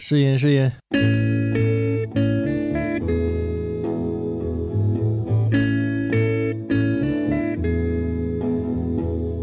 [0.00, 0.70] 试音试音。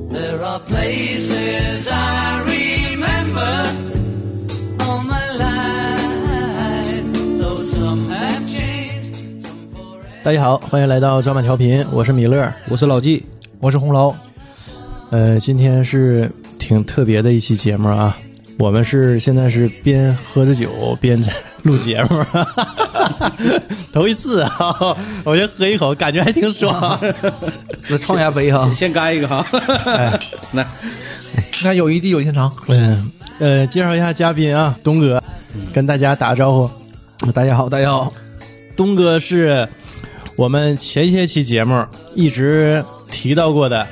[0.10, 3.68] There are places I remember
[4.80, 7.04] all my life,
[7.38, 10.24] though some have changed, some forever.
[10.24, 12.52] 大家好，欢迎来到抓马调频，我是米勒。
[12.70, 13.26] 我是老纪，
[13.60, 14.16] 我是红楼，
[15.12, 18.18] 呃，今天是挺特别的一期节目啊，
[18.58, 21.32] 我们是现在是边喝着酒边在
[21.64, 22.24] 录节目，
[23.92, 26.98] 头一次啊，我先喝一口，感觉还挺爽。
[27.90, 28.94] 那创下杯哈先。
[28.94, 29.46] 干一个哈。
[30.54, 30.66] 来，
[31.64, 35.22] 那友谊地有天长，嗯，呃，介绍一下嘉宾啊，东哥，
[35.74, 36.70] 跟大家打个招呼。
[37.32, 38.12] 大家好，大家好，
[38.78, 39.68] 东哥是
[40.38, 43.86] 我们前些期节目一直提到过的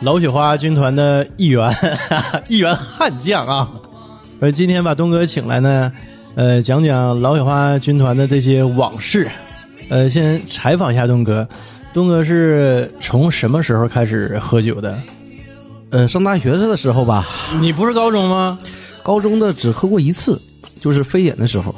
[0.00, 1.72] 老雪花军团的一员，
[2.48, 3.70] 一员悍将啊。
[4.40, 5.92] 而今天把东哥请来呢，
[6.34, 9.28] 呃，讲讲老雪花军团的这些往事。
[9.90, 11.46] 呃，先采访一下东哥，
[11.92, 14.98] 东哥是从什么时候开始喝酒的？
[15.90, 17.28] 呃，上大学的时候吧，
[17.60, 18.58] 你不是高中吗？
[19.02, 20.40] 高中的只喝过一次，
[20.80, 21.74] 就是非典的时候，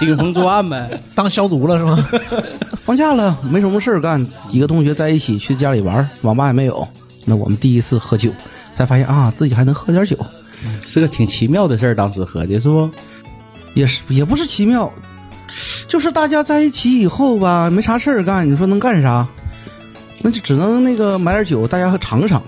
[0.00, 0.98] 顶风作案呗。
[1.14, 2.08] 当消毒了是吗？
[2.86, 6.86] 放假了，没什么事儿干，几个同学在一起去家里玩，网吧也没有，
[7.26, 8.30] 那我们第一次喝酒，
[8.76, 10.16] 才发现啊，自己还能喝点酒，
[10.86, 12.90] 是个挺奇妙的事儿，当时合计是不？
[13.74, 14.92] 也是也不是奇妙，
[15.88, 19.26] 就是大家在一起以后吧，没啥事儿干，你说能干啥？
[20.20, 22.42] 那就只能那个买点酒，大家尝尝，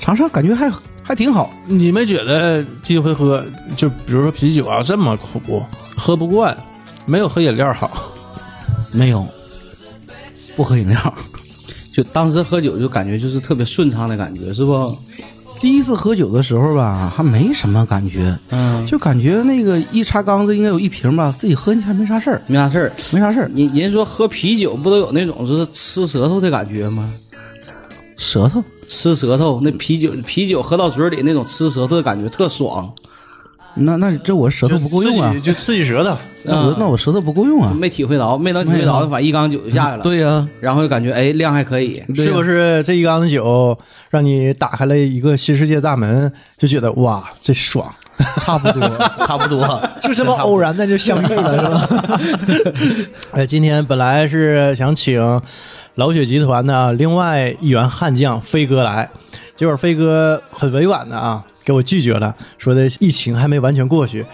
[0.00, 0.70] 尝尝，感觉还
[1.02, 1.52] 还挺好。
[1.66, 3.44] 你们觉得这回喝，
[3.76, 5.62] 就比如说啤酒啊这么苦，
[5.96, 6.56] 喝不惯，
[7.04, 8.12] 没有喝饮料好。
[8.90, 9.26] 没有，
[10.56, 11.14] 不喝饮料。
[11.92, 14.98] 就当时喝酒就感觉就是特别顺畅的感觉，是不？
[15.60, 22.92] 第一次喝酒的时候吧，还没什么感觉，嗯，就感觉那个一插缸子应该有一瓶吧，自己喝进去还没啥事儿，没啥事儿。
[23.12, 23.48] 没啥事儿。
[23.54, 27.12] 人人说喝啤酒不都有那种就是吃舌头的感觉吗？
[28.16, 32.90] 舌头，吃舌头，那啤酒啤酒喝到嘴里那种吃舌头的感觉特爽，
[33.76, 36.16] 那那这我舌头不够用啊就刺激，舌头。
[36.44, 37.74] 那我那我舌头不够用啊。
[37.78, 43.78] 没体会到，没能体会着，没有反正一缸酒就下去了。，对呀、然后就感觉哎量还可以，是不是这一缸酒
[44.10, 47.92] 让你打开了一个新世界大门，就觉得哇，这爽。
[48.40, 48.88] 差不多，
[49.26, 49.78] 差不多。
[50.00, 52.80] 就这么偶然的就相遇了，是吧？
[53.32, 55.20] 哎，今天本来是想请
[55.96, 59.06] 老雪集团的另外一员悍将飞哥来，
[59.54, 64.24] 结果飞哥很委婉的啊给我拒绝了，说的疫情还没完全过去。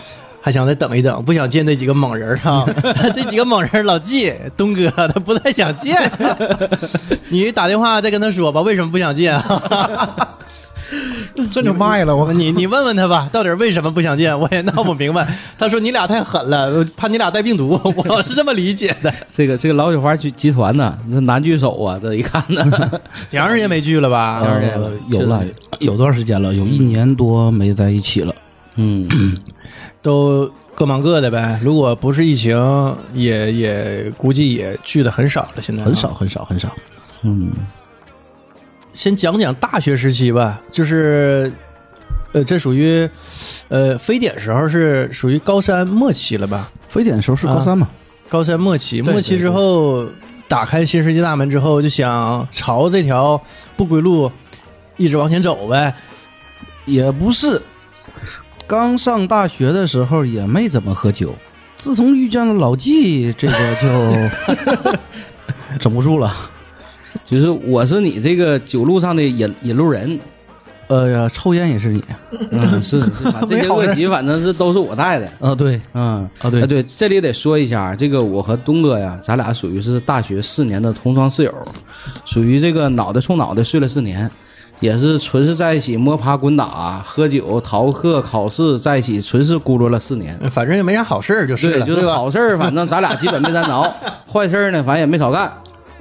[0.45, 2.67] 还想再等一等，不想见那几个猛人儿啊！
[3.15, 5.97] 这几个猛人儿，老纪、东哥他不太想见。
[7.31, 10.37] 你打电话再跟他说吧，为什么不想见啊？
[11.51, 14.39] 这就卖了，我你你问问他吧，到底为什么不想见？
[14.39, 15.27] 我也闹不明白。
[15.59, 19.13] 他说你俩太狠了，怕你俩带病毒，我是这么理解的。
[19.31, 22.63] 这个这个老雪花集集团呢，这男聚首啊，这一看呢，
[23.31, 24.41] 挺长时间没聚了吧？
[24.45, 25.45] 长时间呃有了，
[25.81, 28.35] 有段时间了，有一年多没在一起了。
[28.77, 29.09] 嗯，
[30.03, 31.59] 都各忙各的呗。
[31.63, 32.57] 如果不是疫情，
[33.15, 35.63] 也也估计也聚的很少了。
[35.63, 36.09] 现在啊很少，。
[36.15, 36.69] 很少，很少。
[37.23, 37.53] 嗯，
[38.93, 41.53] 先讲讲大学时期吧，就是，
[42.33, 43.09] 呃，这属于，
[43.69, 46.71] 呃，非典时候是属于高三末期了吧？
[46.89, 47.89] 非典的时候是高三嘛？
[48.29, 50.07] 高三末期，对末期之后
[50.47, 53.41] 打开新世界大门之后，就想朝这条
[53.77, 54.31] 不归路
[54.97, 55.95] 一直往前走呗。
[56.85, 57.63] 也不是，
[58.67, 61.35] 刚上大学的时候也没怎么喝酒。
[61.79, 64.99] 自从遇见了老纪，这个就
[65.81, 66.51] 整不住了。
[67.25, 70.19] 就是我是你这个酒路上的引引路人，
[70.89, 72.03] 呃呀，抽烟也是你。
[72.51, 73.11] 嗯，是是，
[73.47, 81.55] 这些问题反正是都是我带的，啊，对，嗯，啊对啊对，这里得说一下，这个我和东哥呀，咱俩属于是大学四年的同窗室友，
[82.25, 84.31] 属于这个脑袋冲脑袋睡了四年，
[84.81, 90.39] 也是纯是在一起摸爬滚打、喝酒、逃课、考试，在一起纯是咕噜了四年。
[90.51, 92.07] 反正也没啥好事儿就是对，了，就是？
[92.07, 93.95] 好事儿，反正咱俩基本没沾着，
[94.31, 95.51] 坏事儿呢，反正也没少干。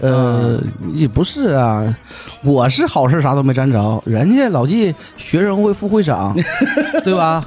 [0.01, 0.59] 呃，
[0.93, 1.95] 也不是啊，
[2.43, 6.35] 我是好事啥都没沾着，人家老纪学生会副会长，
[7.03, 7.45] 对吧？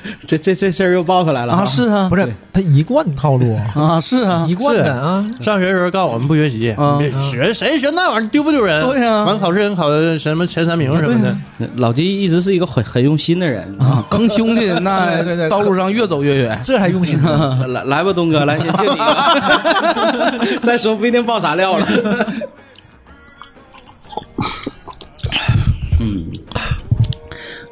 [0.26, 8.84] 这这这事儿又爆出来了啊，是啊，不是他一贯套路， 啊，是啊 一，贯的啊，上学的时候告诉我们不学习，啊学谁学那玩意儿丢不丢人？
[8.86, 9.88] 对呀完考试人考
[10.18, 11.36] 什么前三名什么的。
[11.76, 16.58] 老纪一直是一个很很用心的人啊，坑兄弟那对对对道路上越走越远。
[16.62, 17.66] 这还用心呢。
[17.68, 20.58] 来来吧，东哥，来先敬你一个。
[20.60, 21.86] 再说不一定爆啥料了。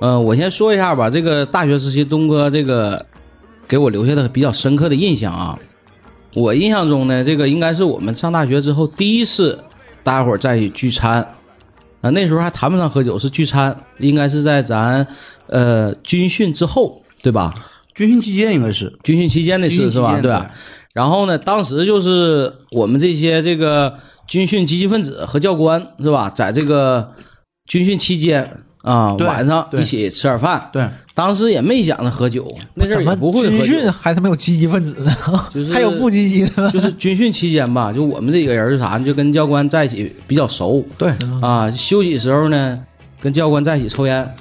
[0.00, 1.08] 呃，我先说一下吧。
[1.08, 3.00] 这个大学时期，东哥这个
[3.66, 5.58] 给我留下的比较深刻的印象啊。
[6.34, 9.58] 我印象中呢，这个应该是我们上大学之后第一次
[10.02, 11.22] 大家伙儿在一起聚餐，
[12.00, 15.06] 啊，那时候还谈不上喝酒，是聚餐，应该是在咱
[15.46, 17.54] 呃军训之后，对吧？
[17.94, 20.20] 军训期间应该是军训期间的事是吧？
[20.20, 20.50] 对吧？
[20.92, 23.94] 然后呢，当时就是我们这些这个
[24.26, 27.12] 军训积极分子和教官是吧，在这个
[27.66, 30.68] 军训期间啊，晚上一起吃点饭。
[30.70, 35.10] 对，当时也没想着喝酒，那阵儿怎么不会喝军训，还他妈有积极分子呢？
[35.52, 36.70] 就是 还有不积极的？
[36.70, 39.04] 就是军训期间吧，就我们这几个人是啥呢？
[39.04, 41.10] 就跟教官在一起比较熟对，
[41.40, 41.70] 啊。
[41.70, 42.78] 休息时候呢，
[43.20, 44.34] 跟教官在一起抽烟。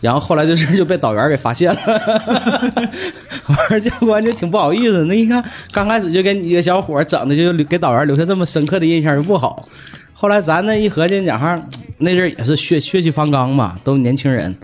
[0.00, 1.80] 然后后来这事就被导员给发现了，
[3.48, 5.04] 完事教官就挺不好意思。
[5.04, 9.68] 那一看，刚开始就给你一个小伙整的，就给导员留下这么深刻的印象就不好。
[10.14, 11.60] 后来咱那一合计，讲话
[12.00, 14.56] 那阵儿也是血血气方刚嘛，都年轻人，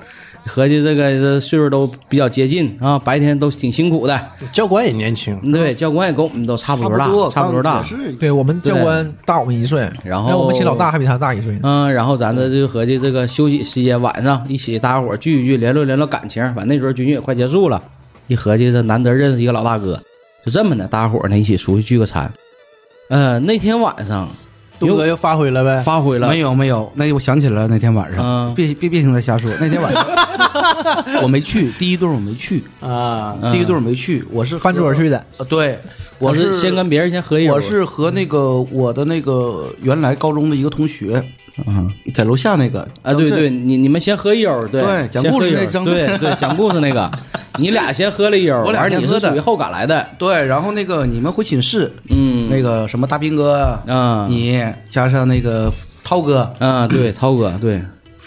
[0.47, 4.21] 合计这个这岁数都比较接近啊，白天都挺辛苦的。
[4.53, 7.83] 教官也年轻，对，教官也跟我们都差不多大，差不多大。
[7.83, 11.59] 是对我们教官大我们一岁，然后我们秦老大还比他大一岁。
[11.63, 16.43] 嗯，然后咱这就合计这个休息时间晚上一起大家伙儿聚一聚，联络联络感情。
[16.55, 17.83] 反正那时候军训也快结束了，
[18.29, 20.01] 一合计这难得认识一个老大哥，
[20.45, 22.33] 就这么的，大家伙儿呢一起出去聚个餐。
[23.09, 24.29] 呃，那天晚上
[24.79, 25.83] 东哥又发挥了呗。
[25.83, 30.07] 发挥了，没有没有，那我想起来了，那天晚上，嗯别别别听他瞎说，那天晚上。
[31.23, 35.79] 我没去，第一顿我没去，啊，嗯第一顿我没去，我是翻桌去的，呃，对，
[36.19, 41.23] 我我是先跟别人先合影我是和那个我的那个原来高中的一个同学，
[41.67, 47.11] 嗯在楼下那个啊，对对，你你们先喝一悠，对对讲故事那张对对，讲故事那个，
[47.59, 55.73] 你俩先喝了一悠，我俩你是属于后赶来的，对，然后那个你们回寝室，嗯，那个什么大兵哥啊，啊你加上那个
[56.03, 57.83] 涛哥，啊，对，涛哥，对，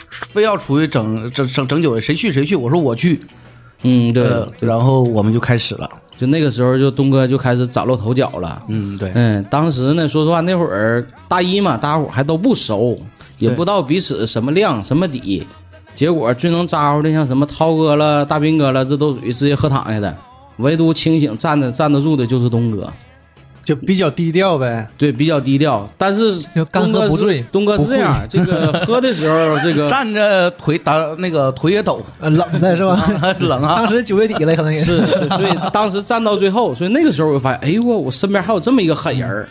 [0.10, 3.20] 非要出去整整整整酒，谁去谁去，我说我去，
[3.84, 5.90] 嗯，对呃，然后我们就开始了，
[6.20, 8.62] 就那个时候，就东哥就开始崭露头角了。
[8.68, 13.00] 嗯，对，嗯，当时呢，说实话，那会儿大一嘛，大家伙还都不熟，
[13.38, 15.48] 也不知道彼此什么量什么底。
[15.96, 20.14] 结果最能咋呼的，像什么涛哥了、大兵哥了，这都属于直接喝躺下的。
[20.58, 22.92] 唯独清醒站着站得住的就是东哥，
[23.70, 24.88] 就比较低调呗。
[24.98, 25.88] 对，比较低调。
[25.96, 26.34] 但是
[26.72, 32.98] 干东哥不醉东哥是这样，这个 喝的时候，这个站着腿打那个腿也抖，呃冷的是吧？
[33.40, 39.48] 冷啊当，时九月底了，可能也是，是 所以当时站到最后，所以那个时候我就发现，哎呦我我身边还有这么一个狠人儿，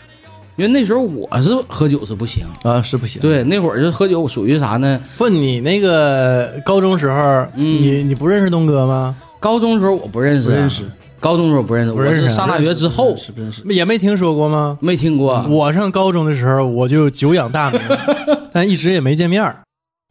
[0.57, 4.99] 因为那时候我是喝酒是不行，啊是不行，对，那会儿就喝酒属于啥呢？
[5.17, 7.15] 不，你那个高中时候，
[7.55, 9.15] 嗯你你不认识东哥吗？
[9.39, 10.83] 高中时候我不认识，不认识，
[11.19, 14.77] 高中时候不认识，不认识我是上大学之后是不认识，也没听说过吗？
[14.81, 15.45] 没听过。
[15.49, 17.81] 我上高中的时候，我就久仰大名，
[18.51, 19.57] 但一直也没见面儿。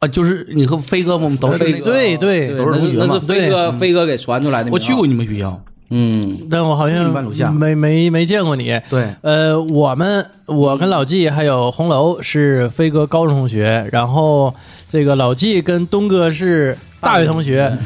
[0.00, 4.70] 啊，就是你和飞哥我们都是飞哥，对对对，都是同学嘛那是飞哥飞哥给传出来的。
[4.70, 5.60] 我去过，你们学校，
[5.90, 7.12] 嗯但我好像
[7.52, 8.80] 没没没见过你。
[8.88, 14.54] 对，呃，我们我跟老纪还有红楼是飞哥高中同学，然后
[14.88, 17.76] 这个老纪跟东哥是大学同学，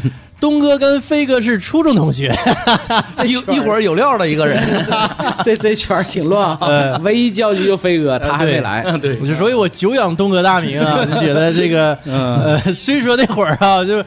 [0.42, 2.36] 东哥跟飞哥是初中同学。
[3.14, 4.60] 这一一会儿有料的一个人，
[5.44, 6.98] 这这圈儿挺乱啊。
[7.04, 8.82] 唯一交集就飞哥，他还没来。
[9.00, 14.04] 对所以，我久仰东哥大名啊， 就觉得这个，呃，虽说那会儿啊，就，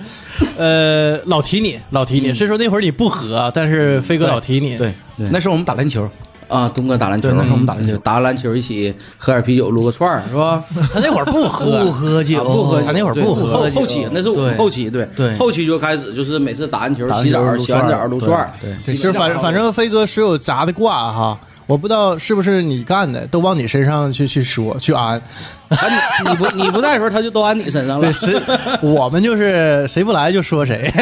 [0.57, 6.05] 呃，老提你，老提你，虽说那会儿你不和，但是飞哥老提你，对对那时候我们打篮球，
[6.47, 10.63] 啊，东哥打篮球，对那时候我们打篮球嗯打完篮球一起喝点啤酒，撸个串儿，是吧？
[10.93, 25.21] 他那会儿不喝，不喝酒，啊不喝酒，他那会儿不喝后后期那是我们后期，对对后期就开始就是每次打完球洗澡，洗完澡撸串儿，对对，就是反正反正飞哥所有砸的挂哈，我不知道是不是你干的，都往你身上去去说去安。
[25.67, 25.77] 啊
[26.23, 28.13] 你你不你不在的时候，他就都安你身上了对，。
[28.13, 28.39] 谁
[28.81, 30.93] 我们就是谁不来就说谁。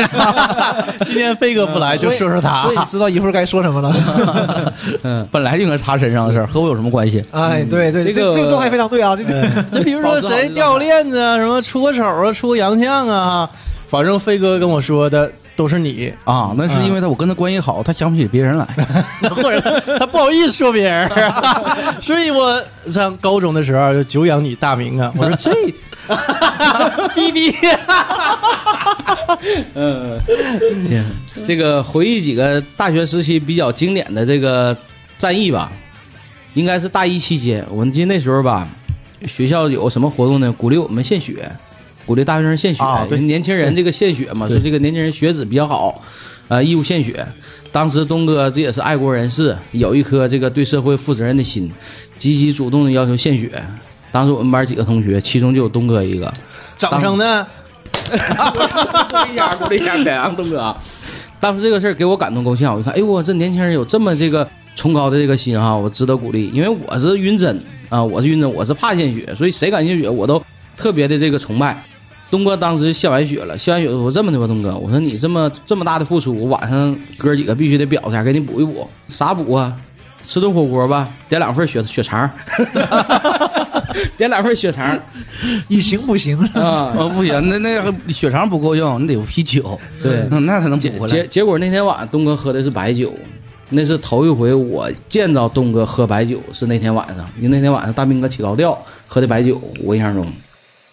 [1.05, 4.74] 今天飞哥不来就说说他所以你知道一会儿该说什么了。
[5.03, 7.22] 嗯本来就应该是他身上的事儿，和我有什么关系？
[7.32, 9.46] 哎，对对，这个这这个状态非常对啊，这个
[9.77, 13.50] 就比如说谁掉链子啊，什么出个丑啊，出个洋相啊，
[13.89, 18.65] 反正飞哥跟我说的都是你，啊，那是因为他我跟他关系好，他想不起别人来。
[19.29, 21.10] 或者他不好意思说别人，
[22.01, 25.51] 所以我上高中的时候就久仰你大名啊，我说这
[27.15, 27.55] 逼逼，
[29.75, 30.19] 嗯，
[30.83, 31.05] 行，
[31.45, 34.75] 这个回忆几个大学时期比较经典的这个
[35.17, 35.72] 战役吧，
[36.55, 38.67] 应该是大一期间，我们记得那时候吧，
[39.25, 40.51] 学校有什么活动呢？
[40.51, 41.50] 鼓励我们献血，
[42.05, 46.01] 鼓励大学生献血，啊对年轻人这个献血嘛，说这个年轻人血脂比较好，
[46.48, 47.25] 呃，义务献血。
[47.72, 51.72] 当时东哥这也是爱国人士，有一颗这个对社会负责任的心，
[52.17, 53.63] 积极主动的要求献血。
[54.12, 56.31] 当时我们班几个同学，其中就有东哥一个，
[56.77, 57.48] 掌声呢？
[58.12, 60.77] 鼓励一下，鼓励一下，表扬东哥啊！
[61.39, 66.51] 当时这个事儿给我感动够呛，我一看，哎呦，我这年轻人有这么这个崇高的这个心哈，我值得鼓励。
[66.53, 70.39] 因为我是晕针啊，我是晕针，我是怕献血，所以谁敢献血，我都
[70.77, 71.83] 特别的这个崇拜。
[72.33, 78.89] 东哥当时献完血了，献完血我说这么的吧，东哥，我说你这么这么大的付出，我晚上哥几个必须得表一下，给你补一补。
[79.07, 79.77] 啥补啊？
[80.25, 82.27] 吃顿火锅吧，点两份血血肠，
[84.17, 84.99] 点两份血肠
[85.67, 86.35] 你行不行？
[86.55, 86.95] 啊。
[86.97, 91.27] 哦，不行，那那个血肠不够用，你得有啤酒，对嗯那才能补结结回来。
[91.27, 93.13] 结果那天晚上东哥喝的是白酒，
[93.69, 98.75] 那是头一回我见着东哥喝白酒，是那天晚上，因为那天晚上大兵哥起高调
[99.05, 100.25] 喝的白酒，我印象中。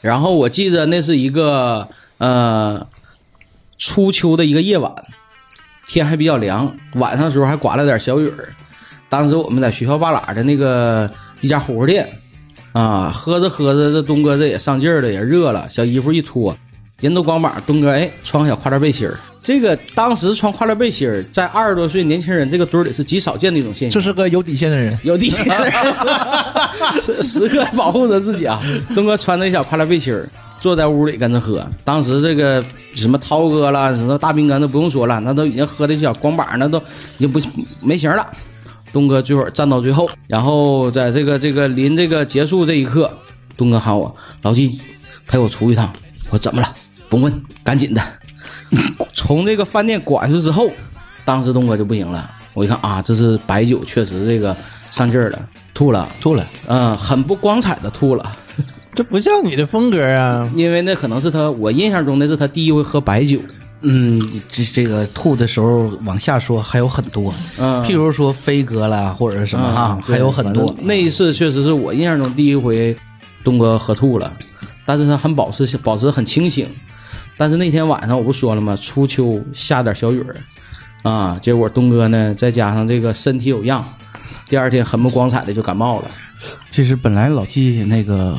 [0.01, 1.89] 然后我记着那是一个
[2.19, 2.87] 呃
[3.79, 4.93] 初秋的一个夜晚，
[5.87, 8.49] 天还比较凉，晚上的时候还刮了点小雨儿。
[9.09, 12.09] 当时我们在学校半拉的那个一家火锅店
[12.73, 16.57] 啊，喝着喝着，这东哥这也上劲儿了，也热了，小衣服一脱，
[17.01, 19.19] 人都光膀，东哥哎穿个小跨栏背心儿。
[19.43, 23.99] 这个当时穿跨栏背心儿，在二十多岁年轻人这个堆儿里是极少见的一种现象。
[23.99, 24.99] 这是个有底线的人。
[25.03, 25.73] 有底线的人，
[27.01, 28.63] 时时刻保护着自己啊。
[28.95, 30.29] 东哥穿着一小跨栏背心儿，
[30.61, 31.67] 坐在屋里跟着喝。
[31.85, 32.63] 当时这个
[32.95, 36.77] 什么涛哥啦，什么大兵哥都不用说了，那都已经喝的小光膀，那都
[37.17, 37.41] 已经不
[37.81, 38.27] 没形了。
[38.93, 43.11] 东哥最后站到最后，然后在这个这个临这个结束这一刻，
[43.57, 44.79] 东哥喊我老纪
[45.27, 45.91] 陪我出一趟。
[46.27, 46.69] 我说怎么了？
[47.11, 47.31] 甭问，
[47.63, 48.01] 赶紧的。
[49.13, 50.71] 从这个饭店拐出之后，
[51.27, 52.31] 当时东哥就不行了。
[52.55, 54.57] 我一看啊，这是白酒，确实这个
[54.91, 58.37] 上劲儿了，吐了，吐了，嗯，很不光彩的吐了。
[58.95, 60.51] 这不像你的风格啊！
[60.57, 63.41] 因为那可能是他，我印象中那是他第一回喝白酒。
[63.83, 70.75] 嗯，这这个吐的时候往下说还有很多，嗯譬如说飞哥啦，或者是什么哈，嗯还有很多。
[70.83, 72.95] 那一次确实是我印象中第一回，
[73.43, 74.33] 东哥喝吐了，
[74.85, 76.69] 但是他很保持保持很清醒。
[77.41, 78.77] 但是那天晚上我不说了吗？
[78.77, 80.37] 初秋下点小雨儿，
[81.11, 83.83] 啊，结果东哥呢再加上这个身体有恙，
[84.51, 86.11] 第二天很不光彩的就感冒了。
[86.71, 88.37] 其实本来老纪那个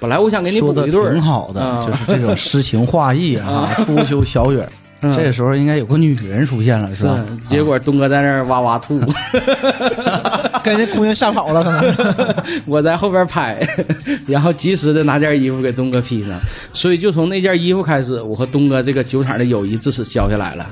[0.00, 4.66] 本来我想给你补一对儿挺，好的，啊就是这种诗情画意啊， 初秋小雨儿。
[5.02, 7.18] 嗯这时候应该有个女人出现了，是吧？
[7.48, 9.00] 结果东哥在那儿哇哇吐，
[10.62, 12.32] 给那姑娘吓跑了，可能。
[12.66, 13.58] 我在后边拍，
[14.26, 16.38] 然后及时的拿件衣服给东哥披上，
[16.72, 20.64] 所以就从那件衣服开始，我和东哥这个酒厂的友谊自此消下来了。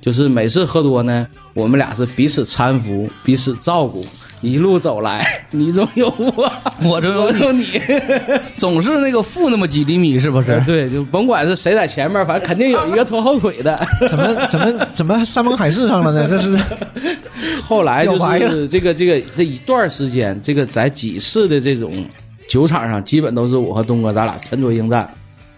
[0.00, 4.06] 就是每次喝多呢，我们俩是彼此搀扶、彼此照顾，
[4.42, 6.52] 一路走来， 你中有我，
[6.82, 7.66] 我中有你我有你。
[8.56, 10.62] 总是那个负那么几厘米，是不是？
[10.66, 13.74] 对，就甭管是谁在前面，反正肯定有一个拖后腿的。
[14.08, 16.28] 怎么怎么怎么山盟海誓上了呢？
[16.28, 16.58] 这是
[17.66, 18.16] 后来就
[18.50, 22.04] 是这个这个这一段时间，这个在几次的这种
[22.48, 25.08] 酒场上，基本都是我和东哥咱俩沉着应战，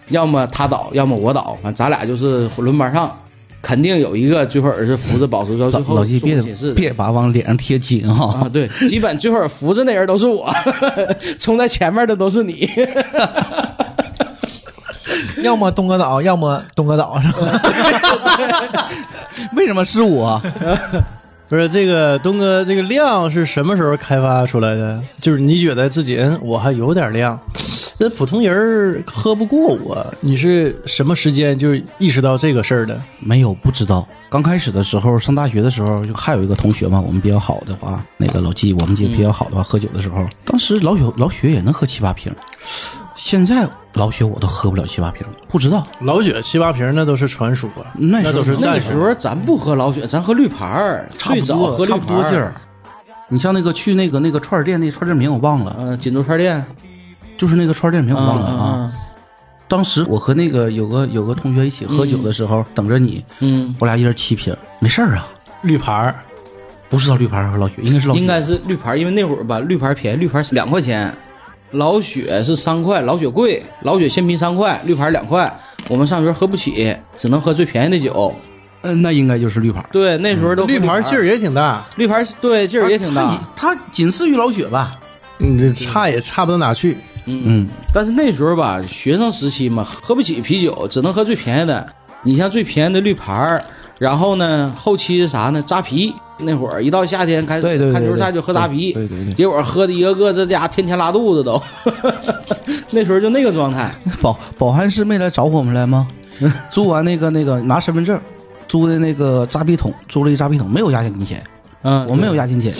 [0.07, 3.15] 要么他倒，要么我倒，反正咱俩就是轮班上，
[3.61, 10.49] 肯定有一个最后是扶着宝石到最后老老纪别终寝室的别把往脸上贴金哈、啊，对，基本最后扶着那人都是我，
[11.37, 12.69] 冲在前面的都是你。
[15.41, 18.91] 要么东哥倒，要么东哥倒，是吧？
[19.55, 20.41] 为什么是我？
[21.47, 25.01] 不是这个东哥，这个量是什么时候开发出来的？
[25.19, 27.39] 就是你觉得自己，嗯，我还有点量，
[27.99, 30.13] 这普通人儿喝不过我。
[30.21, 33.03] 你是什么时间就是意识到这个事儿的？
[33.19, 34.07] 没有，不知道。
[34.29, 42.33] 刚开始的时候，上大学的时候，就还有一个同学嘛，我们比较好的话，那个老纪，我们几个比较好的话，喝酒的时候，当时老雪老雪也能喝七八瓶，
[43.17, 45.85] 现在老雪我都喝不了七八瓶，不知道。
[45.99, 48.79] 老雪七八瓶那都是传说啊，那都是那。
[48.79, 52.53] 时候咱不喝老雪，咱喝绿牌儿，差不最早喝绿牌不多劲儿。
[53.27, 56.65] 你像那个去那个那个串儿店，那串儿店名我忘了，嗯，锦州串店，
[57.39, 58.91] 就是那个串儿店名我忘了嗯啊。
[59.67, 65.27] 当时我和那个有个有个同学一起喝酒的时候，等着你，嗯，我俩一人七瓶，没事儿啊。
[65.61, 66.15] 绿牌儿
[66.89, 71.15] 不知道绿牌和老雪，应该是老，应该是绿牌，因为那会儿吧，绿牌便宜，绿牌儿两块钱，
[71.71, 75.55] 老雪是三块，老雪贵，老雪现啤三块，绿牌两块。
[75.87, 78.33] 我们上学喝不起，只能喝最便宜的酒。
[78.81, 79.85] 嗯，那应该就是绿牌。
[79.91, 83.21] 对，那时候都绿牌劲儿，也挺大，绿牌对劲儿也挺大。
[83.21, 84.99] 啊它它仅次于老雪吧？
[85.37, 86.97] 你这差也差不到哪去。
[87.29, 91.85] 嗯，但是那时候吧，学生时期嘛，喝不起啤酒，只能喝最便宜的。
[92.23, 93.63] 你像最便宜的绿牌儿，
[93.97, 95.61] 然后呢，后期是啥呢？
[95.61, 96.13] 扎啤。
[96.41, 101.61] 那会儿一到夏天开始看球赛就喝扎啤，对对对对结果喝的一个个这家天天拉肚子都。
[102.91, 103.93] 那时候就那个状态。
[104.21, 106.07] 保保安室没来找我们来吗？
[106.71, 108.17] 租完那个那个拿身份证，
[108.69, 111.43] 租的那个扎啤桶，租了一扎啤桶，没有押金钱，
[111.81, 112.73] 嗯，我没有押金钱。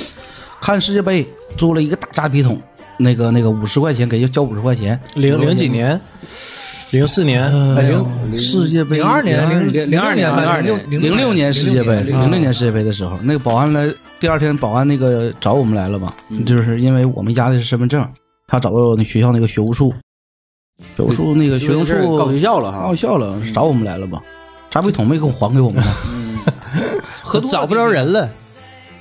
[0.62, 1.28] 看世界杯
[1.58, 2.58] 租了一个大扎啤桶，
[3.00, 6.00] 那个那个五十块钱给交五十块钱，零零几年，
[6.92, 7.44] 零四年，
[7.76, 13.90] 哎零世界杯零二年零零零二年零二年零六年世界杯，零零六年世界杯的时候，那个保安来，
[14.20, 16.12] 第二天保安那个找我们来了嘛，
[16.46, 18.06] 就是因为我们押的是身份证，
[18.48, 19.94] 他找到那学校那个学务处，
[20.98, 22.84] 学务处那个学生处告学校了哈。
[22.84, 24.22] 告，校了，找我们来了吧？
[24.70, 25.82] 茶杯桶没给我还给我们。
[25.82, 25.92] 呢，
[27.24, 28.30] 喝多了找不着人了，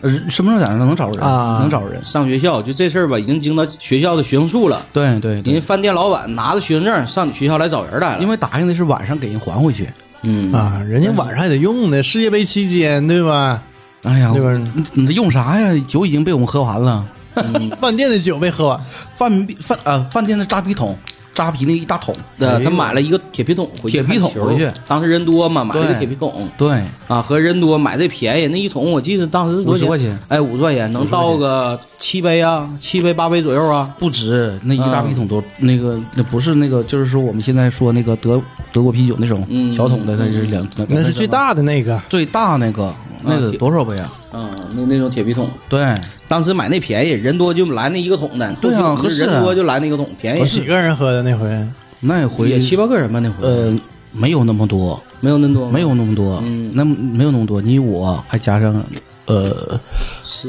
[0.01, 2.03] 呃身份证在那能找着人啊能找着人。
[2.03, 4.81] 上学校就这事儿吧，已经经到学校的学生处了。
[4.93, 9.89] 对对对，人家饭店老板拿着学生证上你学校来找人来了，因为答应的是晚上给人还回去。
[10.23, 13.63] 嗯啊，人家晚上还得用呢，世界杯期间对吧？
[14.05, 14.53] 哎呀，对吧
[14.93, 15.73] 你你用啥呀？
[15.87, 17.05] 酒已经被我们喝完了，
[17.81, 18.81] 饭店的酒被喝完，
[19.15, 20.97] 饭饭啊饭店的扎啤桶，
[21.39, 22.13] 扎啤那一大桶。
[22.39, 24.69] 呃，他买了一个铁皮桶回去铁皮桶回去。
[24.89, 26.49] 当时人多嘛，买了一个铁皮桶。
[26.59, 30.19] 对，啊，和人多买这便宜，那一桶我记得当时是多少50块钱。
[30.27, 33.95] 哎，五十块钱能倒个七杯啊，七杯八杯左右啊。
[34.01, 38.43] 不止那一大啤桶都、那个那不是那个，就是说我们现在说那个德
[38.73, 42.01] 德国啤酒那种嗯小桶的，那是两两那是最大的那个。
[42.09, 42.93] 最大那个
[43.23, 44.13] 那个多少杯啊？
[44.33, 45.95] 嗯，那那种铁皮桶，对，
[46.29, 48.53] 当时买那便宜，人多就来那一个桶的。
[48.61, 50.45] 对啊合适啊人多就来那个桶，便宜。
[50.45, 51.49] 几个人喝的那回？
[52.01, 53.77] 那回也七八个人吧，那回呃
[54.13, 58.85] 没有那么多，没有那么多，没有那么多，嗯那没有那么多，你我还加上
[59.29, 59.79] 呃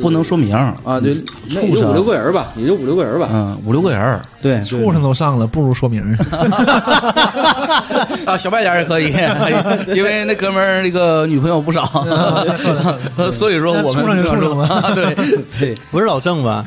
[0.02, 3.28] 不能说名儿啊，对，那也畜生就五六个人吧，也就五六个人吧。
[3.32, 6.18] 嗯五六个人儿对，畜生都上了，不如说名儿。
[8.26, 9.14] 啊，小白点也可以，
[9.96, 12.06] 因为那哥们儿那个女朋友不少，
[13.32, 15.16] 所以说我们畜生就畜生吧啊对，
[15.60, 16.66] 对，不是老郑吧？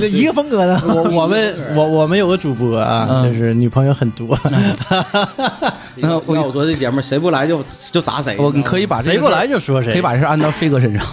[0.00, 0.80] 这一个风格的。
[0.86, 4.38] 我我们我我们有个主播啊，就是女朋友很多，
[5.96, 8.36] 那要我说这节目谁不来就就砸谁。
[8.38, 9.92] 我你可以谁不来就说谁。
[9.92, 11.04] 可以把这事安到飞哥身上。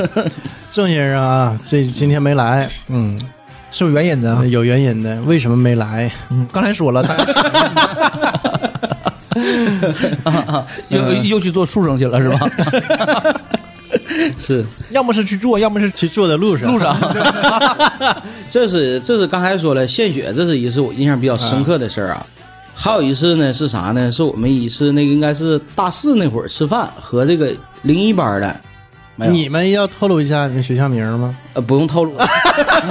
[0.72, 3.18] 郑先生啊，这今天没来，嗯，
[3.70, 4.44] 是有原因的啊。
[4.44, 6.10] 有原因的，为什么没来？
[6.30, 7.24] 嗯，刚才说了，大概
[10.88, 12.38] 又又去做书生去了是吧？
[14.38, 16.96] 是，要么是去做，要么是去做的路上，路上
[18.48, 22.26] 这是这是刚才说了献血，这是一次我印象比较深刻的事儿啊。
[22.74, 24.10] 还有一次呢是啥呢？
[24.10, 28.56] 是我们一次那个应该是大四那会儿吃饭，和这个零一班的，
[29.16, 31.36] 你们要透露一下你们学校名吗？
[31.54, 32.12] 呃不用透露，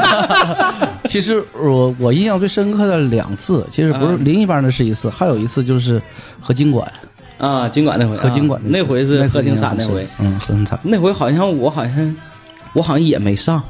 [1.09, 6.01] 其实我我印象最深刻的两次，其实不是嗯零一班的是一次，还有一次就是
[6.39, 6.89] 和经管
[7.37, 10.79] 啊，经管那回，和经管啊那回是次喝挺惨那回，，嗯，喝挺惨。
[10.81, 12.15] 那回好像我好像
[12.71, 13.61] 我好像也没上，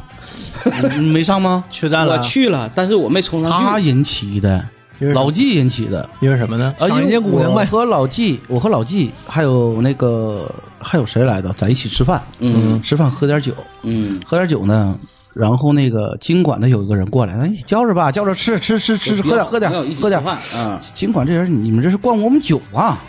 [0.99, 1.63] 你没上吗？
[1.71, 3.65] 缺战了，我去了，但是我没冲上去。
[3.65, 4.63] 他引起的，
[5.11, 6.07] 老纪引起的。
[6.21, 6.73] 因为什么呢？
[6.79, 14.95] 啊，因为家姑娘呗我和老纪，我和老纪还有那个还有谁来的，咱一起吃饭，嗯吃饭喝点酒，嗯，喝点酒呢。
[15.33, 20.25] 然后那个经管的有一个人过来，咱一起叫着吧，叫着吃吃吃吃，喝点喝点喝点吃。
[20.25, 23.01] 饭啊，经管这人，你们这是灌我们酒啊！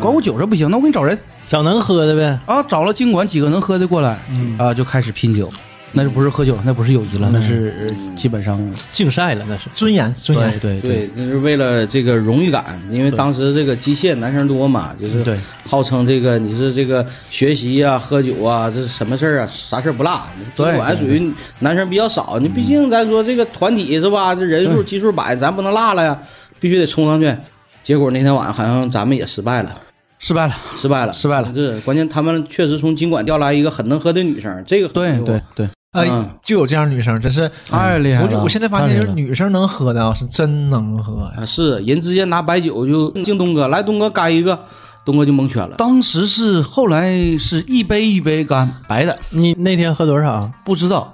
[0.00, 2.38] 灌我酒这不行，那我给你找人找能喝的呗。
[2.44, 4.18] 啊，找了经管几个能喝的过来，
[4.58, 5.50] 啊，就开始拼酒。
[5.94, 8.58] 那就不是喝酒了，那不是友谊了，那是基本上
[8.92, 9.68] 竞赛了那是。
[9.74, 10.58] 尊严，尊严。
[10.58, 20.20] 对对，这是为了这个荣誉感，因为当时这个机械男生多嘛，就是对号称这个你是这个学习啊、喝酒啊，这是什么事儿啊，啥事儿不落。
[20.56, 26.18] 对经管属于男生比较少，你毕竟咱说这个团体是吧，这人数基数百，咱不能落了呀，
[26.58, 27.34] 必须得冲上去。
[27.82, 29.74] 结果那天晚上好像咱们也失败了。
[30.18, 30.56] 失败了。
[30.76, 41.42] 失败了，失败了这关键，他们确实从经管调来一个很能喝的女生，这个很对多对对，哎嗯，就有这样女生，真是太厉害了我就我现在发现，就是女生能喝的啊，是真能喝呀。
[41.42, 44.58] 啊是人直接拿白酒就敬东哥，来东哥干一个，
[45.04, 45.76] 东哥就蒙圈了。
[45.76, 50.50] 当时是后来是一杯一杯干白的，你那天喝多少？
[50.64, 51.12] 不知道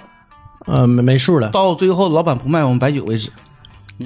[0.67, 1.49] 呃，没没数了。
[1.51, 3.33] 到最后老板不卖我们白酒为止。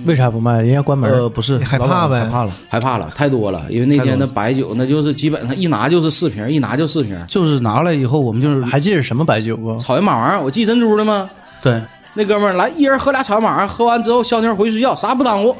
[0.06, 0.60] 为啥不卖？
[0.60, 1.10] 人家关门。
[1.10, 7.18] 呃，不是，害怕呗害怕了，害怕了，太多了，因为那天的白酒那就是基本上一拿就是四瓶，一拿就四瓶。
[7.28, 9.76] 就是拿来以后我们就是还记得是什么白酒不？
[9.78, 11.28] 草原马王，我记珍珠了吗？
[11.62, 11.80] 对
[12.14, 15.54] 那哥们儿来一人喝俩草原马王，喝完之后消停回去睡觉，啥不耽误，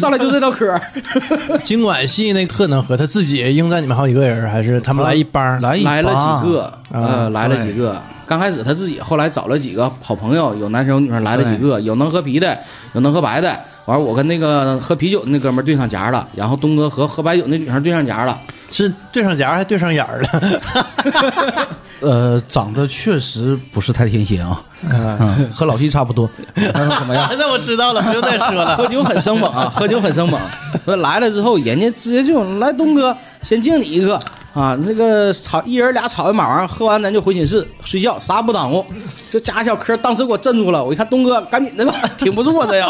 [0.00, 0.80] 上来就这道嗑儿。
[1.64, 5.58] 经管系那特能喝，他自己应在你们好几个人，还是他们来一帮儿？
[5.60, 6.12] 来来了
[6.42, 8.00] 几个，呃，来了几个。
[8.28, 12.58] 刚开始他自己，后来找了几个好朋友，有男生有女生，来了几个，有能喝啤的，
[12.92, 13.58] 有能喝白的。
[13.86, 18.38] 完，我跟那个喝啤酒的那哥们儿对上夹了，然后东哥和喝白酒那女生对上夹了。
[18.70, 21.68] 是对上夹还对上眼儿了？
[22.00, 27.30] 呃，长得确实不是太天仙啊，嗯，和老七差不多， 怎么样？
[27.38, 28.76] 那我知道了，不用再说了。
[28.76, 30.38] 喝酒很生猛啊，喝酒很生猛。
[30.84, 34.20] 说来了之后，人家直接就来东哥，先敬你一个
[34.54, 38.84] 啊，这个草一人俩草原马王，喝完咱就回寝室睡觉，啥不耽误。
[39.30, 42.88] 这家小柯当时给我镇住了，我一看东哥，赶紧的吧，挺不住啊，这要。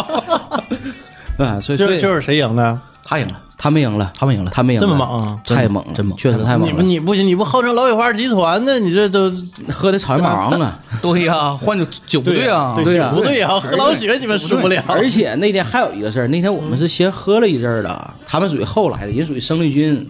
[1.39, 2.79] 啊，所以所以就就是谁赢的？
[3.05, 6.77] 他赢了，他们赢了，他们赢了，他们赢了，这么猛啊太猛了，真猛确实太猛你了。
[6.77, 9.33] 们你不行，你不号称老雪花集团的，你这都
[9.73, 10.79] 喝的草原马王啊！
[11.01, 13.49] 对呀，换酒酒不对啊，对对呀不对呀？
[13.59, 20.07] 喝老雪你们输不了，而且那天还有一个事儿，那天我们是先喝了一阵儿的，他们属于后来的，也属于生力军，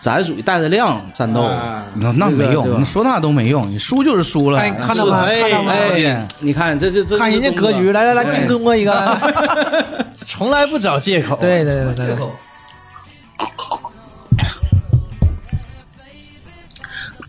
[0.00, 1.42] 咱属于带着量战斗。
[1.42, 4.58] 啊那那没用，你说那都没用，你输就是输了。
[4.58, 10.06] 看看他们，哎看他们，哎，你看这这这看人家格局，来来来，敬东哥一个来。
[10.26, 11.36] 从来不找借口。
[11.36, 12.26] 对对对对对，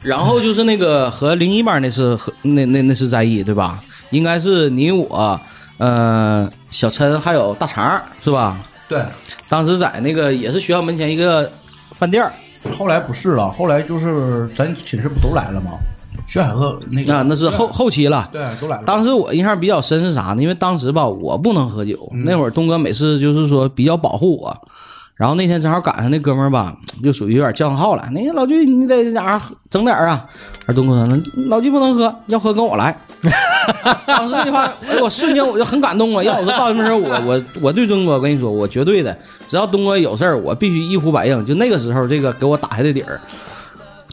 [0.01, 3.83] 然后就是那个和零一班那次和那那那次战役对吧？
[4.11, 5.39] 应该是你我，
[5.77, 8.59] 呃，小陈还有大肠是吧？
[8.87, 9.03] 对，
[9.47, 11.51] 当时在那个也是学校门前一个
[11.93, 12.31] 饭店儿
[12.77, 15.71] 后来不是了，后来就是咱寝室不都来了吗？
[16.27, 18.29] 薛海鹤那个啊，那是后后期了。
[18.31, 18.83] 对都来了。
[18.85, 20.41] 当时我印象比较深是啥呢？
[20.41, 24.55] 因为当时吧，我不能喝酒，那会儿东哥每次就是说比较保护我。
[25.21, 28.03] 然后那天正好赶上那哥们儿吧，就属于有点叫上号了。
[28.11, 30.25] 那老巨，你得哪儿整点儿啊？
[30.65, 32.97] 而东哥说：“老巨不能喝，要喝跟我来。
[34.07, 34.67] ”当时那句话，
[34.99, 36.23] 我瞬间我就很感动啊！
[36.23, 41.45] 要我说到什么时候，我我我对东哥，我跟你说，我绝对的，只要东哥有事儿，我必须一呼百应。
[41.45, 43.21] 就那个时候，这个给我打下的底儿。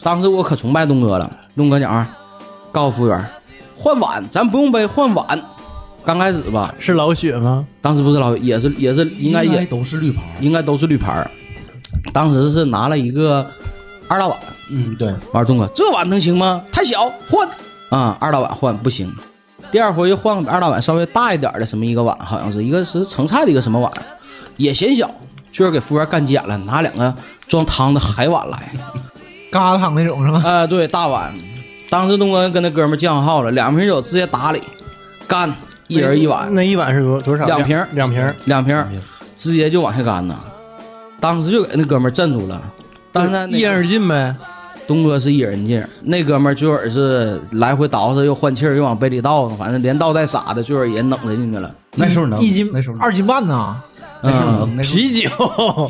[0.03, 1.27] 当时我可崇拜东哥了。
[1.55, 2.07] 东哥讲啊，
[2.71, 3.25] 告诉服务员
[3.75, 5.25] 换碗，咱不用杯，换碗。
[6.09, 7.63] 刚开始吧，是老雪吗？
[7.81, 10.23] 当时不是老也是也是应该也都是绿牌。
[10.39, 11.29] 应该都是绿牌儿。
[12.11, 13.45] 当时是拿了一个
[14.07, 14.35] 二大碗，
[14.71, 16.63] 嗯，对，完了东哥这碗能行吗？
[16.71, 17.47] 太小，换
[17.91, 19.13] 啊、二大碗换不行。
[19.71, 23.91] 第二回又换个比二大碗稍微大一点的什么一个碗，好像是一个是盛菜的一个什么碗，
[24.57, 25.11] 也嫌小，
[25.51, 27.13] 就是给服务员干急眼了，拿两个
[27.47, 28.71] 装汤的海碗来。
[29.51, 30.41] 疙瘩汤那种是吗？
[30.43, 31.31] 啊、对，大碗。
[31.87, 34.59] 当时东哥跟那哥们儿叫号了，两瓶酒直接打里，
[35.27, 35.55] 干，
[35.89, 37.45] 一人一碗，那一碗是多多少？
[37.45, 38.33] 两瓶两瓶。
[38.45, 38.85] 两瓶，
[39.35, 40.35] 直接就往下干呐。
[41.19, 42.61] 当时就给那哥们儿镇住了。
[43.11, 44.33] 但是呢，那一人而尽呗。
[44.87, 51.71] 东哥是一人劲，那哥们儿最后是来回倒饬，又换气儿，又往杯里倒，反正连倒带洒的，最后也弄着进去了。
[51.95, 53.75] 那时候能一斤那时候二斤半呢？
[54.21, 55.29] 嗯啤酒，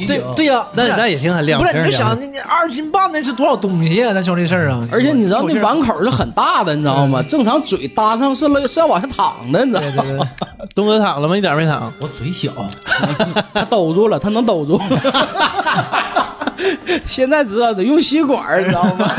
[0.08, 4.13] 对啤酒对呀，那那也挺很亮不是你就想，那那二斤半那是多少东西啊？
[4.13, 7.22] 咱说这事儿啊，而且你知道那碗口是很大的，你知道吗？
[7.28, 10.30] 正常嘴搭上是了是要往下淌的，你知道吗？
[10.76, 11.36] 东哥躺了吗？
[11.38, 11.92] 一点没躺。
[12.00, 12.52] 我嘴小，
[13.54, 14.80] 他兜住了，他能兜住。
[17.06, 19.10] 现在知道得用吸管，你知道吗？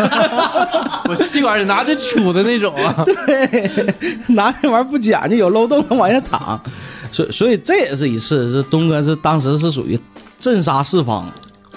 [1.09, 2.95] 我吸管是拿着杵的那种啊。
[3.05, 3.95] 对，
[4.29, 6.61] 拿那玩意儿不讲究，有漏洞能往下淌。
[7.13, 9.99] 所以所以这也是一次，是东哥是当时是属于
[10.39, 11.31] 镇杀四方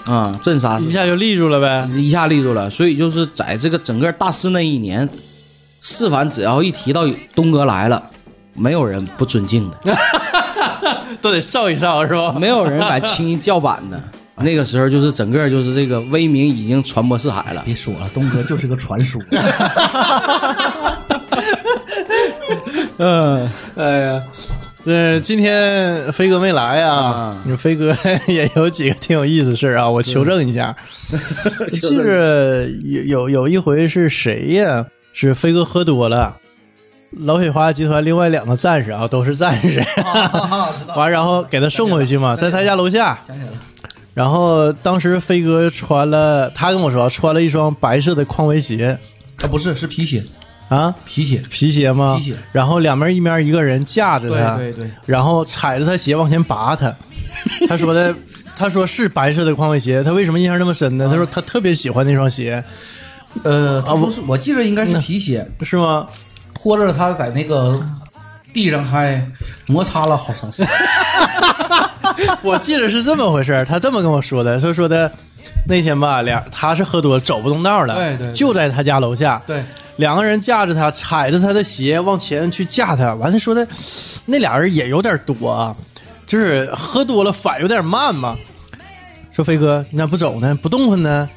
[0.04, 1.88] 啊，镇杀一下就立住了呗。
[1.96, 2.68] 一下立住了。
[2.70, 5.08] 所以就是在这个整个大四那一年，
[5.80, 8.02] 四凡只要一提到东哥来了，
[8.54, 9.96] 没有人不尊敬的，
[11.20, 12.36] 都得笑一笑是吧？
[12.38, 14.00] 没有人敢轻易叫板的。
[14.36, 17.62] 那个时候就是整个就是这个威名已经传播四海了。
[17.64, 19.22] 别说了，东哥就是个传说。
[22.98, 24.22] 嗯， 哎呀，
[24.84, 27.96] 呃，今天飞哥没来啊啊，你飞哥
[28.28, 30.76] 也有几个挺有意思事儿啊，我求证一下。
[31.58, 34.84] 我记着有有有一回是谁呀？
[35.14, 36.36] 是飞哥喝多了。
[37.20, 39.82] 老雪花集团另外两个战士啊，都是战士，
[40.96, 43.18] 完然后给他送回去嘛，在他家楼下。
[44.12, 48.98] 然后当时飞哥穿了，他跟我说穿了一双白色的匡威鞋
[49.42, 50.22] 啊，不是，是皮鞋，
[50.68, 51.42] 啊，皮鞋。
[51.50, 52.16] 皮鞋吗？
[52.18, 56.94] 皮鞋然后两边一面一个人架着他，对对对然后踩着他鞋往前拔他。
[57.68, 58.14] 他说的，
[58.56, 61.08] 他说是白色的匡威鞋，他为什么印象那么深呢？
[61.10, 62.62] 他说他特别喜欢那双鞋，
[63.42, 66.06] 呃，他说是我记得应该是皮鞋，是吗？
[66.54, 67.78] 拖着他在那个
[68.54, 69.22] 地上还
[69.66, 70.68] 摩擦了好长时间。
[72.42, 75.10] 我记得是这么回事儿他这么跟我说的，说说的
[75.66, 79.62] 那天吧，俩他是喝多了走不动道了，对对对就在他家楼下，对，
[79.96, 83.14] 两个人架着他，踩着他的鞋往前去架他。
[83.14, 83.66] 完了说的，
[84.26, 85.74] 那俩人也有点多啊，
[86.26, 88.36] 就是喝多了反有点慢嘛。
[89.32, 90.54] 说飞哥，你咋不走呢？
[90.62, 91.28] 不动弹呢？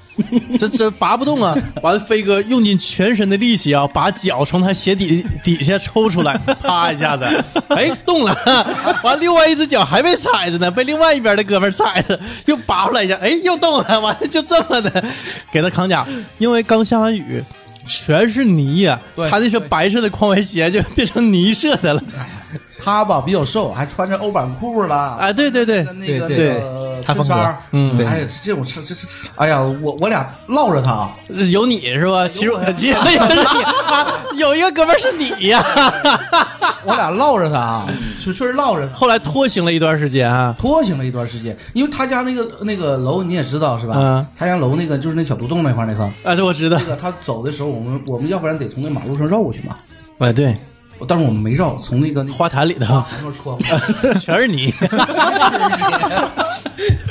[0.57, 1.55] 这这拔不动啊！
[1.83, 7.23] 完了，飞哥用尽全身的力气啊，把脚从他鞋底底下抽出来，啪一下子，
[7.69, 8.35] 哎，动了。
[9.03, 13.83] 完了，另外一只脚还被踩着呢，被另外一边的哥们踩着，又拔出来一下，哎，又动了。
[14.01, 15.03] 完了，就这么的
[15.51, 16.03] 给他扛家，
[16.39, 17.43] 因为刚下完雨。
[17.87, 22.03] 全是泥呀、对他那双白色的匡威鞋就变成泥色的了。
[22.79, 25.17] 他吧比较瘦，还穿着欧版裤了。
[25.19, 31.09] 哎，对对对，那个对那个他风格衬衫，嗯哎呀，这种是这是，哎呀，我我俩唠着他，
[31.51, 32.27] 有你是吧？
[32.27, 35.63] 其实我记得有你，啊有一个哥们是你呀。
[36.85, 37.85] 我俩唠着他，
[38.19, 43.95] 确确实唠着，后来拖行了一段时间啊，拖行了一段时间，因为他家那个那个楼你也知道是吧？
[43.97, 49.75] 嗯他家楼那个就是那小独栋那块儿那个，啊，对，我知道那，个他走的时候，我们我们要不然得从那马路上绕过去嘛，
[50.19, 50.55] 哎，对，
[51.05, 53.03] 但是我们没绕，从那个花坛里头。
[54.19, 54.73] 全是泥，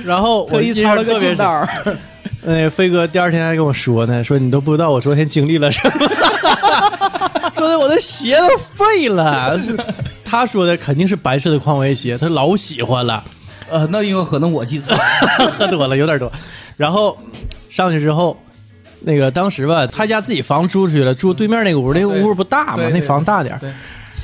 [0.05, 1.69] 然后我特意印象抄了个特别深近道儿，
[2.43, 6.09] 那飞哥第二天还跟我说呢，说你都不知道我昨天经历了什么，
[7.57, 9.61] 说的我的鞋都废了。
[10.25, 13.23] 他说的肯定是白色的匡威鞋，他老喜欢了，
[13.71, 15.01] 呃，那因为可能我记错了，
[15.57, 16.31] 喝多了有点多。
[16.77, 17.17] 然后
[17.71, 18.37] 上去之后，
[19.01, 23.59] 那个当时吧，他家自己房租出去了，住对面那个屋，那个屋不大嘛，那房大点儿。
[23.59, 23.73] 对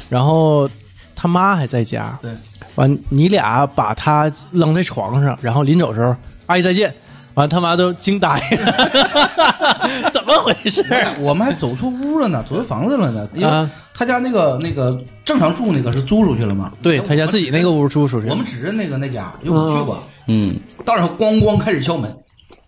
[0.08, 0.68] 然后
[1.16, 2.30] 他妈还在家，对，
[2.74, 6.14] 完你俩把他扔在床上，然后临走的时候，
[6.46, 6.92] 阿姨再见。
[7.34, 10.84] 完他妈都惊呆了， 怎么回事？
[11.18, 13.70] 我们还走错屋了呢，走错房子了呢，因为啊。
[13.94, 20.54] 他家那个那个正常住那个是租出去了嘛，对他家自己那个屋租出去，我们只认那个那家，因为我去过，嗯，
[20.84, 22.14] 到时咣咣开始敲门。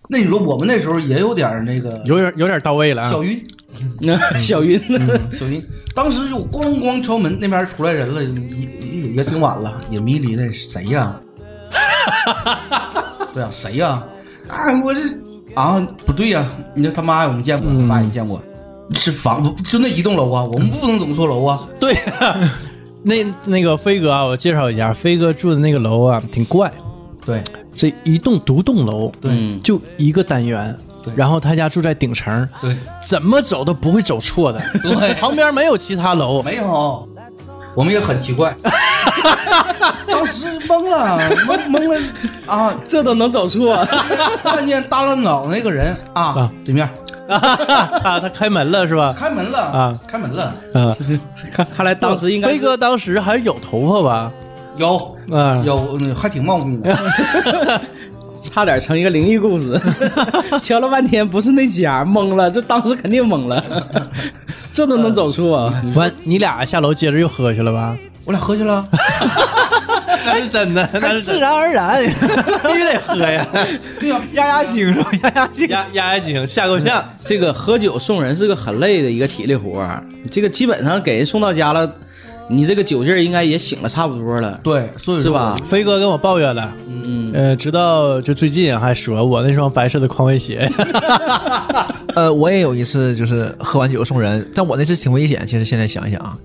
[0.09, 3.23] 那你说我们那时候也有点那个有点有点到位了啊小。
[3.23, 3.43] 晕，
[4.01, 5.19] 那小晕呢？
[5.33, 11.19] 小晕， 当时就咣咣敲门，那边出来人了，也也也挺晚了，也迷离的，谁呀、
[13.33, 14.03] 对呀、谁呀、
[14.49, 14.81] 啊？
[14.85, 15.01] 我这
[15.55, 18.43] 啊，不对呀、你说他妈我们见过，嗯他爸也见过，
[18.95, 21.67] 是房就那一栋楼啊，我们不能走错楼啊。
[21.81, 21.97] 对、
[23.03, 26.71] 那那个飞哥啊，我介绍一下，飞哥住的那个楼啊，挺怪，
[27.25, 27.43] 对
[27.75, 30.77] 这一栋独栋楼，对就一个单元。
[31.03, 32.75] 对然后他家住在顶层，对，
[33.07, 34.59] 怎么走都不会走错的。
[34.83, 37.07] 对旁边没有其他楼，没有，
[37.75, 38.57] 我们也很奇怪，
[40.09, 42.01] 当时懵了，懵懵了
[42.47, 42.75] 啊！
[42.89, 43.87] 这都能走错？
[44.43, 46.89] 看见耷拉脑那个人啊啊，对面
[47.29, 49.15] 啊，他开门了是吧？
[49.15, 50.97] 开门了啊，开门了，啊，
[51.53, 54.33] 看看来当时应该飞哥当时还有头发吧？
[54.77, 57.81] 有嗯，有，嗯还挺茂密的。
[58.45, 59.81] 差点成一个灵异故事，
[60.61, 63.65] 敲了半天不是那家，懵了，这当时肯定懵了，
[64.71, 65.73] 这都能走错？
[65.95, 67.97] 完，你俩下楼接着又喝去了吧？
[68.27, 68.87] 我俩喝去了，
[70.27, 73.47] 那是真的，那是自然而然，必须得喝呀，
[73.99, 75.11] 对呀，压压惊是吧？
[75.23, 75.69] 压压惊。
[75.69, 77.03] 压压压惊，吓够呛。
[77.25, 81.91] 这个喝酒送人是个很累的一个体力活儿，这个基本上给人送到家了，
[82.49, 85.57] 你这个酒劲儿应该也醒了差不多了，对，所以说是吧？？
[85.65, 90.71] 飞哥跟我抱怨了，嗯，呃，直到就最近还说我那双白色的匡威鞋，
[92.15, 95.47] 呃，我也有一次就是喝完酒送人，但我那次挺危险。
[95.47, 96.37] 其实现在想一想啊，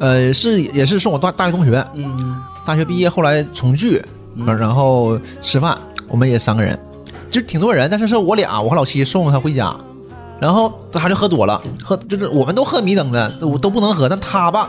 [0.00, 4.02] 呃，是也是送我大大学同学，嗯，大学毕业后来重聚，
[4.36, 6.76] 嗯然后吃饭，我们也三个人，
[7.30, 9.74] 就是挺多人，但是是我俩，我和老七送他回家，
[10.40, 14.68] 然后他就喝多了，喝就是我们都喝迷瞪的，我都不能喝，但他吧。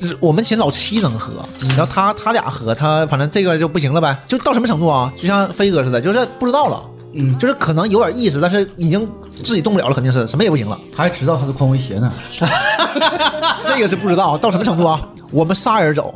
[0.00, 1.32] 就是我们寝老七能喝，
[1.68, 5.12] 然后他他俩喝，他反正这个就不行了呗，就到什么程度啊？
[5.16, 6.82] 就像飞哥似的，就是不知道了，
[7.14, 9.08] 嗯，就是可能有点意识，但是已经
[9.44, 10.78] 自己动不了了，肯定是什么也不行了。
[10.94, 12.12] 他还知道他的匡威鞋呢。
[13.66, 15.08] 这个是不知道到什么程度啊？
[15.32, 16.14] 我们仨人走，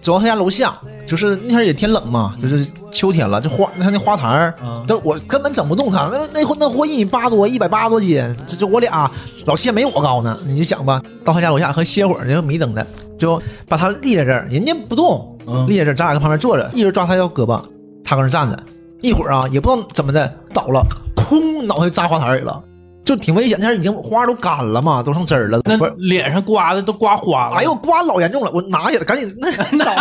[0.00, 0.74] 走到他家楼下，
[1.06, 4.54] 就是那天也天冷嘛，就是秋天了，这花他那花坛儿，
[4.86, 9.10] 但我根本整不动他，那那那货一米八多，一百八十多斤，这就我俩
[9.46, 12.86] 老谢没我高呢，你就想吧，到他家楼下和歇会儿，就迷瞪的，
[13.18, 17.62] 就把他立在这儿，人家不动，嗯立在这儿，咱俩搁旁边坐着，一人抓他腰胳膊，
[18.04, 18.58] 他搁那站着，
[19.00, 22.62] 一会儿啊，也不知道怎么的倒了，空脑袋扎花坛里了。
[23.10, 25.58] 就挺危险，那已经花都干了嘛，都剩汁儿了。
[25.64, 25.92] 那不是。
[25.98, 27.56] 脸上刮的都刮花了。
[27.56, 29.92] 哎呦，刮老严重了，我拿起来赶紧那倒。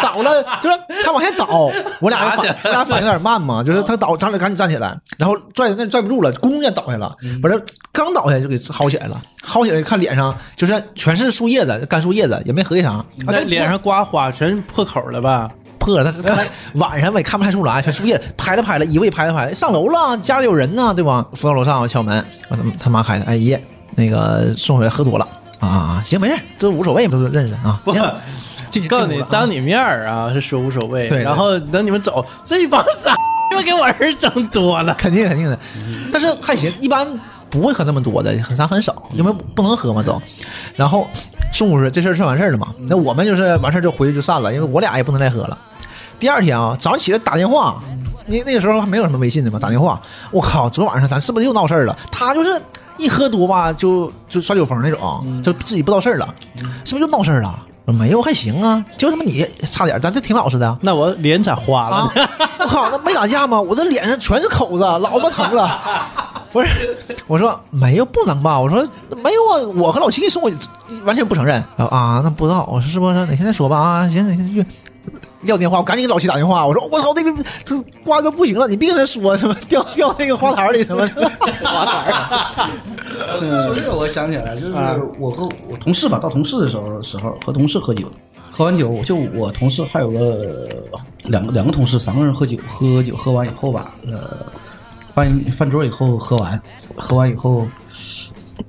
[0.00, 15.50] 倒了，就是他往下倒， 我俩反我俩反应有点慢嘛，就是他倒，咱俩赶紧站起来，然后拽那拽不住了，弓也倒下了，不是刚倒下就给薅起来了，薅起来看脸上就是全是树叶子，干树叶子也没合计啥，那脸上刮花全破口了吧？
[15.84, 21.26] 破了，他 看晚上我也看不太出来，全树叶拍了拍了，一位拍了拍，上楼了，家里有人呢，对吧？
[21.34, 23.62] 扶到楼上我敲门，我他他妈开的，哎爷，
[23.96, 25.26] 那个送回来喝多了
[25.58, 27.80] 啊，行没事，这无所谓，都认识啊。
[27.86, 28.02] 行
[28.70, 33.14] 进去告诉你当你面儿啊是说无所谓，对对然后等你们走，这帮傻
[33.50, 34.94] 逼们给我儿整多了。
[34.94, 35.58] 肯定肯定的，
[36.10, 37.06] 但是还行，一般
[37.50, 40.18] 不会喝那么多的，很少很少，因为不能喝嘛都。
[40.74, 41.06] 然后
[41.52, 42.68] 送出去这事儿算完事儿了嘛？
[42.88, 45.58] 那我们就是完事儿就回去就散了，因为我俩也不能再喝了。
[46.22, 47.82] 第二天啊，早上起来打电话，
[48.26, 51.96] 那那个时候还没有什么微信的嘛，打电话，我靠，昨晚上咱是不是又闹事儿了？
[52.12, 52.62] 他就是
[52.96, 56.34] 一喝多吧，就就耍酒疯那种，就自己不知道事儿了，
[56.84, 57.58] 是不是又闹事儿了？
[57.86, 60.78] 没有，还行啊，就他妈你差点，咱这挺老实的。
[60.80, 62.12] 那我脸咋花了啊？！
[62.60, 63.60] 我靠，那没打架吗？
[63.60, 65.80] 我这脸上全是口子，老他妈疼了。
[66.52, 66.68] 不是，
[67.26, 68.60] 我说没有，不能吧？
[68.60, 68.86] 我说
[69.24, 70.50] 没有啊，我和老七说，我
[71.04, 71.56] 完全不承认。
[71.78, 73.26] 啊，那不知道，我说是不是？
[73.26, 74.64] 哪天再说吧啊，行，哪天去。
[75.42, 77.34] 撂电话，我赶紧给老七打电话，我说我操，那边
[77.64, 81.06] 这瓜哥不行了，你别跟他说什么掉 掉那个花坛里什么
[81.64, 82.70] 花坛。
[83.64, 84.74] 说这个我想起来，就是
[85.18, 88.06] 我和我同事吧，到同事的时候时候和同事喝酒，
[88.50, 90.68] 喝完酒就我同事还有个
[91.24, 94.46] 两个两个同事，三个人喝酒，喝酒喝完以后吧，呃，
[95.12, 96.60] 饭饭桌以后喝完，
[96.96, 97.66] 喝完以后，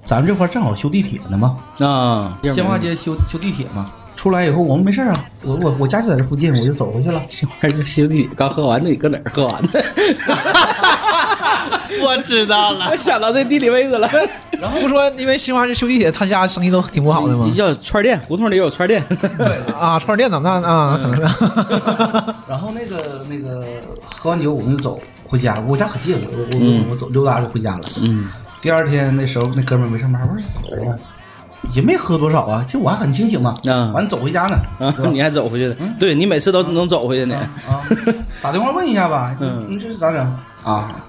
[0.05, 3.85] 咱们这块儿正好修地铁呢嘛，啊，鲜花街修修地铁嘛。
[4.23, 7.21] 出来以后，我们没事啊，我我我家就在这附近， 我就走回去了。
[7.27, 9.83] 这玩意儿兄弟刚喝完的，你搁哪儿喝完的？
[12.01, 14.09] 我知道了我，想到这地理位置了。
[14.61, 17.51] 然后不说因为新华这修地铁，他家生意都挺不好的吗？
[17.53, 19.03] 叫串儿店，胡同里有串儿店。
[19.77, 20.39] 啊，串儿店呢？
[20.41, 21.35] 那啊，可能是。
[22.47, 23.61] 然后那个那个
[24.15, 27.81] 喝完酒我们就走回家，我家可近了，我我、嗯我走溜达就回家了。
[28.01, 28.29] 嗯，
[28.61, 30.95] 第二天那时候那哥们儿没上班，我说咋的呀？
[31.71, 33.57] 也没喝多少啊，就我还很清醒嘛。
[33.67, 35.75] 啊完走回家呢，啊，你还走回去的？
[35.99, 37.35] 对你每次都能走回去呢。
[37.67, 37.81] 啊，
[38.41, 40.19] 打电话问一下吧，嗯你这是咋整
[40.63, 41.03] 啊？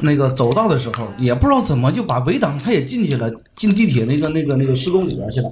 [0.00, 5.48] 那个走道的时候也不知道怎么就把围挡他也进去了，进地铁那个那个那个施工里边去了，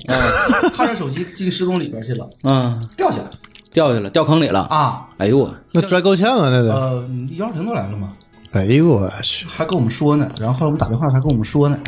[0.75, 3.25] 看着手机进施工里边去了， 嗯，掉下来
[3.73, 4.63] 掉下来，掉坑里了。
[4.65, 5.07] 啊。
[5.19, 6.75] 哎呦我，那摔够呛啊，那个。
[6.75, 8.13] 呃，幺二零都来了吗？
[8.51, 9.47] 哎呦我去！
[9.47, 11.79] 还跟我们说呢，然后后来我们打电话，他跟我们说呢，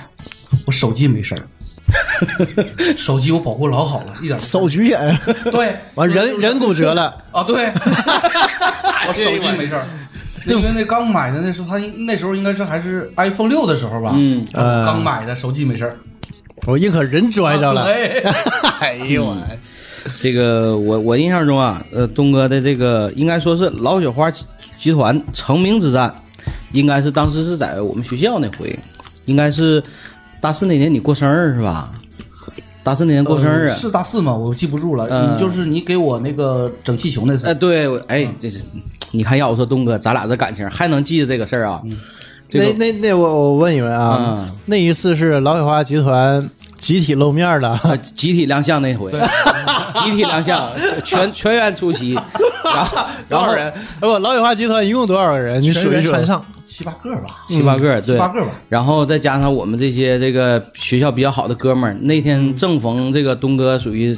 [0.67, 1.43] 我手机没事儿，
[2.97, 5.21] 手机我保护老好了，一点手举起来，
[5.51, 7.67] 对， 完人人骨折了，啊，对，
[9.09, 9.85] 我手机没事儿。
[10.47, 14.47] 因为那刚买的那时候，他那时候应该是还是 iPhone 六的时候吧，嗯。
[14.53, 14.85] 呃。
[14.85, 15.97] 刚买的手机没事儿，
[16.67, 17.85] 我宁可人拽着了。
[18.81, 18.95] 哎。
[19.09, 19.37] 呦我，
[20.21, 24.31] 这个我我印象中啊，呃，东哥的这个应该说是老雪花
[24.77, 26.15] 集团成名之战，
[26.73, 28.79] 应该是当时是在我们学校那回，
[29.25, 29.83] 应该是
[30.45, 31.91] 大四那年你过生日是吧？
[32.83, 34.35] 大四那年过生日是大四吗？
[34.35, 35.09] 我记不住了。
[35.11, 38.63] 嗯你就是你给我那个整气球那次哎，，对，我哎，这是
[39.13, 41.81] 你看，要我说东哥，咱俩这感情还能记得这个事儿啊？
[42.47, 46.47] 这个那那那我我问一问啊嗯，那一次是老雪花集团
[46.79, 49.11] 集体露面了，呃集体亮相那回，
[49.95, 50.71] 集体亮相，
[51.05, 52.13] 全全员出席，
[52.65, 53.73] 然后然后人？
[54.01, 55.63] 不，老雪花集团一共多少个人？
[55.63, 56.11] 你数一数。
[56.11, 58.51] 穿上，七八个吧，七八个，对，七八个吧。
[58.69, 64.17] 然后再加上我们这些这个学校比较好的哥们儿，那天正逢这个东哥属于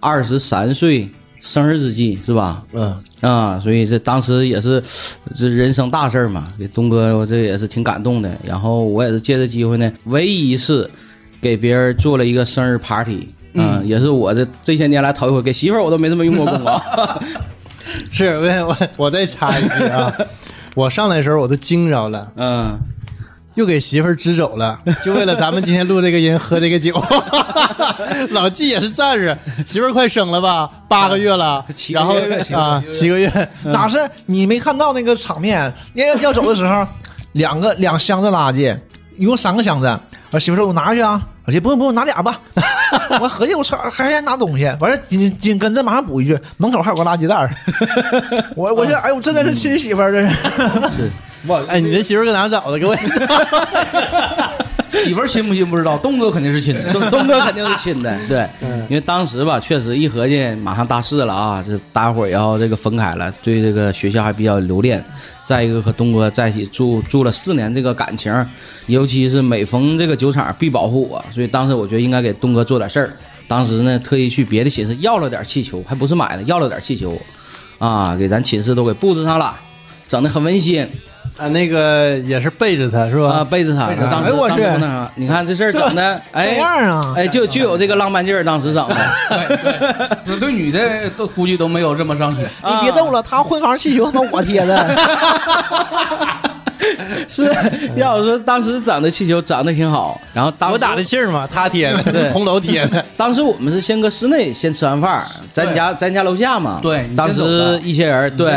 [0.00, 1.08] 二十三岁
[1.40, 2.62] 生日之际，是吧？
[2.72, 4.82] 嗯，啊，所以这当时也是
[5.34, 8.30] 这人生大事嘛，给东哥我这也是挺感动的。
[8.42, 10.90] 然后我也是借这机会呢，唯一一次
[11.40, 17.20] 给别人做了一个生日 party，嗯，也是我这这些年来头一回给媳妇儿我都没这么用过功啊。
[18.12, 20.12] 是，我我我再插一句啊，
[20.76, 22.78] 我上来的时候我都惊着了，嗯，
[23.54, 27.02] 又给媳妇儿支走了，就为了咱们今天录这个音喝这个酒。
[28.30, 35.72] 老纪也是战士，媳妇儿快生了吧，八个月了，七个月啊七个月，哪是你没看到那个场面？
[35.94, 36.86] 要要走的时候，
[37.32, 38.76] 两个两箱子垃圾，
[39.16, 39.98] 一共三个箱子。
[40.32, 42.40] 我媳妇说：“我拿去啊。”我说：“不用不用，拿俩吧。
[43.20, 44.64] ”我合计我操，还还拿东西。
[44.78, 47.50] 完事儿紧紧跟着马上补一句：“门口还有个垃圾袋
[48.54, 50.20] 我。”我我这哎我，真的是亲媳妇儿，这
[50.90, 51.10] 是。
[51.46, 52.78] 我哎，你这媳妇搁哪找的？
[52.78, 52.94] 给我
[55.04, 56.92] 媳妇儿亲不亲不知道，东哥肯定是亲的。
[56.92, 58.48] 东东哥肯定是亲的，对，
[58.88, 65.02] 因为当时吧，确实一合计，马上大四了啊，这大伙儿要这个分开了，对这个学校还比较留恋。
[65.44, 68.32] 再一个和东哥在一起住住了四年，这个感情，
[68.86, 73.10] 尤其是每逢这个酒场必保护我，所以当时我觉得应该给东哥做点事儿。
[73.48, 77.20] 当时呢，特意去别的寝室要了点气球，还不是买的，要了点气球，
[77.78, 79.56] 啊，给咱寝室都给布置上了，
[80.06, 80.86] 整的很温馨
[81.40, 83.44] 啊，那个也是背着他是吧啊，吧？
[83.50, 83.88] 背着他。
[84.10, 88.96] 当时哎我去当时那啥，你看这事儿整的，这啊哎，就就有这个浪漫劲儿，当时整的。
[90.26, 92.44] 对对女的都估计都没有这么上心。
[92.62, 94.96] 你别逗了，他婚房气球他妈我贴的。
[97.28, 97.50] 是，
[97.96, 103.04] 要我说当时整的气球整的挺好，然后当时我打的气儿嘛，他贴的，对红楼贴的。
[103.16, 108.52] 当时我们是先搁室内先吃完饭，咱家咱家楼下嘛，对当时一些人对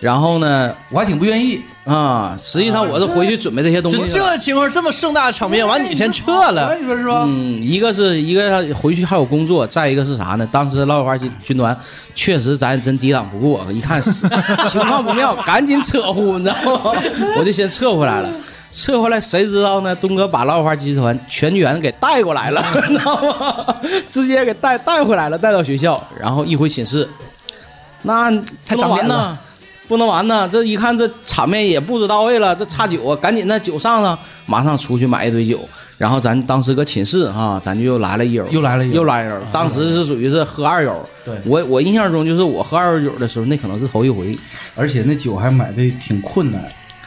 [0.00, 4.10] 然后呢我还挺不愿意，啊，实际上我是回去准备这些东西这的。
[4.12, 7.22] 这情况这么盛大的场面，完你先撤了哎，你说是吧？
[7.24, 10.48] 嗯，一个是一个回去还有工作，再一个是啥呢？
[10.50, 11.76] 当时老雪花军军团
[12.14, 14.02] 确实咱真抵挡不过，一看
[14.68, 16.56] 情况不妙，赶紧撤呼，你知道
[16.92, 17.00] 吗？
[17.38, 18.28] 我就先撤回来了。
[18.72, 19.94] 撤回来，谁知道呢？
[19.94, 23.74] 东哥把老雪花集团全员给带过来了， 你知道吗？
[24.10, 27.08] 直接给带带回来了，带到学校，然后一回寝室，
[28.02, 29.38] 那不能太长脸完呢，
[29.88, 30.48] 不能完呢。
[30.48, 35.60] 这一看这场面也布置到位了，这差酒啊，赶紧那酒上上，马上出去买一堆酒。
[35.98, 39.40] 然后咱当时搁寝室哈、咱就又来了一友，又来了一友又来一友。
[39.50, 44.38] 当时是属于是喝二友，对我我印象中就是我喝二友酒的时候，那可能是头一回。
[44.74, 46.62] 而且那酒还买的挺困难，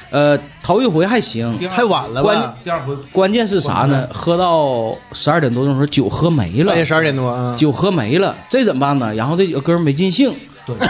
[0.10, 2.56] 呃，头一回还行，太晚了关吧？
[2.64, 4.08] 第二回关键是啥呢？
[4.12, 9.14] 喝到十二点多钟的时候，酒喝没了半，夜十二点多啊，酒喝没了，这怎么办呢？
[9.14, 10.34] 然后这几个哥们没尽兴，
[10.76, 10.88] 对，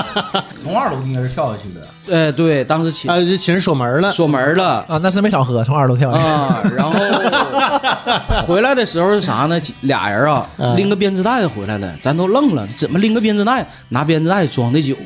[0.62, 4.84] 从二楼应该是跳下去的，哎，对，当时寝啊，这寝室锁门了，锁门了。
[4.88, 6.24] 啊，那是没少喝，从二楼跳下去。
[6.26, 6.98] 啊，然后
[8.46, 9.60] 回来的时候是啥呢？
[9.82, 13.66] 俩人啊，嗯拎个编织袋子回来了，咱都愣了，怎么拎个编织袋？
[13.88, 14.96] 拿编织袋装的酒，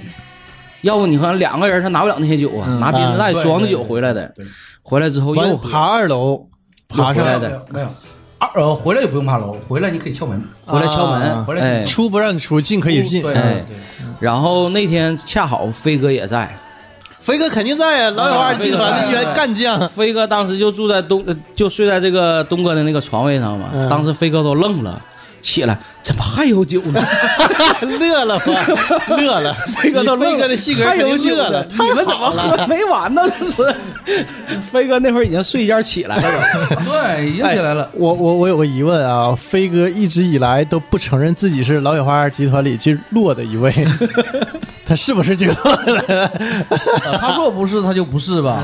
[0.82, 4.44] 要不你看两个人他拿不了那些酒啊，嗯拿编织袋装的酒回来的对，
[4.82, 6.46] 回来之后又爬二楼
[6.88, 7.88] 爬上来的没有没有，
[8.38, 13.22] 二呃回来也不用爬楼，回来你可以敲门，回来敲门啊，回来哎，出不让你出，进可以进。
[13.22, 13.64] 对哎。
[13.66, 13.76] 对。
[14.20, 16.54] 然后那天恰好飞哥也在，
[17.20, 19.88] 飞哥肯定在啊，老友二集团的一员干将。
[19.88, 23.70] 飞哥当时就住在东，呃就睡在这个东哥的那个床位上嘛。
[23.74, 23.88] 嗯。
[23.88, 25.02] 当时飞哥都愣了，
[25.46, 27.00] 起来怎么还有酒呢？
[28.00, 28.66] 乐了吧？
[29.16, 31.64] 乐了， 飞哥都乐飞哥的性格还有肯定乐了。
[31.66, 33.22] 酒你们怎么喝没完呢？
[33.38, 36.22] 这是飞哥那会儿已经睡一觉起来了。
[36.84, 37.88] 对，已经起来了。
[37.94, 43.72] 我我我有个疑问啊，飞哥一直以来都不承认自己是老雪花集团里最弱的一位，
[44.84, 45.54] 他是不是最弱
[45.86, 46.30] 的？
[47.04, 48.62] 呃他若不是，他就不是吧？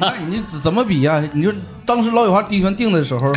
[0.00, 1.52] 那你怎怎么比呀、你就
[1.86, 3.32] 当时老雪花第一团定的时候，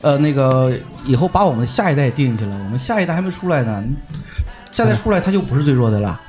[0.00, 0.72] 呃，那个
[1.04, 3.84] 以后把我们下一代定下来，我们下一代还没出来呢，
[4.70, 6.20] 下一代出来他就不是最弱的了。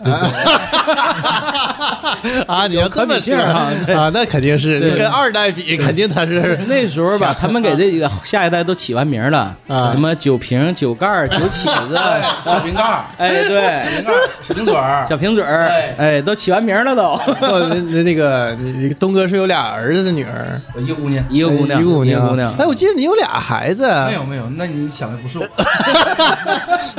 [2.46, 11.98] 啊，你要这么说可比性啊啊，那肯定是你跟二代比，肯定他是那时候吧，他们给这个下一代都起完名了，啊什么酒瓶、酒盖、酒起子，
[12.44, 17.02] 小瓶盖儿， 哎，对，瓶盖，小瓶嘴儿，小瓶嘴儿哎，哎，都起完名了都。
[17.40, 18.56] 哦那那那个
[18.98, 21.24] 东哥是有俩儿子的女儿，一个姑娘。
[21.30, 22.52] 一个姑娘，一个姑娘，一个姑娘。
[22.58, 25.46] 哎，我记得你有俩孩子，没有没有，那你想的不是我。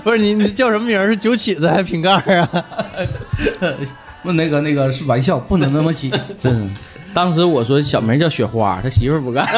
[0.03, 1.01] 不是你你叫什么名？
[1.05, 2.49] 是酒起子还是瓶盖儿啊？
[4.23, 6.11] 那那个那个是玩笑，不能那么起。
[6.37, 6.69] 真，
[7.13, 9.47] 当时我说小名叫雪花，他媳妇儿不干。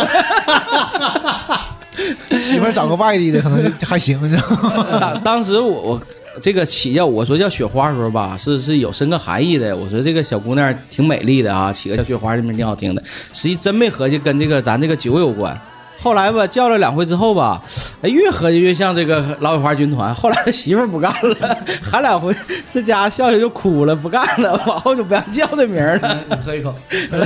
[2.42, 5.00] 媳妇儿找个外地的可能就还行，你知道吗？
[5.00, 6.02] 当当时我我
[6.42, 9.76] 这个起叫我说叫雪花的时候吧，是是有深刻含义的。
[9.76, 13.04] 我说这个小姑娘挺美丽的啊，起个叫雪花这名挺好听的。
[13.34, 15.56] 实际真没合计跟这个咱这个酒有关。
[16.04, 17.64] 后来吧，叫了两回之后吧，
[18.02, 20.14] 哎，越合计越像这个老雪花军团。
[20.14, 22.36] 后来他媳妇儿不干了， 喊两回，
[22.70, 26.20] 这家笑笑就哭了，不干了，往后就不让叫这名儿了。
[26.30, 26.76] 你喝一口，
[27.12, 27.20] 来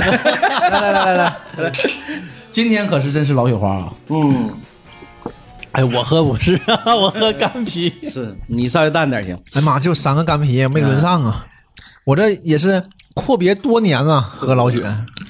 [0.70, 1.36] 来来来来，
[2.52, 3.92] 今天可是真是老雪花啊！
[4.10, 4.48] 嗯，
[5.72, 7.92] 哎，我喝不是，我喝干啤。
[8.08, 9.36] 是你稍微淡点行。
[9.54, 11.44] 哎妈，就三个干啤没轮上啊！
[12.04, 12.80] 我这也是
[13.14, 14.82] 阔别多年啊，喝老雪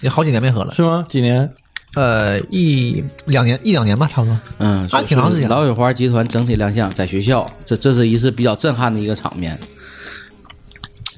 [0.02, 1.06] 也好几年没喝了，是吗？
[1.08, 1.50] 几年？
[1.94, 4.38] 呃，一两年一两年吧，差不多。
[4.58, 9.58] 嗯，还挺长时间老雪花集团整体亮相在学校，这这是一次比较震撼的一个场面。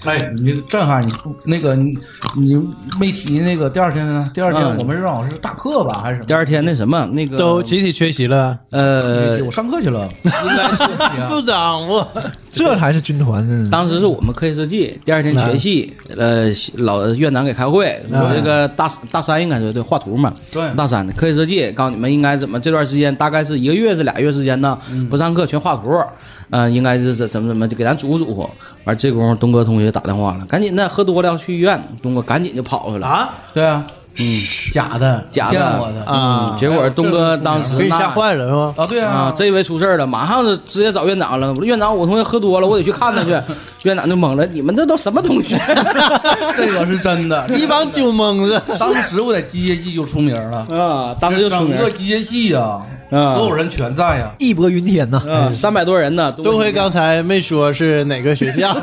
[0.06, 1.12] 哎，你震撼你
[1.44, 1.94] 那个你
[2.34, 2.54] 你
[2.98, 4.30] 没提那个第二天呢？
[4.32, 6.26] 第二天嗯我们是让老师大课吧，还是什么？
[6.26, 10.08] 第二天那什么，那个都集体缺席了，呃，我上课去了。
[10.24, 10.84] 应该是
[11.28, 12.08] 不掌握。
[12.52, 13.68] 这才是军团呢。
[13.70, 20.62] 当时是我们科学设计，第二天全系，呃，老院长给开会，我这个大大三应该是对画图嘛，对。
[20.76, 24.78] 大三的科学设计，告诉你们应该怎么这段时间大概是一个月是俩月时间呢，
[25.08, 26.02] 不上课全画图，
[26.50, 28.48] 呃，应该是怎怎么怎么就给咱嘱咐嘱咐。
[28.84, 33.06] 完这功夫，东哥同学打电话了，赶紧的，喝多了要去医院，东哥赶紧就跑去了。
[33.06, 33.86] 啊，对啊，
[34.20, 35.52] 嗯，假的，假的。
[35.52, 36.04] 骗我的。
[36.04, 36.56] 啊。
[36.58, 38.74] 结果东哥当时被吓坏了是吧？
[38.76, 38.86] 啊！
[38.86, 39.10] 对啊。
[39.10, 41.54] 啊，，这回出事了，马上就直接找院长了。
[41.62, 43.30] 院长，我同学喝多了，我得去看他去。
[43.84, 45.58] 院长就懵了，你们这都什么同学？
[46.54, 47.46] 这个是真的。
[47.56, 51.70] 一帮酒蒙子，当时我在机械系就出名了，啊，当时就出名。
[51.70, 53.34] 整个机械系呀，啊。
[53.34, 54.30] 所有人全在呀。
[54.38, 58.74] 义薄云天呐，啊，三百多人呢，东辉刚才没说是哪个学校，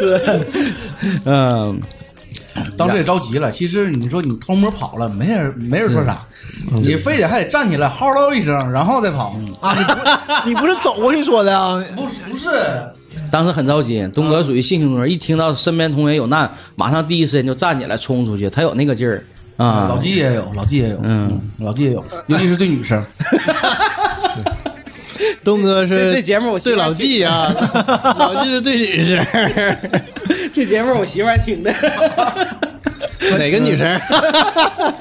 [0.00, 0.46] 是，
[1.26, 1.78] 嗯，
[2.76, 3.50] 当时也着急了。
[3.50, 6.22] 其实你说你偷摸跑了，没人没人说啥，
[6.70, 9.36] 你非得还得站起来嚎唠一声，然后再跑。
[9.60, 9.92] 啊，你不
[10.48, 11.82] 你不是走过去说的啊？
[11.96, 12.48] 不是不是，
[13.30, 14.06] 当时很着急。
[14.14, 19.22] 东哥属于性情中人，一听到身边同学有难，马上第一时间就站起来冲出去，他有那个劲儿
[19.56, 19.86] 啊。
[19.88, 23.02] 老纪也有，老纪也有，嗯，老纪也有，尤其是对女生。
[25.44, 27.48] 东哥这是这节目我对老纪啊，
[28.18, 29.24] 老纪是对女生，
[30.52, 31.72] 这节目我媳妇儿还听的。
[33.38, 34.00] 哪个女生？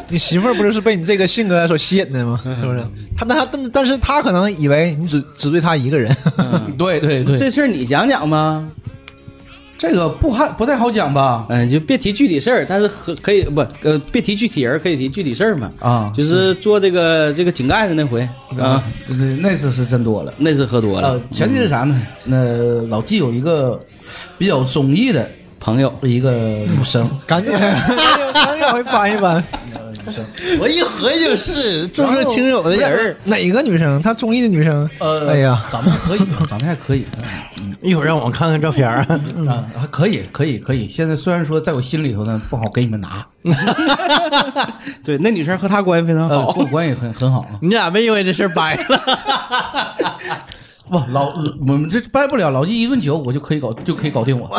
[0.10, 2.40] 你媳妇儿不就是被你这个性格所吸引的吗？
[2.60, 2.80] 是不是？
[3.16, 6.16] 他但他但但是他可能以为你只只对他一个人。
[6.78, 8.64] 对对对，这事儿你讲讲吧。
[9.78, 11.46] 这个不还不太好讲吧？
[11.50, 15.72] 嗯，就别提具体事儿，但是和可以不呃，别提具体人，可以提具体事儿嘛。
[15.80, 18.22] 啊，就是做这个这个井盖的那回
[18.60, 20.34] 啊，那那次是真多了。
[20.38, 22.02] 那次喝多了呃，，前提是啥呢？
[22.26, 23.80] 那老纪有一个
[24.38, 29.44] 比较中意的朋友一个女生， 赶紧赶紧回翻一翻，
[30.60, 33.16] 我一合计就是重色轻友的人儿。
[33.24, 34.02] 哪个女生？
[34.02, 34.90] 他中意的女生？
[35.00, 37.06] 呃，哎呀，长得还可以，长得还可以，
[37.82, 38.98] 一会儿让我看看照片儿。
[39.48, 40.88] 啊，还可以，可以，可以。
[40.88, 43.26] 现在虽然说在我心里头呢，不好给你们拿，
[45.04, 46.64] 对，那女生和他关系非常呃，好跟。
[46.64, 47.60] 我关系很很好啊。
[47.62, 50.18] 你俩没因为这事儿掰了？
[50.90, 51.34] 不，老
[51.68, 54.50] 我们这掰不了，老纪一顿酒，我就可以搞，就可以搞定我。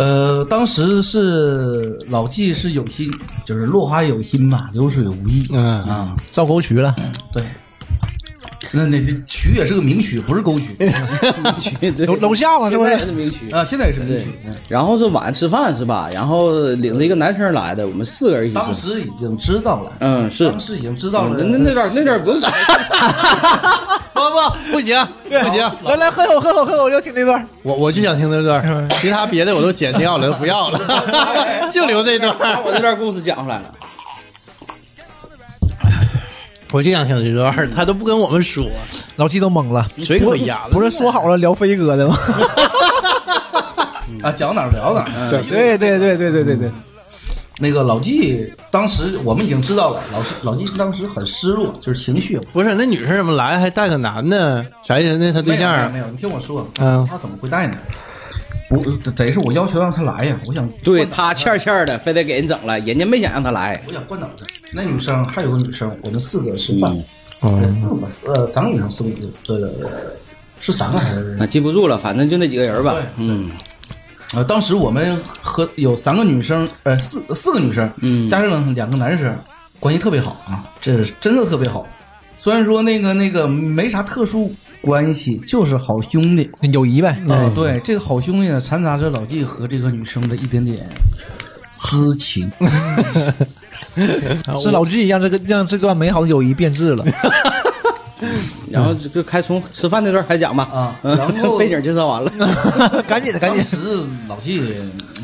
[0.00, 3.12] 呃，当时是老纪是有心，
[3.44, 5.46] 就是落花有心嘛，流水无意。
[5.52, 6.96] 嗯啊，造沟渠了，
[7.34, 7.44] 对。
[8.72, 13.06] 那那那曲也是个名曲，不是沟 曲对楼楼下嘛，是不现在是？
[13.06, 14.26] 是名曲啊，现在也是名曲。，
[14.68, 16.08] 然后是晚上吃饭是吧？
[16.12, 18.90] 然后领着一个男生来的，我们四个人一起当吃。
[18.94, 21.34] 时已经知道了，嗯，是当时已经知道了。
[21.36, 22.48] 那那那段那段不用改，
[24.14, 24.96] 不不不行
[25.28, 27.44] 不行，来来，喝口喝口喝口，我就听那段。
[27.62, 32.36] 我我就想听那段， 其他别的我都剪掉了，都不要了，就留这段。
[32.38, 33.70] 把我这段故事讲出来了。
[36.72, 38.66] 我就想听这段，他都不跟我们说，
[39.16, 40.70] 老纪都懵了，水可压了。
[40.70, 42.16] 不是说好了聊飞哥的吗？
[44.22, 45.30] 啊，讲哪儿聊哪儿。
[45.48, 46.70] 对对对对对对对，
[47.58, 54.64] 那个老纪当时我们已经知道了，老师老纪当时很失落，就是情绪不是那女生怎么来还带个男的？
[54.82, 55.16] 啥意思？
[55.16, 57.76] 那他对象啊没有没有，你听我说，嗯他怎么会带呢？
[58.68, 63.82] 不，得是我要求让他来呀，我想对他欠欠的，非得给人整了，人家没想让他来。
[63.88, 64.46] 我想关导他。
[64.72, 66.94] 那女生还有个女生，我们四个吃饭，
[67.42, 69.88] 嗯四个呃三个女生，四个女生，对对对，
[70.60, 71.46] 是三个还是啊，？
[71.46, 72.96] 记不住了，反正就那几个人吧。
[73.16, 73.50] 嗯，
[74.34, 79.36] 呃，当时我们和有三个女生，呃，四四个女生，嗯加上两个男生，
[79.78, 81.86] 关系特别好啊，这是真的特别好。
[82.36, 84.50] 虽然说那个那个没啥特殊
[84.80, 87.20] 关系，就是好兄弟友谊呗。
[87.28, 90.86] 啊、对，这个好兄弟呢，掺杂着老纪和这个女生的一点点
[91.72, 92.50] 私情。
[94.60, 97.04] 是老纪让这个让这段美好的友谊变质了。
[98.70, 100.64] 然后就就开从吃饭那段开讲吧。
[100.64, 102.30] 啊嗯然后 背景介绍完了。
[103.08, 103.64] 赶紧的，赶紧当。
[103.64, 103.76] 时
[104.28, 104.60] 老纪，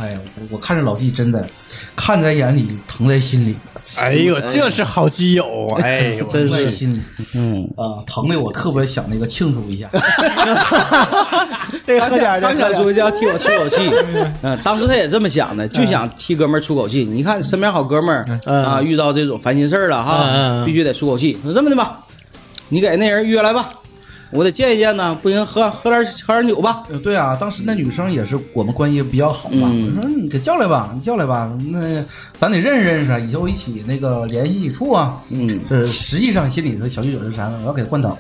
[0.01, 1.47] 哎呀，我我看着老纪真的
[1.95, 3.55] 看在眼里，疼在心里，
[4.01, 6.89] 哎呦，这是好基友， 哎呦，真是。
[7.35, 9.89] 嗯，啊，疼的我特别想那个庆祝一下。
[11.87, 12.41] 这个喝点儿。
[12.41, 13.91] 的，刚想说就要替我出口气，
[14.43, 17.05] 嗯，当时他也这么想的，就想替哥们儿出口气。
[17.05, 18.65] 你看身边好哥们儿嗯。
[18.65, 21.39] 啊，遇到这种烦心事儿了哈，嗯必须得出口气。
[21.45, 22.01] 那这么的吧，
[22.69, 23.69] 你给那人约来吧，
[24.31, 26.83] 我得见一见呢，不行喝喝点喝点酒吧。
[26.91, 29.93] 呃对啊，当时那女生也是我们关系比较好嘛，嗯。
[29.97, 32.05] 我说你给叫来吧，你叫来吧，那
[32.39, 35.23] 咱得认识认识啊，以后一起那个联系一处啊。
[35.31, 35.61] 嗯。
[35.71, 37.59] 这实际上心里头小九九是啥呢？
[37.63, 38.19] 我要给他灌倒，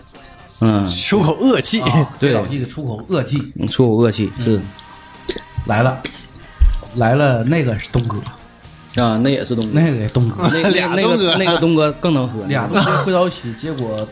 [0.60, 1.80] 嗯，出口恶气。
[1.80, 3.52] 啊， 对老纪的出口恶气。
[3.54, 4.60] 你出口恶气是。
[5.66, 6.00] 来了，
[6.94, 8.16] 来了，那个是东哥，
[9.02, 11.16] 啊，那也是东哥，那个也东哥，那俩东哥。
[11.16, 14.06] 个那个东哥更能喝，俩东哥会到一起，结果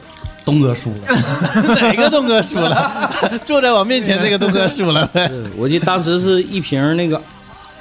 [0.44, 0.98] 东哥输了。
[1.80, 3.10] 哪个东哥输了？
[3.44, 5.30] 坐在我面前这个东哥输了 呗。
[5.56, 7.20] 我记得当时是一瓶那个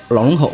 [0.09, 0.53] 老龙口，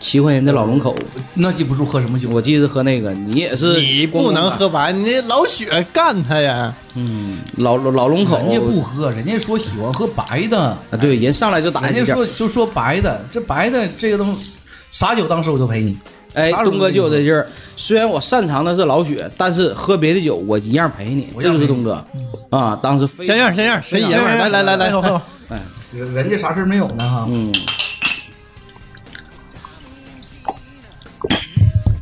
[0.00, 0.94] 七块钱的老龙口，
[1.34, 6.72] 那记不住喝什么酒，我记得喝那个，你也是你不能喝白，你那老雪干他呀！
[6.94, 14.50] 嗯，老老老龙口，人家不喝，人家说喜欢喝白的，啊，对，人上来就打人家，说就说白的，这白的这个东西，
[14.92, 15.96] 啥酒当时我就陪你。
[16.34, 17.48] 哎，东哥就有这劲儿。
[17.76, 22.04] 虽然我擅长的是老雪，但是喝别的酒我一样陪你，这就是东哥
[22.50, 22.78] 啊。
[22.82, 24.36] 当时非像样像样，谁爷们儿？
[24.36, 25.20] 来来来来。
[25.48, 25.60] 哎，
[25.92, 27.26] 人家啥事儿没有呢哈。
[27.28, 27.52] 嗯，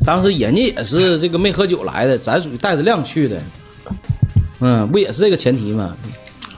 [0.04, 3.42] 当时人家也是这个没喝酒来的，咱属于带着量去的，
[4.60, 5.96] 嗯，不也是这个前提吗？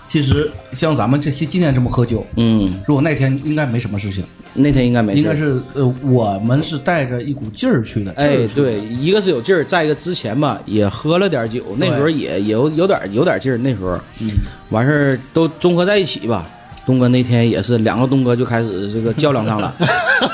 [0.06, 4.24] 其实像咱们这些今天这么喝酒，嗯，如果那天应该没什么事情，
[4.58, 8.12] 那天应该没事，应该是呃我们是带着一股劲儿去的。
[8.12, 14.28] 劲哎对，一个是有劲儿，再一个之前吧也喝了点酒，那时候也也有有点有点劲儿，那时候，嗯，
[14.70, 16.46] 完事儿都综合在一起吧。
[16.84, 19.74] 东哥那天也是两个东哥就开始这个较量上了，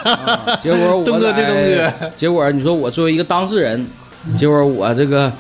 [0.04, 3.84] 啊结果我东哥对在东哥，结果你说我作为一个当事人，
[4.36, 5.32] 结果我这个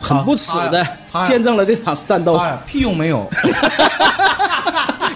[0.00, 0.82] 很不耻的
[1.26, 3.28] 见证了这场战斗，屁用没有，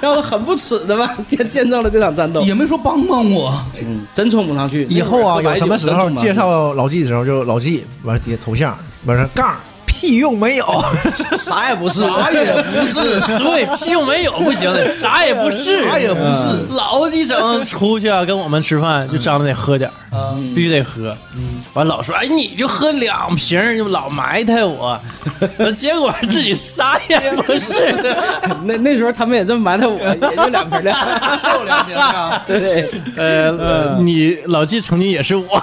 [0.00, 3.52] 然后很不耻的吧 见见证了这场战斗，也没说帮帮我。
[3.80, 4.86] 嗯，真冲不上去。
[4.90, 9.54] 以后啊，有什么时候介绍老纪的时候，就老纪完了底下头像，完了杠
[9.86, 10.64] 屁屁用没有，
[11.36, 16.40] 啥也不是，啥也不是，对，屁用没有不行的，啥也不是，啥也不是
[16.70, 20.07] 老一整出去啊，跟我们吃饭就张罗得喝点儿，
[20.54, 21.16] 必须得喝。
[21.36, 24.98] 嗯完老说，哎，你就喝两瓶儿，就老埋汰我，
[25.76, 27.72] 结果自己啥也不是。
[28.64, 29.98] 那那时候他们也这么埋汰我，
[30.30, 32.42] 也就两瓶儿就两瓶啊。
[32.46, 35.62] 对，呃，呃你老纪曾经也是我，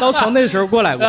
[0.00, 1.06] 都从那时候过来过。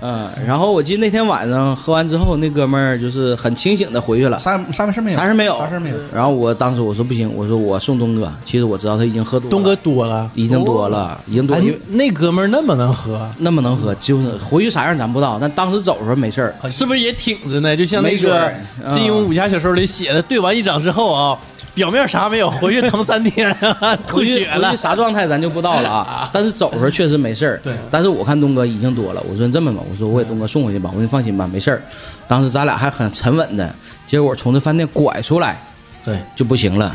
[0.00, 5.18] 嗯，然后我记得那天晚上喝完之后，那哥们儿就是很清醒的回去了，啥啥事没有？
[5.18, 5.96] 啥事没有，啥事没有。
[6.14, 16.70] 然后我当时我说不行，我说我送东哥，其实我知道他已经喝多了，东哥多了，已经多了，已经多哎了，因为，那哥们儿那么能喝，那么能喝，就是回去啥样咱不知道，但当时走的时候没事儿。
[16.70, 17.76] 是不是也挺着呢？
[17.76, 18.52] 就像那个
[18.92, 21.38] 金庸武侠小说》里写的，对完一掌之后啊，
[21.74, 23.54] 表面啥没有，回去疼三天，
[24.06, 24.82] 吐血了回去。
[24.82, 26.30] 啥状态咱就不知道了啊。
[26.32, 27.60] 但是走的时候确实没事儿。
[27.62, 31.82] 对但是我看东哥已经多了，我说你这么吧，我说我给东哥送回去吧，我说你放心吧，没事儿。
[32.28, 33.74] 当时咱俩还很沉稳的，
[34.06, 35.58] 结果从这饭店拐出来
[36.04, 36.94] 对，就不行了，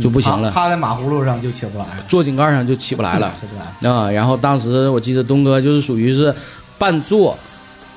[0.00, 3.90] 就不行了，趴在马葫芦上就起不来了，坐井盖上就起不来了起不来。
[3.90, 4.10] 啊。
[4.10, 6.34] 然后当时我记得东哥就是属于是
[6.78, 7.36] 半坐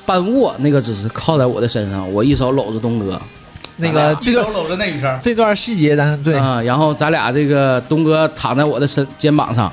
[0.06, 3.22] 半卧那个姿势，靠在我的身上，我一手搂着东哥。
[3.78, 9.70] 那个这个一手搂着那女生，这段细节咱对啊，然后咱俩这个东哥躺在我的身肩膀上，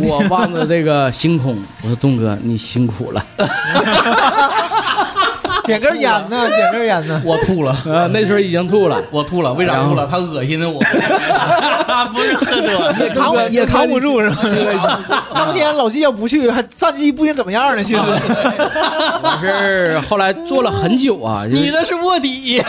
[0.00, 3.24] 我望着这个星空，我说东哥你辛苦了。
[5.64, 7.22] 点根烟呢， 点根烟呢。
[7.24, 9.00] 我吐了，呃，那时候已经吐了。
[9.10, 10.06] 我吐了，为啥吐了？
[10.10, 10.80] 他恶心的我。
[12.12, 15.00] 不是喝多， 也扛也扛不住是吧？
[15.32, 17.82] 当天老纪要不去，还战绩不定怎么样呢。
[17.82, 22.60] 其实我是后来坐了很久啊，就是你那是卧底。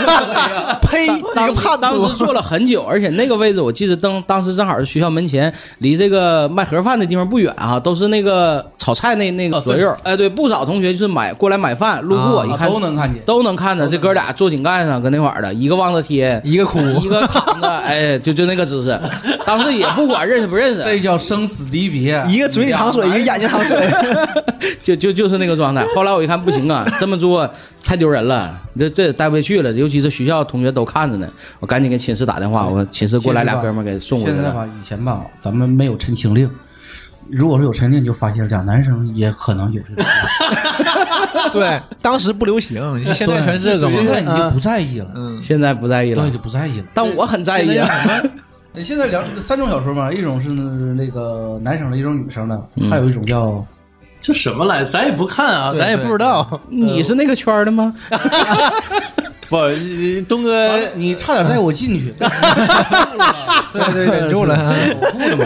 [0.82, 2.08] 呸，你个叛徒当时！
[2.16, 9.96] 坐了很久，而且那个位置我记得当当时正好是学校门前，离这个卖盒饭的地方不远啊，都是那个炒菜那那个左右。
[10.04, 13.22] 哎，对，不少同学就是买过来买饭，路过啊一看都能看见。
[13.24, 19.00] 都能看着这哥俩坐井盖上，搁那块儿的，一个望着天，一个哭 一个躺着， 哎，就就那个姿势。
[19.46, 23.88] 当时也不管认识不认识，这叫生死离别，一个嘴里淌水，一个眼睛淌水。
[24.82, 25.86] 就就就是那个状态。
[25.96, 27.50] 后来我一看不行啊，这么做
[27.84, 29.72] 太丢人了，这这也带不下去了。
[29.74, 31.28] 尤其是学校同学都看着呢，
[31.60, 34.34] 我赶紧给寝室打电话，我寝室过来俩哥们给送过来。
[34.36, 36.50] 现在吧，以前吧，咱们没有陈情令。
[37.30, 40.04] 如果说有陈令，就发现俩男生也可能有这个。
[41.52, 44.22] 对，当时不流行，现在全是这个现在。
[44.22, 46.86] 你就不在意了，嗯，现在不在意了对，，就不在意了。
[46.94, 47.88] 但我很在意啊。
[48.74, 53.66] 你现在两 三种小说嘛，一种是那个男生的，一种女生的，还有一种叫
[54.20, 54.84] 这什么来？
[54.84, 56.60] 咱也不看啊，咱也不知道。
[56.70, 57.94] 你是那个圈的吗？
[59.50, 59.58] 不，
[60.28, 62.14] 东哥你差点带我进去，
[63.72, 64.56] 对对，忍住了。
[65.00, 65.46] 我吐了嘛。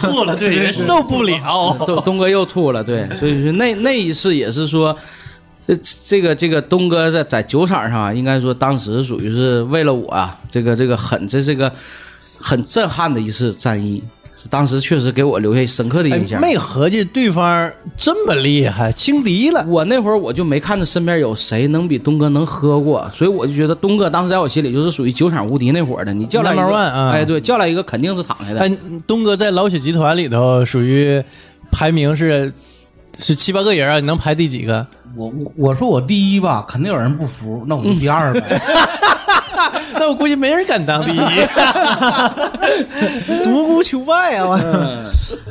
[0.00, 1.76] 吐了，对，受不了。
[1.86, 4.96] 东东哥又吐了，对，所以说那那一次也是说，
[5.66, 11.70] 这这个这个东哥在在酒场上啊，应该说当时属于是为了我啊，这个这个很这是个
[12.38, 16.38] 很震撼的一次战役，是当时确实给我留下深刻的印象。
[16.38, 19.64] 哎没合计对方这么厉害，轻敌了。
[19.68, 26.14] 我那会儿我就没看着身边有谁能比东哥能喝过，所以我就觉得东哥当时在我心里就是属于酒场无敌那会儿的。
[26.14, 28.60] 你叫来一个 Number one，啊哎，对，叫来一个肯定是躺下的。
[28.60, 28.72] 哎，
[29.06, 31.22] 东哥在老雪集团里头属于
[31.70, 32.52] 排名是
[33.18, 34.86] 是七八个人啊，你能排第几个？
[35.16, 38.60] 我我我说我第一吧，肯定有人不服，那我就第二呗。
[40.00, 41.20] 那我估计没人敢当第一。
[43.44, 44.46] 独孤求败啊！
[44.48, 44.54] 我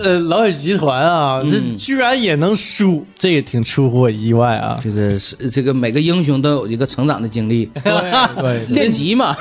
[0.01, 4.79] 呃，老雪集团啊，这嗯居然也能输，这也挺出乎我意外啊。
[4.81, 9.35] 这个是这个每个英雄都有一个成长的经历，对， 练级嘛，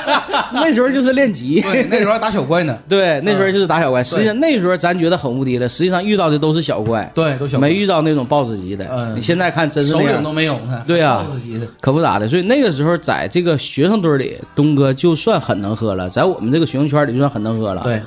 [0.52, 1.60] 那时候就是练级。
[1.60, 2.78] 对，那时候还打小怪呢。
[2.88, 4.02] 对，那时候就是打小怪。
[4.02, 8.88] 实际上那时候咱觉得很无敌了，实际上遇到的都是小怪，对，都小没遇到那种 BOSS 级的。
[8.92, 10.82] 嗯你现在看真是那样首领都，没有呢。
[10.86, 12.26] 对呀自己的可不咋的。
[12.28, 17.82] 所以那个时候在这个学生堆里，东哥就算很能喝了，在我们这个学生圈里就算很能喝了。
[17.82, 18.02] 对，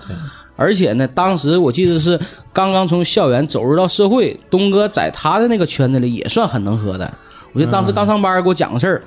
[0.55, 2.19] 而且呢，当时我记得是
[2.51, 7.11] 刚刚从校园走入到社会，东哥在他的那个圈子里也算很能喝的。
[7.53, 9.03] 我记得当时刚上班给我讲个事儿，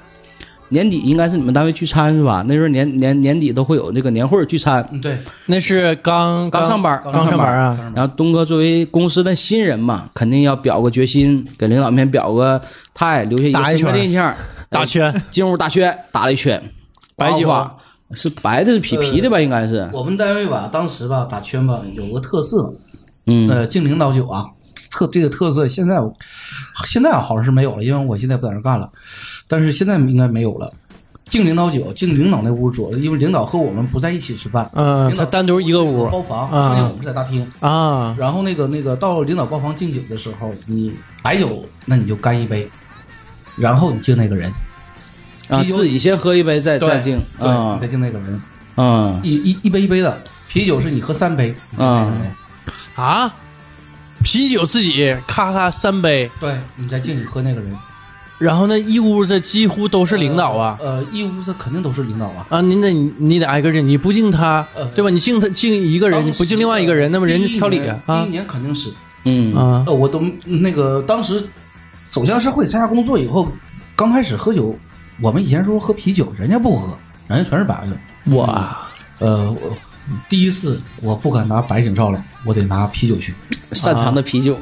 [0.68, 2.44] 年底应该是你们单位聚餐是吧？
[2.46, 7.92] 那时候年年年底都会有那个年会聚餐，嗯对，那是刚刚上班刚上班啊。
[7.94, 12.60] 然后东哥作为公司的新人嘛，肯定要表个决心，给领导面表个
[12.94, 14.34] 态，留下一个打圈深刻的印象。
[14.68, 16.62] 打圈，进屋打圈，打了一圈，
[17.20, 17.76] 白酒哗
[18.14, 19.40] 是白的，是皮皮的吧？
[19.40, 22.74] 应该是，我们单位吧，当时吧打圈吧有个特色，
[23.26, 24.46] 嗯，呃，敬领导酒啊，
[24.90, 26.00] 特这个特色现在
[26.86, 28.90] 现在好像是没有了，因为我现在不在那干了，
[29.46, 30.72] 但是现在应该没有了。
[31.26, 37.46] 敬领导酒，敬领导那屋桌，因为领导和我们不在一起吃饭，嗯，他单独一个屋包房，啊剩下我们是在大厅。
[37.60, 40.92] 啊，然后那个那个到领导包房敬酒的时候，你
[41.22, 42.68] 白酒那你就干一杯，
[43.54, 44.52] 然后你敬那个人，
[45.50, 47.74] 啊，自己先喝一杯再再敬对，啊。
[47.74, 48.40] 你再敬那个人，
[48.76, 49.20] 啊。
[49.22, 50.22] 一一一杯一杯的。
[50.48, 51.54] 啤酒是你喝三杯。
[51.76, 52.12] 啊，
[52.96, 53.32] 啊，
[54.24, 57.76] 啤酒自己咔咔三杯，对你再敬你喝那个人。
[58.38, 60.78] 然后那一屋子几乎都是领导啊。
[60.80, 62.46] 呃，一屋子肯定都是领导啊。
[62.48, 65.10] 啊，您得你得挨个敬，你不敬他呃，对吧？
[65.10, 68.22] 你敬他敬一个人，你不敬另外一个人，那么人家挑理啊啊。
[68.22, 68.90] 第一年肯定是，
[69.24, 69.54] 嗯。
[69.54, 71.46] 啊呃，我都那个当时
[72.10, 73.52] 走向社会参加工作以后，
[73.94, 74.74] 刚开始喝酒，
[75.20, 76.96] 我们以前时候喝啤酒，人家不喝，
[77.28, 77.96] 人家全是白的。
[78.32, 78.44] 我，
[79.18, 79.76] 呃，我
[80.28, 83.34] 第一次我不敢拿白酒照来，我得拿啤酒去。
[83.72, 84.56] 擅长的啤酒，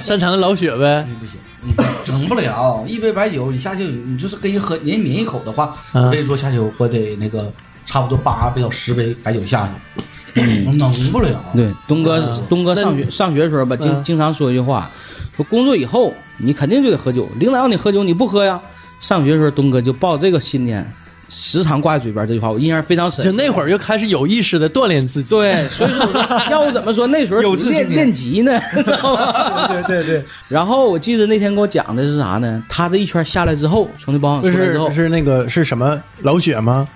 [0.00, 1.06] 擅长的老雪呗。
[1.08, 1.72] 你不行，你
[2.04, 7.50] 整不了一杯白酒，你下去你就是跟人喝，人抿一口的话，啊我这一桌下去我得那个
[7.86, 9.68] 差不多八杯到十杯白酒下
[10.34, 10.42] 去，
[10.76, 11.40] 弄不了。
[11.54, 14.90] 对，东哥啊东哥上学上学的时候吧，经嗯经常说一句话，
[15.36, 18.60] 说工作以后你肯定就得喝酒，领导让你喝酒你不喝呀。
[19.04, 20.82] 上学的时候东哥就抱这个信念，
[21.28, 23.22] 时常挂在嘴边这句话，我印象非常深。
[23.22, 25.28] 就那会儿就开始有意识的锻炼自己。
[25.28, 26.06] 对，所以说
[26.50, 28.58] 要不怎么说那时候 有志青年练级呢？
[28.72, 29.68] 知道吗？
[29.68, 32.64] 对对对，然后我记得那天给我讲的是啥呢？
[32.66, 36.88] 他这一圈下来之后，从那包不厢出来之后是，是那个是什么老雪吗？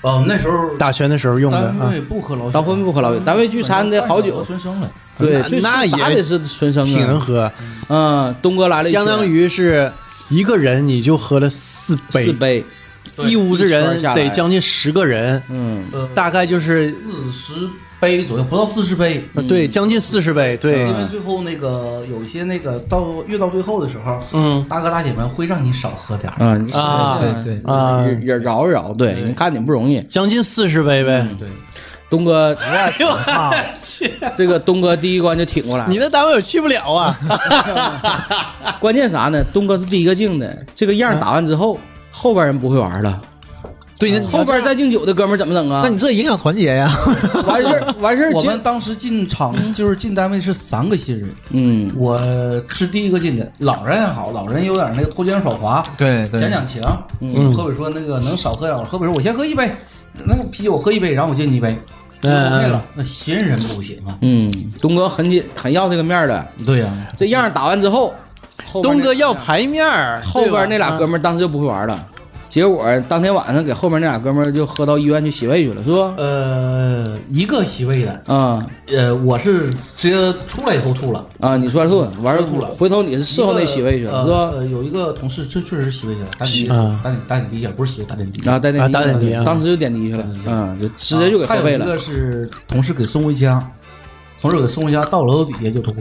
[0.00, 2.00] 哦，那时候打拳的时候用的啊单位。
[2.00, 4.90] 不喝老酒，单位不喝老酒单位聚餐的好酒孙生了。
[5.18, 7.52] 对，那那也得是纯生啊，挺能喝，
[7.90, 9.92] 嗯，东哥来了，相当于是
[10.28, 12.64] 一个人你就喝了四杯，四杯，
[13.26, 17.54] 一屋子人得将近十个人，嗯，呃，大概就是四十
[17.98, 19.24] 杯左右，不到四十杯。
[19.34, 20.80] 呃对将近四十杯，对。
[20.80, 24.64] 因，为最后那个有一些那个到越到最后的时候，嗯。
[24.68, 26.44] 大哥大姐们会让你少喝点儿。
[26.72, 27.60] 啊，啊对对。
[27.72, 28.04] 啊。
[28.06, 30.02] 也也饶一饶，对，你看你不容易。
[30.08, 31.26] 将近四十杯呗。
[31.38, 31.48] 对，
[32.08, 34.14] 东哥，我去！
[34.36, 37.18] 这个东哥第一关就挺过来了，你那单位我去不了啊！
[38.80, 39.42] 关键啥呢？
[39.52, 41.78] 东哥是第一个敬的，这个样打完之后，
[42.10, 43.20] 后边人不会玩了，
[43.98, 45.88] 对，那后边再敬酒的哥们怎么整啊那？
[45.88, 46.96] 你这影响团结呀。
[47.44, 52.16] 完事儿完事儿敬我们，当时进厂就是进单位是三个新人，嗯我
[52.68, 53.50] 是第一个进的。
[53.58, 56.80] 老人还好，老人有点那个偷奸耍滑，对讲讲情。
[57.20, 59.74] 嗯河北说那个能少喝点儿，河北说我先喝一杯，
[60.24, 61.78] 那啤酒我喝一杯，然后我敬你一杯。
[62.22, 64.16] 嗯 OK 了，那新人不行啊。
[64.22, 64.50] 嗯，
[64.80, 68.12] 东哥很紧很要这个面儿的，对呀，这样打完之后，
[68.64, 72.04] 后边那东哥要牌面儿，后边那俩哥们们儿当时就不会玩了，
[72.48, 75.96] 结果当天晚上给后面那俩哥们儿就喝到医院去洗胃去了，是不？
[76.16, 81.26] 呃，一个洗胃的，啊呃，我是直接出来以后吐了。
[81.40, 81.56] 啊！
[81.56, 84.38] 你出来吐了，完事吐了回头你是伺候那洗胃去了，呃是吧？
[84.54, 88.40] 呃，有一个同事这确实是洗胃去了，打点滴，啊打点打点滴下，不是洗胃，打点滴。
[88.48, 93.62] 啊，打点滴打点滴啊当时就点滴去了，嗯，就直接就给喝胃了一个，是同事给送回家，
[94.40, 95.94] 同事给送回家，到楼底下就吐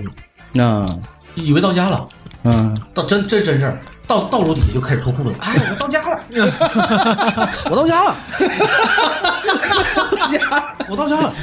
[0.53, 0.87] 了，啊
[1.35, 2.07] 以为到家了，
[2.45, 3.77] 嗯，到真这真事儿，
[4.07, 6.19] 到到楼底下就开始脱裤子我到家了，
[7.69, 8.15] 我到家了，
[10.11, 11.33] 到家， 我到家了。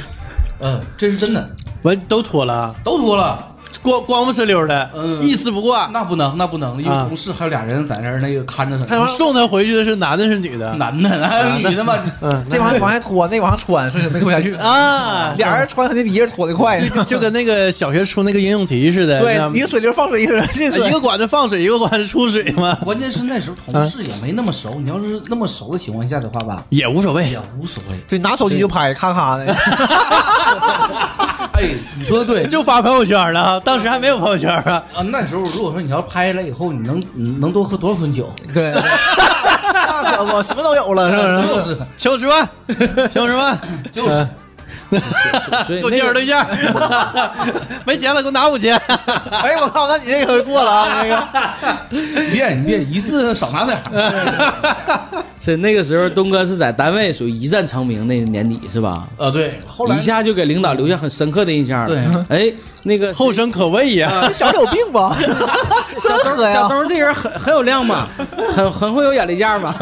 [0.61, 1.49] 嗯，这是真的，
[1.83, 3.45] 完都脱了，都脱了。
[3.81, 5.89] 光光不哧溜的，嗯一丝不挂。
[5.91, 9.05] 那不能，那不能，因为啊同事还有俩人在那儿那个看着他。
[9.07, 10.73] 送他回去的是男的是女的？
[10.75, 14.53] 男的，那女的嘛，嗯，这往往下拖，那往上穿，所以没拖下去。
[14.55, 16.79] 啊，俩人穿肯定比一人拖得快。
[16.89, 20.87] 就就跟那个小学出那个应用题似的，对，一个水流放水，一个人进水。
[20.87, 27.39] 一个管子放水，一个管子出水嘛， 关键是那时候同事也没那么熟，你要是那么熟的情况下的话吧，也无所谓也。
[27.59, 27.97] 无所谓。
[28.07, 29.55] 对，拿手机就拍，咔咔的。
[31.53, 34.83] 哎，你说的对， 就发朋友圈了啊，当时还没有朋友圈啊。
[34.93, 38.31] 啊，那时候如果说你要拍了以后，你能你能多喝多少吨酒？
[38.53, 38.73] 对，
[39.73, 41.09] 那可不，什么都有了，
[41.41, 41.75] 是不是？
[41.75, 42.49] 就是请我吃饭，
[43.11, 43.59] 请我吃饭，
[43.91, 44.27] 就是，
[45.79, 46.45] 给我介绍对象，
[47.85, 48.75] 没钱了给我拿五千。
[49.31, 51.23] 哎，我靠，那你这个过了啊，那个。
[51.91, 55.23] 你别你别一次少拿点儿。
[55.43, 59.09] 所以那个时候东哥是在单位属于一战成名那年底是吧？
[59.17, 61.87] 呃，对，后来一下就给领导留下很深刻的印象了。
[61.87, 64.23] 对哎，那个后生可畏呀！
[64.27, 65.17] 这小子有病吧？
[65.99, 66.69] 小真喝呀小！
[66.69, 68.07] 东这人很很有量嘛，
[68.53, 69.75] 很很会有眼力见儿嘛。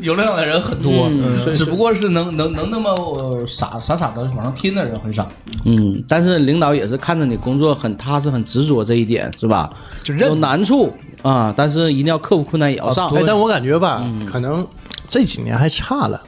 [0.00, 5.28] 有量的人很多，嗯只不过是能能能那么呃傻傻傻的往上拼的人很少。
[5.64, 9.70] 嗯，但是领导也是看着你工作很踏实、很执着这一点，是吧？
[10.02, 10.92] 就有难处
[11.22, 13.08] 啊，但是一定要克服困难，也要上。
[13.10, 14.66] 哎，但我感觉吧，可能
[15.08, 16.22] 这几年还差了。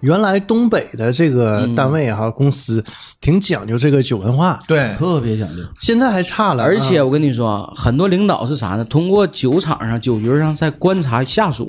[0.00, 2.82] 原来东北的这个单位哈、公司
[3.20, 6.62] 挺讲究这个酒文化，对，特别讲究，现在还差了。
[6.62, 8.84] 而且我跟你说，啊很多领导是啥呢？
[8.84, 11.68] 通过酒场上、酒局上在观察下属，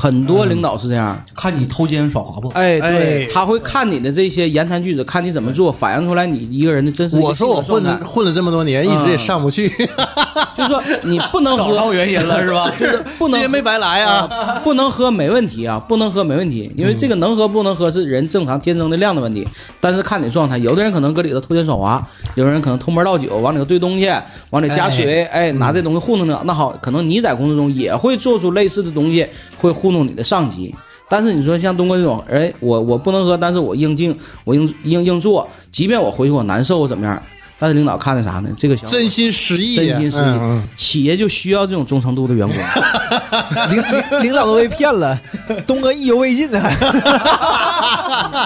[0.00, 1.20] 很多领导是这样。
[1.34, 2.48] 看你偷奸耍滑不？
[2.50, 7.18] 哎，对，哎他会看你的这些言谈举止，看你怎么做，反映出来你一个人的真实。
[7.18, 9.68] 我说我混了混了这么多年，一直也上不去，
[10.56, 12.70] 就是说你不能喝，找到原因了是吧？
[12.78, 14.28] 就是不能没白来啊。
[14.30, 19.46] 啊，不能喝没问题啊，不能喝没问题，因为这个能喝不能喝是人正常天生的量的问题，
[19.80, 24.08] 但是看你状态，有的人可能搁里头偷奸耍滑，有的人可能偷摸倒酒，往里头兑东西，
[24.50, 29.26] 往里加水，哎，拿这东西糊弄着，那好，可能你在工作中也会做出类似的东西，
[29.58, 30.74] 会糊弄你的上级。
[31.10, 37.22] 但是你说像东哥这种，哎，我我不能喝，但是我硬敬，我硬硬硬做，即便我回去我难受，我怎么样？
[37.58, 38.48] 但是领导看的啥呢？
[38.56, 42.56] 这个小伙真心实意，真心实意，企业就需要这种忠诚度的员工。
[43.70, 45.18] 领领领导都被骗了，
[45.66, 46.70] 东哥意犹未尽呢，还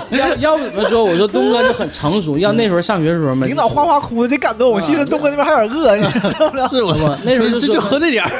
[0.16, 1.04] 要要不怎么说？
[1.04, 6.68] 我说东哥就很成熟，要那时候上学的时候嘛，领导哗哗哭，这感动，我寻思东哥那边还有点饿，你知道吗？
[6.72, 8.30] 是我不那时候就就喝这点儿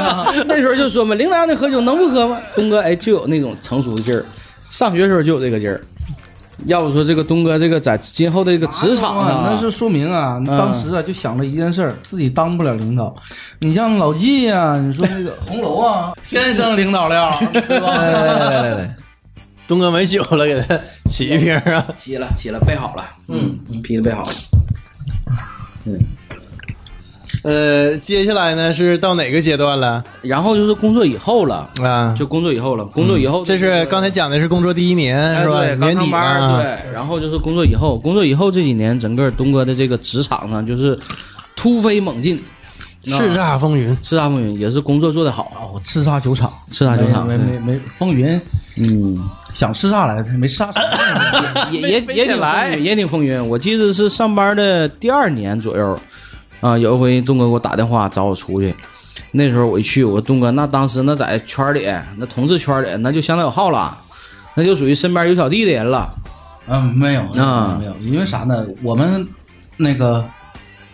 [0.00, 2.38] 啊，那时候就说嘛，领导让你喝酒能不喝吗？
[2.54, 4.24] 东哥哎就有那种成熟的劲儿，
[4.70, 5.78] 上学的时候就有这个劲儿。
[6.64, 13.14] 要不说这个东哥这个在今后的这个职场上啊，那是说明啊，嗯当时啊就想了一件事儿，自己当不了领导。
[13.60, 17.88] 你像老纪呀，你说那个红楼啊，天生领导料， 对吧？
[17.94, 18.96] 来来来来来，
[19.68, 21.86] 东哥没酒了，给他起一瓶啊。
[21.94, 24.30] 起了起了，备好了，嗯，啤的备好了。
[27.46, 32.12] 呃，接下来呢是到哪个阶段了然后就是工作以后了，啊？
[32.18, 35.64] 就工作以后了，工作以后这是刚才讲的是工作第一年是吧？
[35.64, 40.98] 年底上班儿啊，对，然后就是工作以后，工作以后这几年，整个东哥的这个职场上就是
[41.54, 42.42] 突飞猛进，
[43.04, 43.96] 叱咤风云。
[44.02, 48.40] 叱咤风云，也是工作做得好，哦，叱咤酒厂，叱咤酒厂没没没没风云，
[48.76, 51.70] 嗯，想叱咤来着，没叱咤。
[51.70, 53.40] 也也也挺来，也挺风云。
[53.48, 56.00] 我记得是上班的第二年左右，
[56.60, 58.74] 啊，有一回东哥给我打电话找我出去，
[59.32, 61.86] 那时候我一去，我说东哥，那当时那在圈里，
[62.16, 63.96] 那同志圈里，那就相当有号了，
[64.54, 66.12] 那就属于身边有小弟的人了。
[66.68, 68.66] 嗯，没有啊没有，因为啥呢？
[68.82, 69.26] 我们
[69.76, 70.24] 那个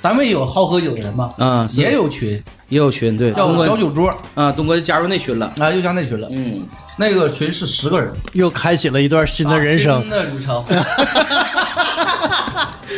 [0.02, 5.52] 单位有好喝酒的人嘛，啊，是也有群，也有群，对，叫小酒桌啊，东哥就加入那群了。
[5.58, 6.28] 啊，又加那群了。
[6.32, 6.66] 嗯，
[6.98, 10.10] 那个群是十个人，又开启了一段新的人生新。
[10.10, 10.62] 的旅程。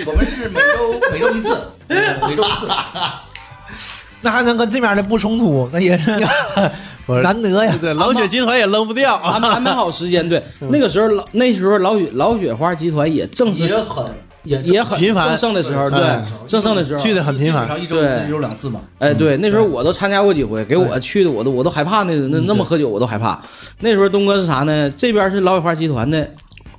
[0.06, 1.56] 我们是每周每周一次，
[1.88, 2.68] 每周一次。
[4.20, 6.16] 那还能跟这边的不冲突，那也是
[7.22, 7.74] 难得呀。
[7.78, 9.32] 对，老雪集团也扔不掉啊。
[9.32, 14.04] 安排安排好时间，对，那个时候老那时候老雪老雪花集团也正是也很
[14.44, 18.80] 也也很频繁正盛的时候，对正盛的时候去的很频繁一周一次，对一周两次嘛。
[18.98, 23.38] 哎，对，那时候我都参加过几回，给我去的我都我都害怕那那那么喝酒我都害怕。
[23.80, 24.90] 那时候东哥是啥呢？
[24.96, 26.26] 这边是老雪花集团的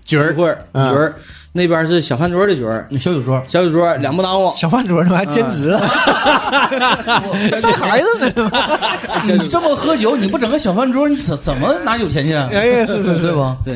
[0.03, 1.15] 角儿会儿角嗯儿，
[1.57, 4.51] 那边是小饭桌的角儿，小酒桌，小酒桌两不耽误。
[4.57, 5.79] 小饭桌上还兼职了，
[6.69, 8.51] 带孩子呢。
[9.23, 12.49] 你这么喝酒，你不整个小饭桌，你怎怎么拿酒钱去啊？
[12.51, 13.55] 哎呀，是是是，对吧？
[13.63, 13.73] 对，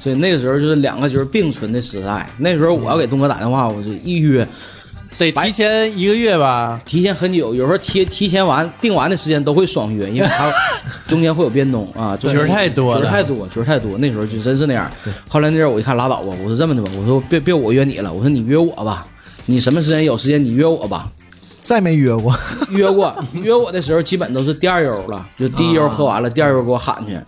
[0.00, 2.26] 所以那个时候就是两个局儿并存的时代。
[2.38, 4.48] 那时候我要给东哥打电话，我就一约
[5.18, 6.80] 得提前一个月吧。
[6.84, 10.52] 提前很久，有时候提提前完定完的时间都会爽约，因为他
[11.08, 13.98] 中间会有变动啊，角儿太多了角儿太多，角儿太多。
[13.98, 14.90] 那时候就真是那样。
[15.28, 19.06] 后来那阵儿我一看拉倒吧，我说这么的吧，我说别别我约你了，我说你约我吧，
[19.46, 21.10] 你什么时间有时间你约我吧。
[21.60, 22.34] 再没约过。
[22.70, 27.18] 约过约我的时候，基本都是第二悠了，就第一悠喝完了，第二悠给我喊去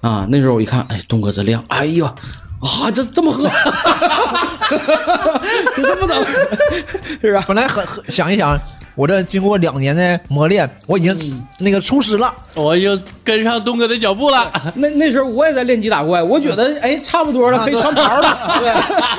[0.00, 0.24] 啊。
[0.30, 2.14] 那时候我一看，哎，东哥这量，哎呀。
[2.60, 3.44] 啊，这这么喝，
[5.76, 6.26] 就这么整，
[7.22, 7.44] 是吧？
[7.46, 8.58] 本来很很想一想，
[8.96, 11.16] 我这经过两年的磨练，我已经
[11.58, 12.34] 那个出师了。
[12.54, 14.50] 我就跟上东哥的脚步了。
[14.74, 18.58] 那那时候我也在练级打怪，我觉得哎差不多了，可以穿袍了。
[18.58, 18.68] 对，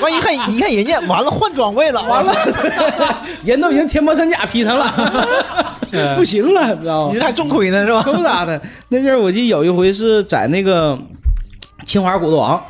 [0.03, 2.35] 完一看一看人家，完了换装备了，完了，
[3.45, 5.73] 人都已经天魔三甲劈上了，
[6.17, 7.19] 不行了，你知道吗你？
[7.19, 8.01] 这还重亏呢是吧？
[8.03, 8.61] 可不咋的。
[8.89, 10.99] 那阵儿我记得有一回是在那个
[11.85, 12.61] 清华骨头王，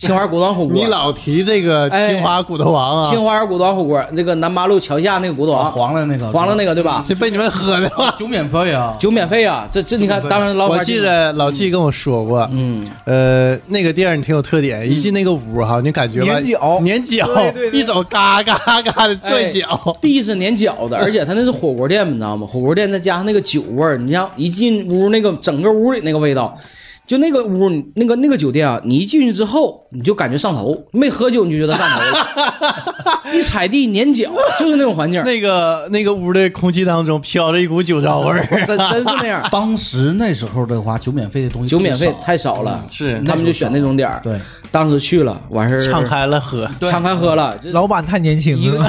[0.00, 7.04] 清华骨头火锅，你老提这个清华骨头王啊，清华骨头火锅，这个南八路桥下那个骨头啊，王，黄了那个，黄了那个对吧？
[7.06, 8.16] 这被你们喝的吧？
[8.18, 17.28] 酒免费啊，酒免费啊，这这你看，当时老板我记得老季跟我说过，嗯，呃，那个店儿挺有特点，一进那个屋哈，你感觉吧，粘脚粘脚
[17.70, 22.46] 一手嘎嘎嘎的拽脚，地是粘脚的，而且它那是火锅店，你知道吗？
[22.50, 26.56] 火锅店再加上那个酒味儿，你像一进屋那个整个屋里那个味道，
[27.10, 34.30] 就那个屋，那个那个酒店啊，你一进去之后，你就感觉上头，没喝酒你就觉得上头了， 一踩地粘脚，
[34.60, 39.44] 就是那种环境，那个那个屋的空气当中飘着一股酒糟味儿， 真真是那样。
[39.50, 43.20] 当时那时候的话，酒免费的东西酒免费太少了，是。
[43.26, 44.20] 他们就选那种点儿。
[44.22, 44.38] 对，
[44.70, 46.70] 当时去了，完事儿敞开了喝。
[46.88, 48.88] 敞开喝了，这老板太年轻一个了，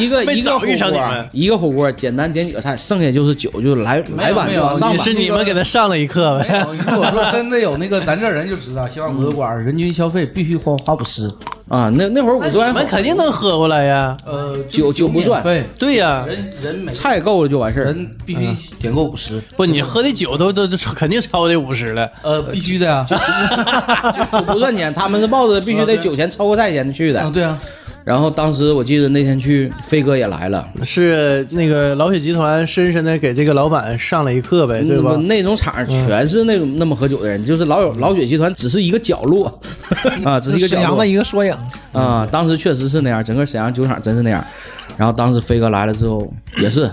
[0.00, 5.12] 一个 一个火锅，一个火锅简单点几个菜，剩下就是酒，就来来碗就往上是。
[5.12, 6.66] 你们给他上了一课呗。
[7.02, 11.26] 没有，如果说真的有那个咱这人就知道，西湾火锅馆人均消费必须花花五十，
[11.68, 14.16] 啊，那那会儿五十块钱你们肯定能喝过来呀。
[14.24, 17.84] 呃，酒酒不算对，对呀，人人每菜够了就完事儿。
[17.86, 22.10] 人必须点够五十，不，你喝的酒都都都肯定超这五十了。
[22.22, 27.30] 呃，必须的呀， 酒不赚钱，他们是抱着必须得酒钱超过菜钱去啊，的。
[27.30, 27.58] 对啊，
[28.04, 35.36] 然后当时我记得那天去，飞哥也来了，是那个老雪集团深深的给这个老板上了一课呗，对吧那？
[35.36, 39.46] 那种场全是那种那么喝酒的人，就是老有老雪集团只是一个角落
[40.24, 41.56] 啊，只是一个角落沈阳的一个缩影。
[41.92, 42.26] 啊。
[42.30, 44.44] 当时确实是那样，整个沈阳酒厂真是那样。
[44.96, 46.90] 然后当时飞哥来了之后也是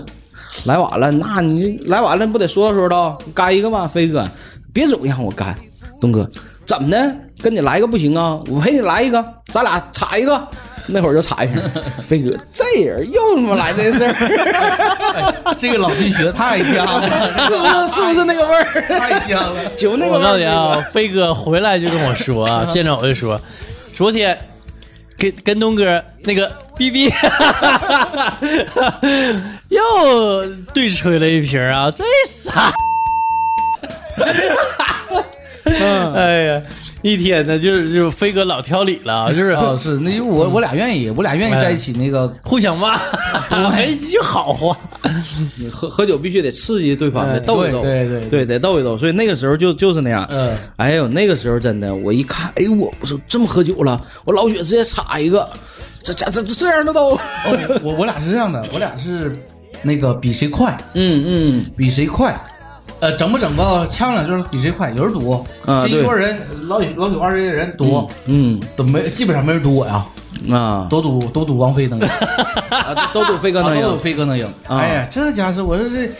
[0.64, 4.24] 来晚了，那你来晚了不得说道说道，干一个吧，飞哥，
[4.72, 5.56] 别总让我干，
[6.00, 6.28] 东哥
[6.64, 7.14] 怎么的？
[7.42, 8.38] 跟你来一个不行啊？
[8.48, 10.46] 我陪你来一个，咱俩踩一个。
[10.92, 11.60] 那会儿就踩一下，
[12.06, 17.08] 飞哥这人又他妈来这事儿，这个老军学太香了，
[17.48, 18.64] 是不是是不是那个味儿？
[18.98, 19.64] 太香了。
[19.76, 20.44] 酒那个我告诉你。
[20.44, 23.40] 啊，飞哥回来就跟我说啊，见着我就说，
[23.94, 24.36] 昨天
[25.16, 27.12] 跟跟东哥那个 B B
[29.68, 32.72] 又对吹了一瓶啊，这傻。
[35.64, 36.62] 哎呀，
[37.02, 43.00] 一天呢，就是就是飞哥老挑理了，就是啊，是那因为我我俩愿意，我俩愿意在一起那个 互相骂，
[43.72, 44.76] 没，一句好话。
[45.56, 48.98] 你喝喝酒必须得刺激对方，哎得逗一逗，对对对对，得逗一逗。
[48.98, 50.26] 所以那个时候就就是那样。
[50.30, 55.48] 嗯哎呦，那个时候真的，我一看，哎呦，我我说这么喝酒了，我老雪直接插一个，
[56.02, 59.34] 这这这这这样的都，哦，我我俩是这样的，我俩是
[59.82, 62.38] 那个比谁快，嗯嗯，比谁快。
[63.00, 65.32] 呃，整不整吧，呛两就是比谁快，有人赌。
[65.66, 66.38] 啊这一桌人
[66.68, 70.04] 老许老九二这些人赌，嗯都没基本上没人赌我呀，
[70.50, 72.06] 啊，都赌都赌王菲能赢，
[72.70, 74.46] 啊都赌飞哥能赢 都赌赢，飞哥能赢。
[74.66, 76.10] 啊哎呀，这家伙，我说这，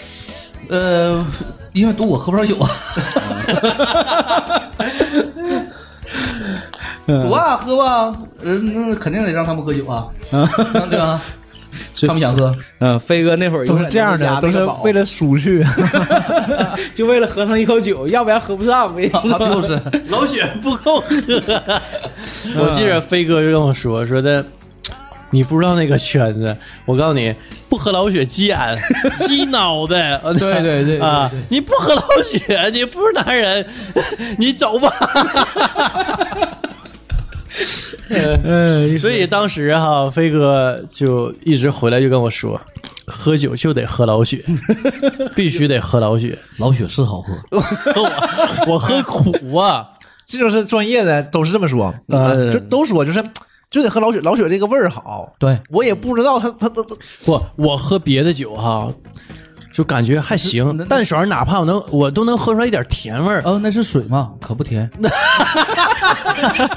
[0.69, 1.25] 呃，
[1.73, 2.71] 因为赌我喝不上酒啊，
[7.07, 10.09] 赌啊喝吧，人那肯定得让他们喝酒啊，
[10.89, 11.21] 对吧？
[12.07, 15.65] 他们想喝，嗯，飞哥那会儿都是这样的，都是为了输去。
[16.95, 21.07] 就为了喝上一口酒，要不然喝不上，没他就是 老雪不够喝。
[22.57, 24.45] 我记着飞哥就跟我说说的，
[25.31, 27.35] 你不知道那个圈子，我告诉你，
[27.69, 28.59] 不喝老雪鸡眼、
[29.27, 30.21] 鸡脑袋。
[30.39, 31.31] 对对对对啊！
[31.49, 33.65] 你不喝老雪，你不是男人，
[34.39, 34.91] 你走吧。
[38.09, 42.61] 嗯 所以当时哈，飞哥就一直回来就跟我说，
[43.07, 44.43] 喝酒就得喝老雪，
[45.35, 46.39] 必须得喝老雪。
[46.59, 49.89] 老雪是好喝，我我喝苦啊，
[50.27, 53.23] 这就是专业的，都是这么说，嗯就都说就是
[53.71, 55.33] 就得喝老雪，老雪这个味儿好。
[55.39, 58.93] 对，我也不知道他他他他不，我喝别的酒哈，
[59.73, 63.41] 就感觉还行，淡爽，哪怕我能我都能喝出来一点甜味儿。
[63.45, 64.91] 哦，那是水吗，可不甜。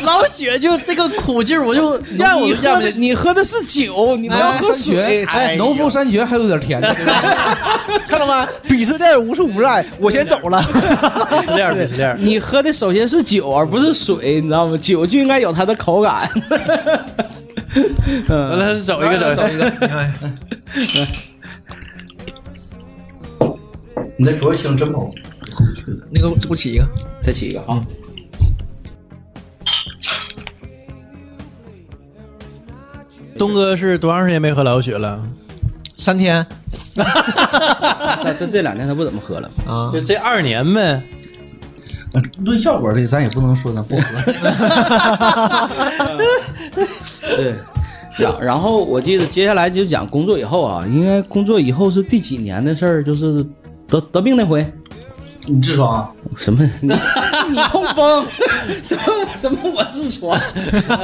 [0.02, 5.26] 老雪就这个苦劲儿，我就让我你让不喝的你喝的是酒，你不要喝山泉水，。
[5.26, 7.58] 哎，农夫山泉还有点甜呢，对吧？
[8.08, 8.48] 看到吗？
[8.68, 10.62] 鄙视链无处不在，我先走了。
[11.32, 12.18] 鄙视链儿，鄙视链儿。
[12.20, 14.78] 你喝的首先是酒，而不是水，你知道吗？
[14.78, 16.30] 酒就应该有它的口感。
[18.28, 19.72] 嗯，来走一个，走一个。
[24.18, 25.12] 你在桌上听真不好。
[26.12, 26.86] 那个，给我起一个，
[27.22, 27.84] 再起一个啊！
[33.38, 35.22] 东哥是多长时间没喝老雪了？
[35.98, 36.46] 三天
[36.96, 39.50] 这 这这两天他不怎么喝了。
[39.68, 41.02] 啊，就这二年呗。
[42.44, 44.04] 论效果的，咱也不能说咱不喝。
[47.36, 47.56] 对，
[48.20, 53.04] 然然后我记得接下来就讲工作以后啊，应该工作以后是第几年的事儿？
[53.04, 53.44] 就是
[53.94, 54.66] 得得病那回。
[55.46, 56.10] 你痔疮啊？
[56.38, 56.64] 什么？
[56.82, 56.88] 你
[57.52, 58.26] 你痛风？
[58.82, 59.04] 什么
[59.36, 59.58] 什么？
[59.64, 60.40] 我痔疮？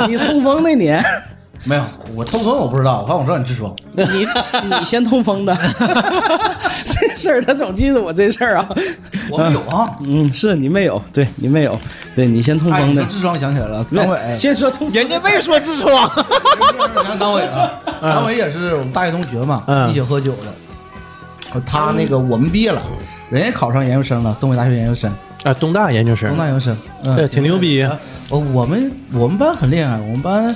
[0.09, 1.03] 你痛风那年，
[1.65, 1.83] 没有，
[2.15, 3.75] 我痛风我不知道，反正我知道你痔疮。
[3.91, 5.53] 你你先痛风的，
[6.87, 8.69] 这事儿他总记得我这事儿啊。
[9.29, 9.97] 我没有啊。
[10.05, 11.77] 嗯，是你没有，对你没有，
[12.15, 13.03] 对你先痛哎，风的。
[13.03, 16.25] 痔疮想起来了，党委，先说痛，人家没说痔疮，
[17.05, 17.69] 想党委啊，
[18.01, 20.53] 党委也是我们大学同学嘛，嗯一起喝酒的。
[21.65, 22.81] 他那个我们毕业了，
[23.29, 25.11] 人家考上研究生了，东北大学研究生，
[25.43, 26.29] 啊，东大研究生。
[26.29, 27.83] 东，大研究生，嗯对，挺牛逼。
[28.29, 30.55] 哦，我们我们班很厉害，我们班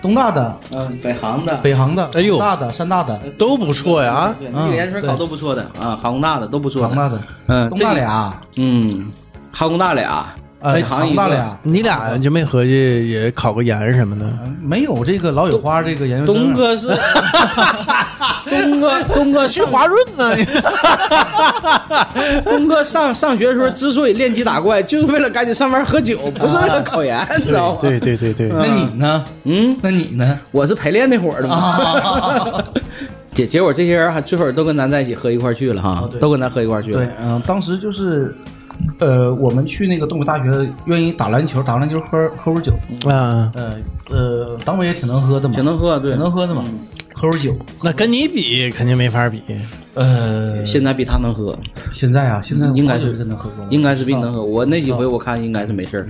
[0.00, 2.34] 东大的、嗯，北航的，北航的、哎呦。
[2.34, 4.34] 北大的、山大的、都不错呀。
[4.40, 9.12] 对，那个研究生考都不错的啊，航工大的都不错航大的、嗯，东大，俩，嗯，
[9.52, 10.26] 航工大俩，
[10.62, 14.24] 呃，北航一个航大俩，你俩就没合计也考个研什么的？
[14.44, 16.44] 嗯没有这个老友花这个研究生。
[16.44, 16.86] 东哥是
[18.48, 20.34] 东哥，东哥是华润呢？
[20.36, 20.44] 你
[22.48, 27.78] 东哥上上学的时候之所以练级打怪，就是为了赶紧上班喝酒，不是为了考研，你知道吗？
[27.82, 29.24] 对对对对对，那你呢？
[29.44, 30.38] 嗯，那你呢？
[30.52, 31.56] 我是陪练那会儿的嘛。
[31.60, 32.64] 啊，
[33.34, 36.98] 结结果这些人还最后都跟咱在一起喝一块儿去了哈，对都跟咱喝一块儿去了。
[36.98, 38.32] 对，嗯，当时就是，
[38.98, 42.72] 呃，我们去那个东北大学，愿意打篮球，打完篮球喝喝会酒。
[43.08, 43.76] 啊，呃
[44.10, 46.12] 呃，党委也挺能喝的嘛，挺能喝，对。
[46.12, 46.64] 挺，能喝的嘛，
[47.14, 47.54] 喝会酒。
[47.82, 49.42] 那跟你比肯定没法比。
[49.94, 51.58] 呃，现在比他能喝，
[51.90, 54.42] 现在啊，现在应该是跟他喝过，应该是比你能喝。
[54.42, 56.08] 我那几回我看应该是没事儿。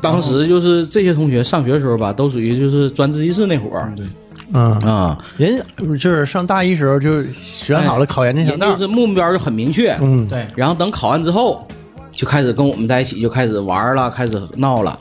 [0.00, 3.92] 当时就是这些同学上学的时候吧，都属于就是专自习室那会儿。
[3.96, 4.06] 对，
[4.52, 5.62] 嗯，啊，人
[5.98, 8.82] 就是上大一时候就选好了考研那条道人就。
[8.82, 9.96] 是目标就很明确。
[10.00, 11.66] 嗯，对，然后等考完之后，
[12.12, 14.98] 就开始跟我们在一起，就开始玩了，开始闹了。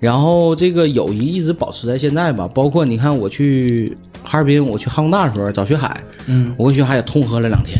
[0.00, 7.78] 然后这个友谊一直保持在现在吧，包括你看我去哈尔滨，我去哈工大的时候找徐海，嗯，我跟徐海也痛喝了两天，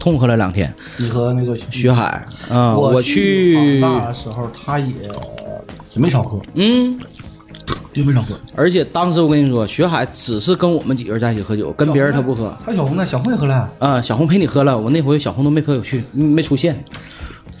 [0.00, 0.72] 痛喝了两天。
[0.96, 4.86] 你和那个徐海啊、我去去，杭大的时候，他也
[5.94, 6.98] 也没少喝，嗯，
[7.98, 8.38] 也没少喝。
[8.54, 12.56] 而且当时我跟你说，雪海只是跟我们几个人在一起喝酒，跟别人他不喝。
[12.64, 13.70] 还有小红呢，小红也喝了。
[13.78, 16.82] 啊、小红陪你喝了，我那回小红都没陪我去，没出现。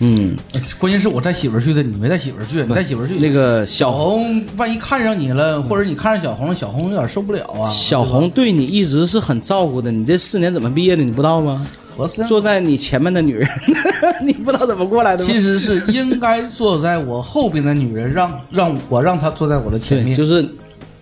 [0.00, 0.36] 嗯，
[0.78, 3.18] 关键是我带媳妇儿去的，你没带媳妇儿去，你带媳妇儿去。
[3.18, 7.68] 那个小小红万一看上你了，或者你看上小红，小红有点受不了啊。
[7.68, 11.66] 小红对你一直是很照顾的，你这四年怎么毕业的，你不知道吗？
[11.98, 13.48] 我是坐在你前面的女人，
[14.22, 15.24] 你不知道怎么过来的？
[15.24, 20.14] 其实是应该坐在我后边的女人，让让我让她坐在我的前，面。
[20.14, 20.48] 就是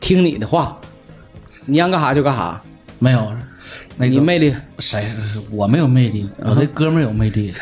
[0.00, 0.74] 听你的话，
[1.66, 2.58] 你让干啥就干啥。
[2.98, 3.30] 没有，
[3.98, 5.06] 那个你魅力，谁？
[5.50, 7.52] 我没有魅力，我那哥们儿有魅力。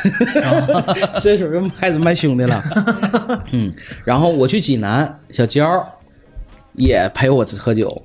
[1.21, 2.63] 这时候又开始卖兄弟了。
[3.51, 3.73] 嗯，
[4.05, 5.85] 然后我去济南，小娇
[6.75, 8.01] 也陪我喝酒。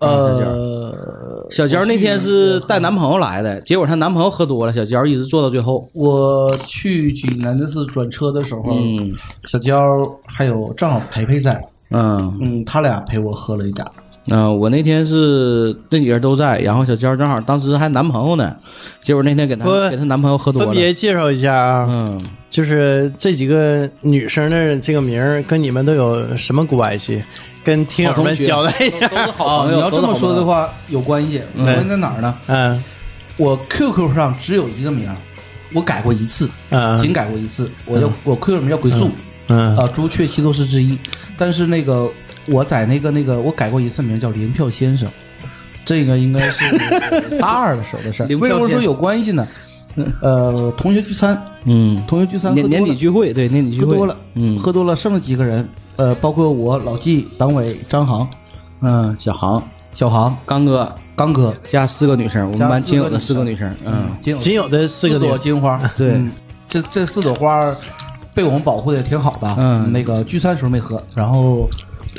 [0.00, 5.88] 呃，小娇那天是带男朋友来的，结果她男朋友喝多了，小娇一直坐到最后。
[5.94, 9.14] 我去济南那次转车的时候，嗯
[9.46, 9.78] 小娇
[10.26, 13.92] 还有正好培培在，嗯嗯，他俩陪我喝了一点儿。
[14.30, 18.56] 嗯、我那天是那几个人都在，然后小娇正好当时还男朋友呢，
[19.02, 20.68] 结果那天给她给她男朋友喝多了。
[20.68, 22.20] 分别介绍一下啊，嗯，
[22.50, 27.22] 就是这几个女生的这个名儿跟你们都有什么关系？
[27.64, 29.08] 跟听友们交代一下。
[29.08, 29.76] 都都是好啊，朋友。
[29.76, 31.42] 你要这么说的话，有关系。
[31.56, 32.34] 有关系在哪儿呢？
[32.46, 32.84] 嗯
[33.36, 35.10] 我 QQ 上只有一个名，
[35.72, 37.68] 我改过一次，嗯仅改过一次。
[37.84, 39.10] 我叫我 QQ 名叫鬼宿，
[39.48, 40.96] 嗯啊，朱雀七斗士之一。
[41.36, 42.08] 但是那个
[42.46, 45.08] 我在那个那个我改过一次名叫林票先生，
[45.84, 48.26] 这个应该是大二的时候的事儿。
[48.30, 49.48] 粮票先生为什么说有关系呢？
[50.20, 58.28] 呃，同学聚餐，嗯，同学聚餐年年底聚会，对年底聚会喝多了，嗯，喝多了，剩了几个人，呃，包括我老纪、党委、张航，
[58.80, 66.12] 嗯、小航、小航、刚哥刚哥，加四个女生，我们班仅有的四个女生嗯，仅有仅有的四个朵金花， 对。
[66.12, 66.30] 嗯
[66.66, 67.72] 这这四朵花
[68.34, 69.54] 被我们保护的也挺好的。
[69.56, 69.92] 嗯。
[69.92, 71.68] 那个聚餐的时候没喝，然后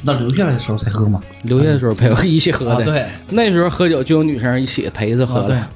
[0.03, 1.19] 那留下来的时候才喝嘛。
[1.41, 5.55] 留下的时候陪我一起喝的，啊对，那时候喝酒就有女生一起陪着喝啊对。
[5.57, 5.69] 了，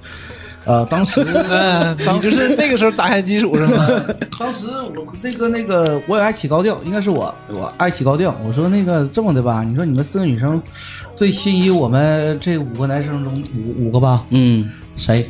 [0.70, 3.88] 呃，当时 嗯，你就是那个时候打下基础是吗？
[4.38, 8.36] 当时我那个那个我也爱起高调，应该是我我爱起高调。
[8.46, 10.62] 我说那个这么的吧，你说你们四个女生
[11.16, 15.28] 最心仪我们这五个男生中五五个吧，嗯，谁？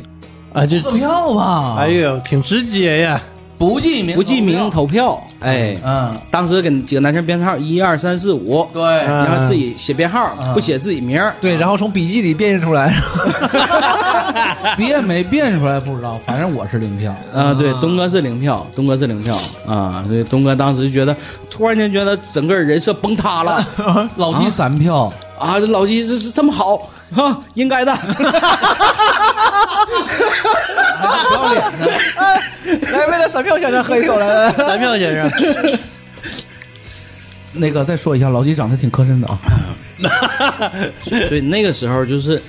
[0.52, 3.22] 啊，就投票吧，哎呦，挺直接呀。
[3.60, 10.54] 不记名，不记名，投票，哎，嗯，当时给几个男生编号一二三四五，对，然后自己写编号，嗯。
[10.54, 12.96] 不写自己名儿，对，然后从笔记里辨认出来。
[14.78, 17.14] 变没变出来不知道，反正我是零票。
[17.34, 21.14] 啊，对，东哥是零票，东哥是零票啊，对，东哥当时就觉得，
[21.50, 23.62] 突然间觉得整个人设崩塌了。
[24.16, 27.92] 老鸡三票，啊，这老鸡这是这么好哈，应该的，
[29.90, 31.04] 不
[31.34, 31.82] 要脸的。
[32.92, 34.52] 来，为了三票先生喝一口来来。
[34.52, 35.30] 三票先生，
[37.52, 39.38] 那个再说一下，老纪长得挺磕碜的啊。
[41.28, 42.40] 所以那个时候就是，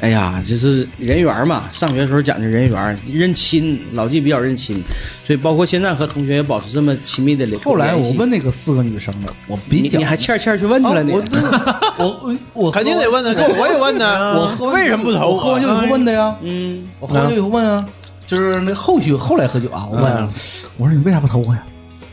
[0.00, 4.82] 哎呀，就是人缘嘛，上学的时候讲究人缘，认亲，老纪比较认亲，
[5.24, 15.32] 所以包括现在和同学也保持这么亲密的联系后来我问那个四个女生了，我比较你你还欠欠去问去了你，啊我我我 肯定得问的，我也问他，我喝为什么不投？
[15.32, 17.86] 我喝完酒以后问的呀，嗯，我喝完酒以后问啊，
[18.26, 20.28] 就是那后续后来喝酒啊，我问嗯。
[20.78, 21.62] 我说你为啥不投我呀？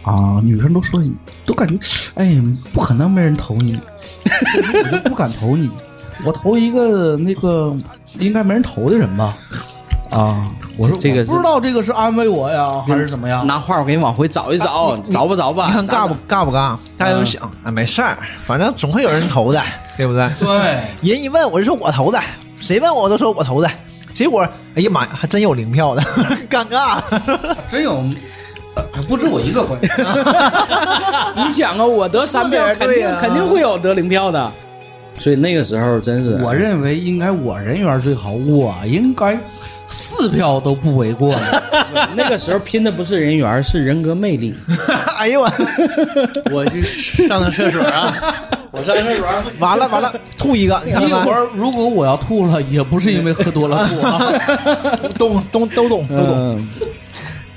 [0.03, 1.13] 啊，女生都说你
[1.45, 1.79] 都感觉，
[2.15, 2.35] 哎，
[2.73, 3.79] 不可能没人投你，
[4.83, 5.69] 我就不敢投你，
[6.25, 7.75] 我投一个那个
[8.19, 9.35] 应该没人投的人吧。
[10.09, 13.45] 啊，我说这个不知道这个是安慰我呀，还是怎么样？
[13.45, 15.67] 拿话我给你往回找一找，找不着吧？
[15.67, 16.77] 你看尬不尬不尬？
[16.97, 19.61] 大家都想啊，没事儿，反正总会有人投的，
[19.97, 20.29] 对不对？
[20.39, 22.19] 对，人一问我就说我投的，
[22.61, 23.69] 谁问我我都说我投的，
[24.13, 26.01] 结果哎呀妈呀，还真有零票的，
[26.49, 27.01] 尴尬。
[27.69, 28.01] 真有，
[28.75, 29.87] 呃不止我一个关系。
[31.43, 34.49] 你想啊，我得三票，肯定对呀肯定会有得零票的。
[35.19, 39.37] 所以那个时候真是我认为应该我人缘最好，我应该
[39.87, 41.35] 四票都不为过。
[42.15, 44.53] 那个时候拼的不是人缘，是人格魅力。
[45.17, 45.51] 哎呦我，
[46.51, 48.13] 我去上趟厕所啊，
[48.71, 49.27] 我上厕所，
[49.59, 54.19] 完了完了，吐一个，你一会儿如果我要吐了，也不是因为喝多了吐啊。
[55.17, 56.37] 懂懂都懂都懂。
[56.59, 56.69] 嗯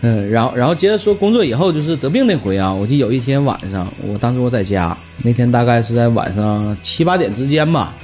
[0.02, 7.94] 嗯，然后然后接着说工作以后就是得病那回啊，我记得有一天晚上，我当时我在家，那天大概是在晚上七八点之间吧，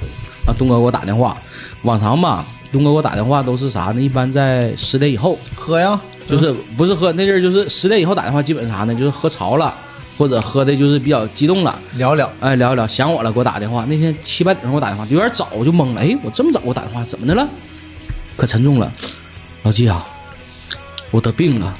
[0.45, 1.35] 啊，东哥给我打电话，
[1.81, 3.99] 往常吧，东哥给我打电话都是啥呢？
[4.01, 8.93] 一般在十点以后，喝呀，就是不是喝那阵儿就是十点以后打电话，基本啥呢？
[8.93, 9.73] 就是喝潮了，
[10.19, 12.31] 或者喝的就是比较激动了，聊聊。
[12.39, 13.85] 哎，聊一聊，想我了，给我打电话。
[13.85, 16.01] 那天七八点钟给我打电话，有点早，我就懵了。
[16.01, 17.49] 哎，我这么早给我打电话，怎么的了？
[18.35, 18.93] 可沉重了，
[19.63, 20.05] 老季啊，
[21.09, 21.75] 我得病了，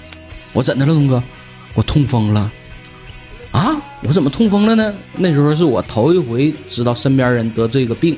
[0.53, 1.21] 我怎的了，东哥？
[1.73, 2.51] 我痛风了。
[3.51, 4.93] 啊，我怎么痛风了呢？
[5.15, 8.17] 那时候是我头一回知道身边人得这个病，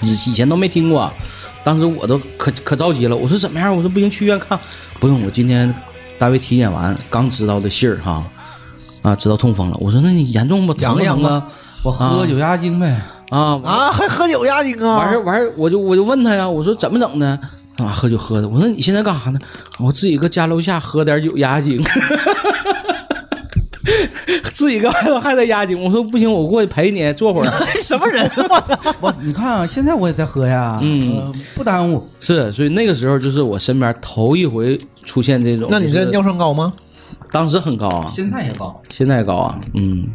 [0.00, 1.12] 以以前都没听过。
[1.62, 3.74] 当时我都可可着急了，我说怎么样？
[3.74, 4.58] 我说不行，去医院看。
[5.00, 5.72] 不用，我今天
[6.18, 8.24] 单位体检完，刚知道的信儿哈，
[9.02, 9.76] 啊，知道痛风了。
[9.80, 10.74] 我说那你严重不？
[10.74, 11.46] 疼不疼啊？
[11.82, 13.00] 我喝酒压惊呗。
[13.30, 14.98] 啊完啊，还喝酒压惊啊！
[14.98, 17.38] 完事儿完事儿，我就我就问他呀，我说怎么整的？
[17.78, 18.48] 啊，喝酒喝的。
[18.48, 19.38] 我说你现在干啥呢？
[19.78, 21.82] 我自己搁家楼下喝点酒压惊，
[24.52, 25.80] 自己搁外头还在压惊。
[25.82, 27.50] 我说不行，我过去陪你坐会儿。
[27.82, 28.30] 什么人？
[29.00, 32.02] 我你看啊，现在我也在喝呀，嗯呃不耽误。
[32.20, 35.68] 是，所以那个时候就是我身边头一回出现这种。
[35.70, 36.72] 那你这尿酸高吗？
[37.34, 40.06] 当时很高啊，现在也高，现在高啊，嗯，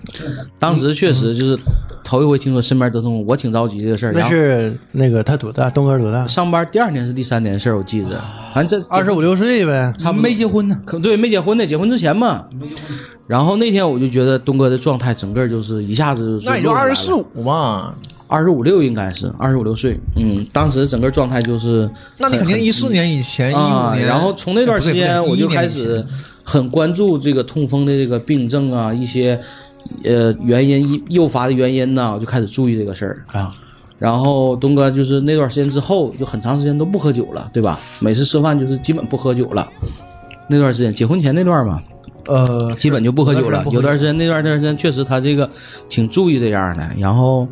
[0.58, 1.60] 当时确实就是
[2.02, 4.14] 头一回听说身边得痛风，我挺着急这个事儿。
[4.14, 5.70] 那是那个他多大？
[5.70, 6.26] 东哥多大？
[6.28, 8.12] 上班第二年是第三年的事儿，我记着，
[8.54, 9.94] 反正这二十五六岁呗。
[9.98, 10.80] 差不多没结婚呢。
[10.86, 12.46] 可对，没结婚呢，结婚之前嘛。
[13.28, 17.94] 然后那天我就觉得东哥的状态整个就是一下子那也就二十四，五嘛。
[18.28, 20.00] 二十五六应该是二十五六岁。
[20.16, 24.08] 嗯，当时整个状态就是那你肯定一四年以前，一啊五，年。
[24.08, 26.06] 然后从那段时间我就开始年
[26.50, 29.40] 很关注这个痛风的这个病症啊，一些
[30.04, 33.54] 呃原因诱发的原因呢，我就开始注意这个事儿啊。
[34.00, 37.80] 然后东哥就是那段时间之后，就很长时间都不喝酒了，对吧？
[38.00, 39.70] 每次吃饭就是基本不喝酒了。
[40.48, 41.80] 那段时间结婚前那段嘛，
[42.26, 43.64] 呃，基本就不喝酒了。
[43.72, 45.48] 有段时间，那段段时间确实他这个
[45.88, 46.90] 挺注意这样的。
[46.98, 47.48] 然后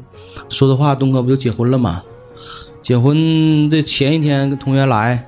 [0.50, 2.02] 说的话，东哥不就结婚了吗？
[2.82, 5.24] 结婚的前一天，同学来，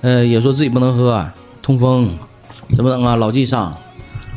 [0.00, 1.24] 呃，也说自己不能喝，
[1.62, 2.10] 痛风，
[2.74, 3.16] 怎么整啊？
[3.16, 3.74] 老纪上，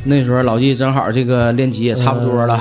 [0.04, 2.60] 那时候老纪正好这个练级也差不多了，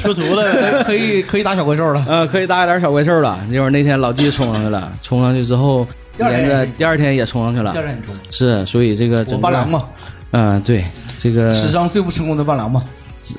[0.00, 0.82] 出图了。
[0.84, 2.04] 可以可以打小怪兽了。
[2.08, 3.38] 呃，可以打一点小怪兽了。
[3.48, 5.86] 那会儿那天老纪冲上去了，冲上去之后，
[6.18, 7.78] 连着第二天也冲上去了第。
[7.78, 9.84] 二天你说，是，所以这个我整个伴郎嘛，
[10.32, 10.84] 嗯、对，
[11.16, 12.84] 这个史上最不成功的伴郎嘛。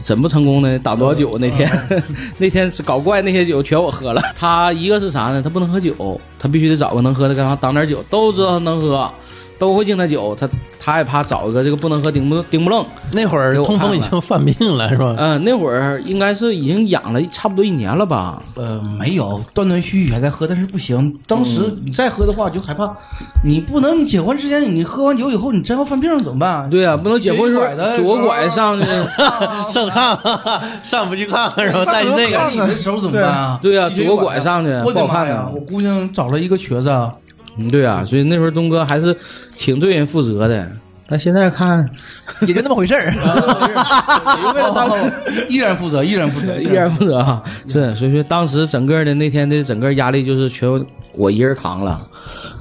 [0.04, 0.78] 怎么成功呢？
[0.78, 1.68] 打多少酒那天？
[2.38, 4.22] 那天是搞怪，那些酒全我喝了。
[4.38, 5.42] 他一个是啥呢？
[5.42, 8.04] 他不能喝酒，他必须得找个能喝的，干啥挡点酒。
[8.04, 9.12] 都知道他能喝，
[9.62, 12.84] 都会敬他酒，他他也怕找一个这个不能喝顶不顶不愣。
[13.12, 15.14] 那会儿痛风已经犯病了，是吧？
[15.20, 18.42] 嗯、那会儿应该是已经养了差不多一年了吧？
[18.56, 21.16] 呃，没有，断断续续还在喝，但是不行。
[21.28, 22.92] 当时你再喝的话，就害怕，
[23.44, 26.68] 你不能结婚之前你喝完酒以后，你真要犯病怎么办？
[26.72, 27.64] 对呀、不能结婚时候
[27.98, 28.88] 左拐上去。
[29.72, 30.18] 上炕
[30.82, 32.50] 上不去炕，然后带着那个。
[32.50, 33.60] 你的时候怎么办啊？
[33.62, 35.50] 对呀、一瘸左拐上去我不好看的妈呀！
[35.54, 35.60] 我。
[35.62, 37.14] 姑娘找了一个瘸子，啊
[37.58, 39.16] 嗯，对啊、所以那时候东哥还是
[39.62, 40.68] 挺对人负责的。
[41.08, 41.88] 但现在看，
[42.48, 43.14] 也就那么回事儿。
[44.56, 44.90] 为了当
[45.50, 50.68] 依然负责，依然负责，依然负责啊，是，所以说当时整个的那天的整个压力就是全
[51.14, 52.02] 我一人扛了，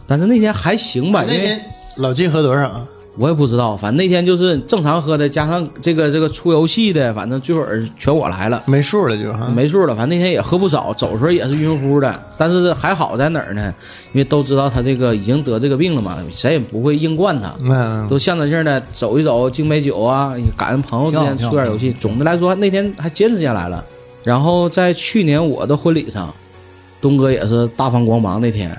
[0.07, 1.61] 但是那天还行吧，因为那天
[1.97, 2.87] 老金喝多少？
[3.21, 8.63] 我也不知道，反正那天就是正常喝的，加上这个这个出游戏的，反正最后儿全我来了。
[8.65, 9.47] 没数了就哈。
[9.55, 13.75] 没数了，反正那天也喝不少，走的时候也是晕乎的，但是还好在哪儿呢？
[14.15, 21.95] 因为都知道他这个已经得这个病了嘛，谁也不会硬灌他，嗯，都象征性的走一走，敬杯酒啊，感恩朋友之间出点游戏。
[22.01, 23.85] 总的来说，那天还坚持下来了。
[24.25, 26.35] 然后在去年我的婚礼上，
[27.03, 28.75] 东哥也是大放光芒那天，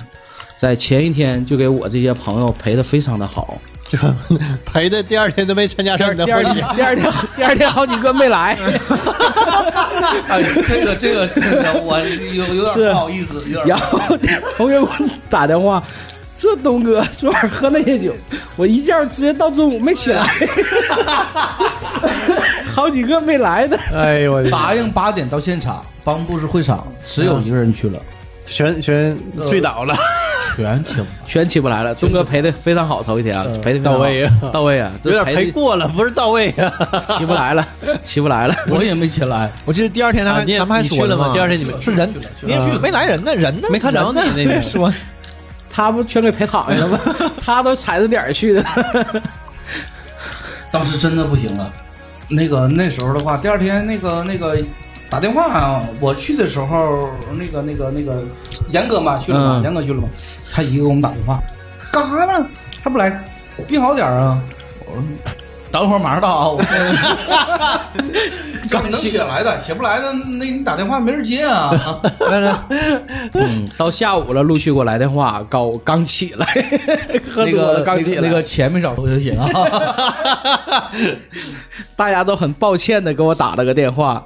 [0.57, 3.55] 在前一天就给我这些朋友陪的非常的好。
[3.91, 3.97] 就
[4.63, 6.61] 陪的第二天都没参加上你的第二婚礼。
[6.61, 8.57] 天，第二天，第二天好几个没来。
[10.30, 12.80] 哎，这个这个这个，我有有是。
[12.80, 13.68] 点不好意思，有点。
[13.68, 14.18] 然后
[14.55, 14.89] 同学给我
[15.30, 15.84] 打电话，
[16.38, 18.13] 这东哥昨晚喝那些酒，
[18.55, 20.26] 我一觉直接到中午没起来，
[22.72, 23.77] 好几个没来的。
[23.93, 27.99] 哎呦我的答应八点到现场帮布置会场，只有一个人去了，
[28.45, 29.93] 全全醉倒了，
[30.55, 31.05] 全请。
[31.27, 36.71] 全起不来了，东哥赔的非常好，头一天啊，陪的到位啊到位啊， 有点陪陪过了，不是到位啊。
[37.17, 37.67] 起不来了，
[38.03, 38.55] 起不来了。
[38.67, 41.31] 我也没起来，我记得第二天他啊你也们咱们还你去了吗？
[41.33, 43.67] 第二天你们是人，你也去没来人呢，人呢？
[43.71, 44.93] 没看着呢人那天说
[45.69, 46.99] 他不全给陪躺下了吗？
[47.43, 48.63] 他都踩着点儿去的。
[50.71, 51.71] 当时真的不行了。
[52.27, 54.57] 那个那时候的话，第二天那个那个
[55.11, 58.23] 打电话啊，我去的时候，那个那个那个
[58.71, 59.55] 严哥嘛去了吗？
[59.57, 60.07] 嗯严哥去了嘛？
[60.53, 61.38] 他一个给我们打电话，
[61.91, 62.47] 干啥呢？
[62.81, 63.21] 还不来？
[63.67, 64.41] 病好点儿啊？
[64.85, 65.03] 我说
[65.72, 66.48] 等会儿马上到啊！
[66.49, 66.61] 我
[68.69, 71.72] 叫 你能起来的，起不来的，那你打电话没人接啊。
[73.34, 76.45] 嗯，到下午了，陆续给我来电话，告我刚起来，
[77.34, 78.22] 喝那多了个刚起来。
[78.22, 80.91] 那个钱没找着就行啊。
[81.95, 84.26] 大家都很抱歉的给我打了个电话。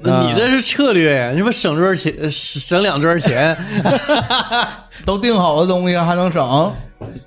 [0.00, 1.32] 那你这是策略呀？
[1.34, 3.56] 你不省桌钱，省两桌钱，
[5.04, 6.72] 都订好的东西还能省？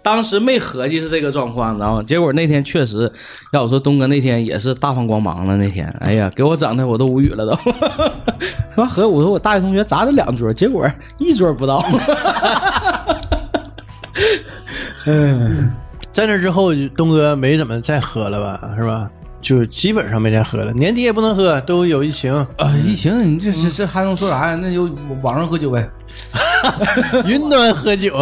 [0.02, 2.04] 当时没合计是这个状况，你知道吗？
[2.04, 3.12] 结果那天确实，
[3.54, 5.56] 要我说东哥那天也是大放光芒了。
[5.58, 7.56] 那天，哎呀，给我整的我都无语了都。
[8.76, 11.84] 说合我说我大学同学砸了两桌，结 果一桌不到。
[15.06, 15.72] 嗯，
[16.12, 18.72] 在那之后，东哥没怎么再喝了吧？
[18.76, 19.10] 是吧？
[19.42, 24.60] 就基本上没再喝了，年底也不能喝，都有疫情，啊，疫情，你这这这还能说啥呀？
[24.62, 24.90] 那就
[25.22, 25.90] 网上喝酒呗，
[27.26, 28.14] 云端喝酒。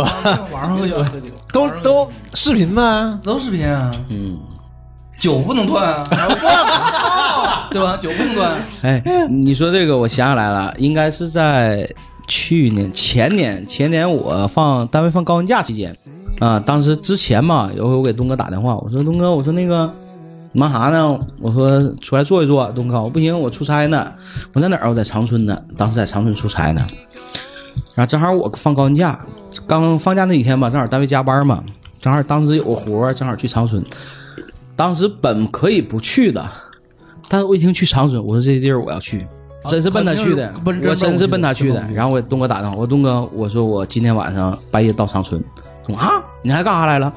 [0.52, 3.20] 网上喝酒，喝酒都都视频吗？
[3.24, 4.38] 都视频啊，嗯，
[5.18, 7.98] 酒不能断啊，对吧？
[7.98, 11.90] 酒不能断，哎，你说这个，我想起来了，应该是在
[12.28, 15.96] 去年、前年、前年我放单位放高温假期间，
[16.40, 20.07] 啊，当时之前嘛，有回我给东哥打电话，我说东哥，我说那个你
[20.58, 21.20] 忙啥呢？
[21.40, 22.66] 我说出来坐一坐。
[22.72, 24.12] 东哥，我不行，我出差呢。
[24.54, 24.90] 我在哪儿？
[24.90, 26.84] 我在长春呢，当时在长春出差呢。
[27.94, 29.20] 然后正好我放高温假，
[29.68, 31.64] 刚放假那几天吧，正好单位加班嘛，
[32.02, 33.86] 正好当时有个活儿，正好去长春。
[34.76, 36.44] 当时本可以不去的，
[37.30, 39.28] 但是我一听去长春，我说这地儿我要去，
[39.66, 45.40] 真是奔他去的，我真是奔他去的然后我给东哥打电话，我说东哥，我说我今天晚上半夜到长春。
[45.86, 46.10] 东啊，
[46.42, 47.14] 你来干啥来了？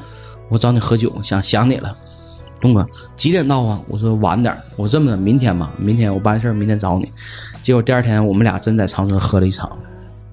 [0.50, 1.96] 我找你喝酒，想想你了。
[2.60, 3.80] 东哥几点到啊？
[3.88, 7.10] 我说晚点儿我这么的，明天吧，明天我办事儿，明天找你。
[7.62, 9.70] 结果第二天我们俩真在长春喝了一场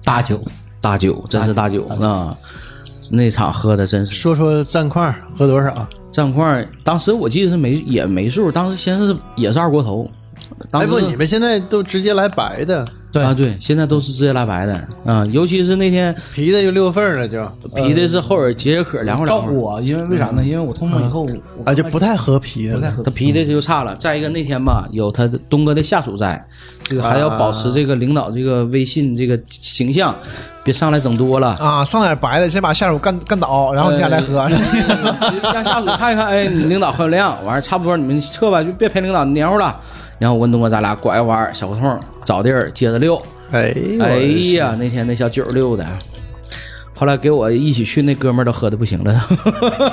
[0.04, 0.42] 大酒，
[0.80, 2.36] 大酒，真是大酒啊！
[3.10, 5.88] 那场喝的真是说说战况，喝多少？
[6.10, 10.10] 战况，当时我记得是没也没数，当时先是也是二锅头，
[10.70, 17.42] 当哎不，时你们现在都直接来白的，对啊对，现在都是直接拉白的啊，尤其是那天皮的就溜缝了就，
[17.74, 19.50] 皮的是后耳解解渴，凉快凉快。
[19.50, 20.44] 顾我，因为为啥呢？
[20.44, 21.26] 因为我通风以后，
[21.56, 22.74] 我啊就不太喝皮的。
[22.74, 23.96] 不太喝他皮的就差了。
[23.96, 26.46] 再一个那天吧，有他东哥的下属在，
[26.82, 30.14] 这个还要保持这个领导这个微信这个形象，
[30.68, 31.56] 别上来整多了。
[31.58, 34.40] 啊，上点白的，先把下属干干倒，然后你俩再喝。
[34.44, 39.74] 呃让下属看一看，哎，你领导很有量，完事儿差不多你们撤吧，就别陪领导黏糊了。
[40.18, 43.16] 然后我跟东哥咱俩拐个弯小胡同找地儿接着溜。
[43.50, 44.18] 哎哎
[44.56, 45.86] 呀，那天那小酒溜的，
[46.98, 49.24] 后来给我一起去那哥们儿都喝的不行了。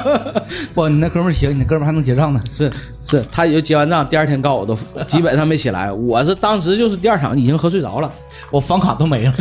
[0.73, 2.41] 不，你那哥们儿行，你那哥们儿还能结账呢。
[2.51, 2.71] 是
[3.07, 4.75] 是，他也就结完账，第二天告我都
[5.05, 5.91] 基本上没起来。
[5.93, 8.11] 我是当时就是第二场已经喝睡着了。
[8.49, 9.33] 我房卡都没了，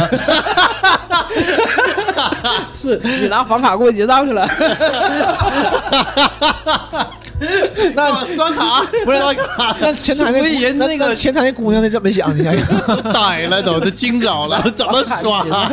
[2.75, 4.47] 是你拿房卡给我结账去了。
[7.95, 12.35] 那刷卡不是刷卡， 那前台那为人那个前台那姑娘那怎么想？
[12.37, 15.71] 你 想想，呆了都，都惊着了，怎么刷呀？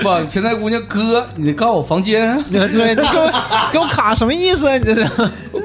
[0.00, 2.42] 不，前台姑娘哥，你告诉我房间。
[2.52, 3.32] 对，你给我
[3.72, 4.76] 给我卡什么意思啊？
[4.78, 5.10] 你这是？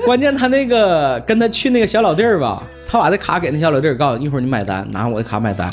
[0.05, 5.69] 关键他那个跟他去那个小老弟儿吧，他把这卡给那小老弟儿，告诉一会儿你买单，拿我的卡买单。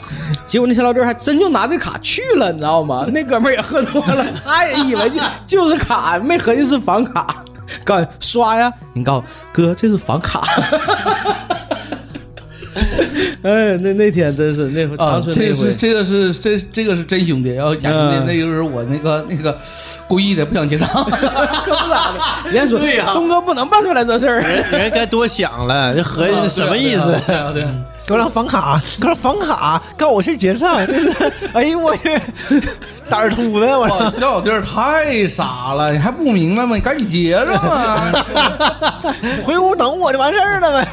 [0.46, 3.06] 结果那小老弟儿还真就拿这卡去了，你知道吗？
[3.12, 7.42] 那哥们儿也喝多了，他也以为就就是卡，没合计是房卡。
[7.84, 10.42] 告诉你刷呀，你告诉哥这是房卡。
[13.42, 19.56] 哎，那那天真是那回啊长，春那回这个是，这个是这这个是真兄弟，要是假兄弟，嗯那就是我那个那个
[20.08, 20.88] 故意的，不想结账。
[20.88, 22.18] 可不咋的。
[22.50, 24.40] 人家说对呀东哥不能办出来这事儿。
[24.40, 27.14] 人人该多想了，这合计什么意思？
[27.26, 27.70] 对啊对啊，
[28.06, 32.20] 给我张房卡，给我张房卡，告我去结账，这是，哎呦我去，
[33.08, 36.74] 胆儿秃的我哇，小老弟儿太傻了，你还不明白吗？
[36.76, 38.12] 你赶紧结上啊！
[39.44, 40.88] 回屋等我就完事儿了呗。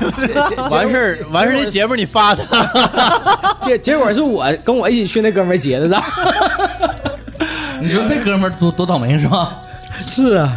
[0.70, 6.02] 完事儿完事儿，这节目你发他， 结结果是我跟我一起去那哥们儿结的账。
[7.82, 9.58] 你说那哥们儿多多倒霉是吧？
[10.08, 10.54] 是啊，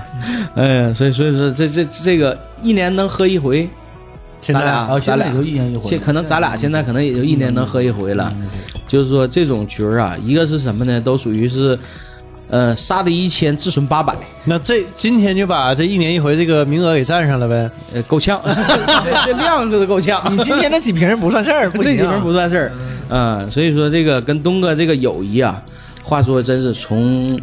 [0.55, 3.69] 哎呀，所以所以说这这这个一年能喝一回，
[4.45, 8.31] 现在咱俩啊，现在咱俩也就一年一回现，可能咱俩现在可能也就一年能喝一回了。
[8.87, 11.01] 就是说这种局儿啊，一个是什么呢？
[11.01, 11.79] 都属于是，
[12.49, 14.15] 呃，杀敌一千，自损八百，
[14.45, 17.71] 那这今天就把这一年一回这个名额给占上了呗。
[17.95, 20.23] 呃，够呛， 这这量就是够呛。
[20.31, 22.73] 你今天这几瓶不算事儿， 这几瓶不算事儿，
[23.09, 25.61] 嗯，所以说这个跟东哥这个友谊啊，
[26.03, 27.37] 话说真是从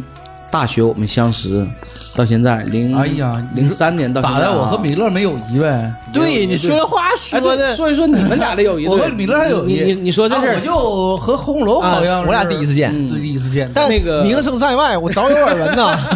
[0.50, 1.66] 大学我们相识
[2.14, 4.58] 到现在零，哎呀零三年到现在啊咋的？
[4.58, 5.92] 我和米勒没友谊呗？
[6.12, 9.72] 对，你说这话说的，说一说你们俩的友谊，我和米勒还有谊。
[9.72, 13.70] 你你你说这事儿啊我，就和红楼啊好像是我俩第一次见第一次见。
[13.74, 15.98] 但那个名声在外，我早有耳闻呐。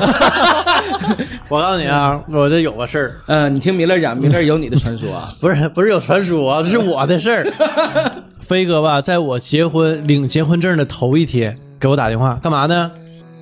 [1.49, 8.13] 我告诉你啊，我这有个事儿，嗯，你听米勒讲，米勒有你的传说啊， 不是不是有传说啊，这是我的事儿。
[8.41, 12.91] 飞哥吧，在我结婚领结婚证的头一天给我打电话，干嘛呢？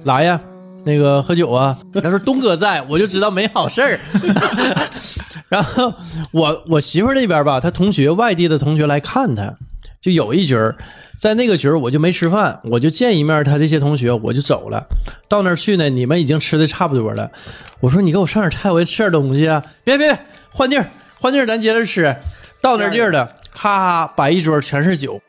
[0.05, 0.41] 来呀，
[0.85, 1.77] 那个喝酒啊。
[2.03, 4.01] 他说东哥在，我就知道没好事儿。
[5.49, 5.93] 然后
[6.31, 9.55] 我我媳妇儿那边吧，她同学外地的同学来看她，
[10.01, 10.77] 就有一局儿，
[11.21, 14.85] 在那个局儿我就没吃饭，我就见一面他这些同学，我就走了。
[15.29, 17.31] 到那儿去呢，你们已经吃的差不多了。
[17.81, 19.63] 我说你给我上点菜，我得吃点东西啊！
[19.85, 20.19] 别别别，
[20.51, 20.91] 换地儿
[21.21, 22.17] 换地儿，咱接着吃。
[22.61, 25.21] 到那地儿了，咔摆一桌全是酒，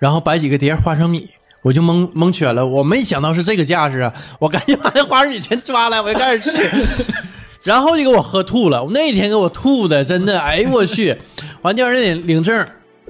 [0.00, 1.30] 然后摆几个碟花生米，
[1.62, 2.64] 我就蒙蒙圈了。
[2.64, 4.12] 我没想到是这个架势啊！
[4.38, 6.70] 我赶紧把那花生米全抓来，我就开始吃。
[7.64, 11.16] 然后就给我喝吐了，我那天给我吐的，真的，哎呦我去！
[11.62, 12.64] 完第二天领领证，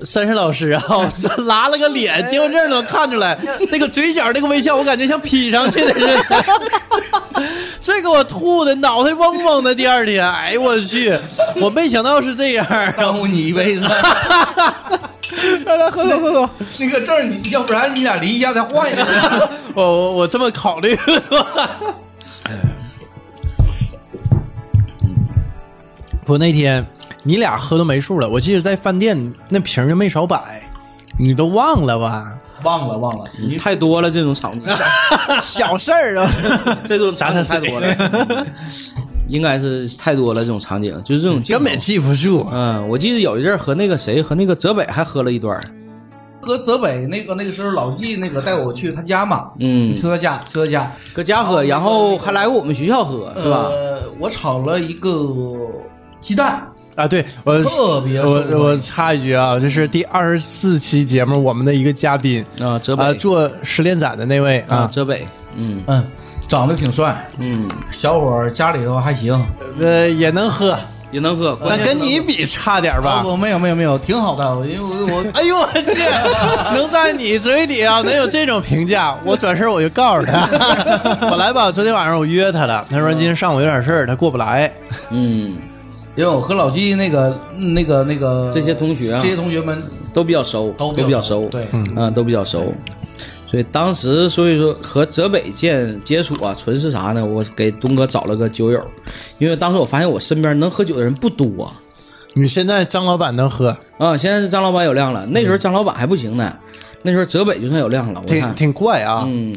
[0.05, 0.83] 三十老师啊，
[1.47, 3.39] 拉了个脸，结婚证都看出来，
[3.71, 6.23] 那个嘴角那个微笑，我感觉像 P 上去的似的。
[7.81, 11.19] 这给我吐的脑袋嗡嗡的，第二天，哎呦我去！
[11.57, 12.93] 我没想到是这样啊。
[12.97, 13.83] 耽误你一辈子。
[15.65, 16.51] 来来，喝口喝口。
[16.79, 19.51] 那个证你要不然你俩离一下再换一个。
[19.75, 21.47] 我我我这么考虑过。
[26.27, 26.85] 我那天
[27.27, 30.63] 你俩喝都没数了，我记得在饭店那瓶儿就没少摆，
[31.19, 32.33] 你都忘了吧？
[32.63, 34.63] 忘了忘了，你太多了这种场景，
[35.43, 36.31] 小事儿啊，
[36.87, 38.47] 这种啥事太多了，
[39.29, 42.49] 应该是太多了这种场景，就是这种根本记不住。
[42.53, 45.63] 嗯，我记得有一阵儿和那个谁和那个泽北还喝了一段儿。
[46.41, 49.93] 和泽北那个那个时候老纪那个带我去他家嘛，嗯。
[49.95, 50.93] 去他家去他家。
[51.13, 53.65] 搁家喝，然后还来过我们学校喝，是吧？
[53.69, 55.11] 呃，我炒了一个
[56.21, 56.63] 鸡蛋，
[56.97, 66.05] 啊，对我特别我我插一句啊，这是第二十四期节目我们的一个嘉宾啊，泽啊，北做失恋展的那位啊，啊，泽北，嗯嗯，
[66.49, 69.39] 长得挺帅，嗯，小伙儿家里头还行，
[69.79, 70.75] 呃，也能喝，
[71.13, 73.23] 也能喝，那跟你比差点吧？
[73.27, 75.95] 我没有没有没有，挺好的，因为我我哎呦我去！
[76.75, 80.47] 能在你嘴里啊，能有这种评价，我转身我就告诉他。
[81.29, 84.73] 本来吧，昨天晚上我约他了，他说今天上午有点事儿，他过不来。
[85.11, 85.57] 嗯，
[86.17, 89.83] 因为我和老纪那个那个那个这些同学啊这些同学们
[90.13, 92.73] 都比较熟，都都比较熟，对，嗯，都比较熟。
[93.49, 97.25] 所以当时，所以说和泽北见接触啊，纯是啥呢？
[97.25, 98.85] 我给东哥找了个酒友，
[99.39, 101.73] 因为当时我发现我身边能喝酒的人不多
[102.35, 104.17] 你现在张老板能喝，啊。
[104.17, 106.53] 现在是张老板有量了，那时候张老板还不行呢，
[107.03, 108.21] 那时候泽北就算有量了。
[108.27, 109.25] 我看，挺挺怪啊。
[109.29, 109.55] 嗯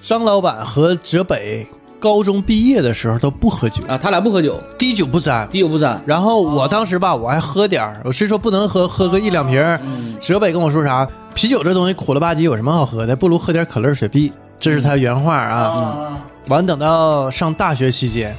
[0.00, 1.66] 张老板和泽北
[2.02, 5.48] 高中毕业的时候都不喝酒，啊，他俩不喝酒，滴酒不沾。
[5.52, 6.02] 滴酒不沾。
[6.04, 9.80] 然后我当时吧，我还喝点儿，我虽说不能喝，喝个一两瓶儿。
[10.20, 11.08] 泽北跟我说啥？
[11.32, 13.14] 啤酒这东西苦了吧唧，有什么好喝的？
[13.14, 14.32] 不如喝点可乐、雪碧。
[14.58, 16.18] 这是他原话啊。
[16.48, 18.36] 完，等到上大学期间，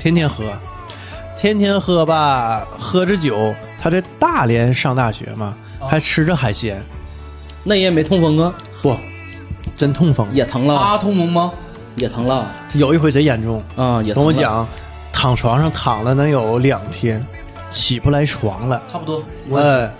[0.00, 0.44] 天天喝，
[1.38, 3.54] 天天喝吧，喝着酒。
[3.78, 5.54] 他在大连上大学嘛，
[5.86, 6.82] 还吃着海鲜，
[7.62, 8.96] 那也没痛风啊，不，
[9.76, 10.26] 真痛风。
[10.32, 11.52] 也疼了，阿通蒙吗？
[11.96, 14.66] 也疼了有一回贼严重，啊，也疼，跟我讲，
[15.12, 17.24] 躺床上躺了能有两天，
[17.70, 18.82] 起不来床了。
[18.90, 19.90] 差不多，呃，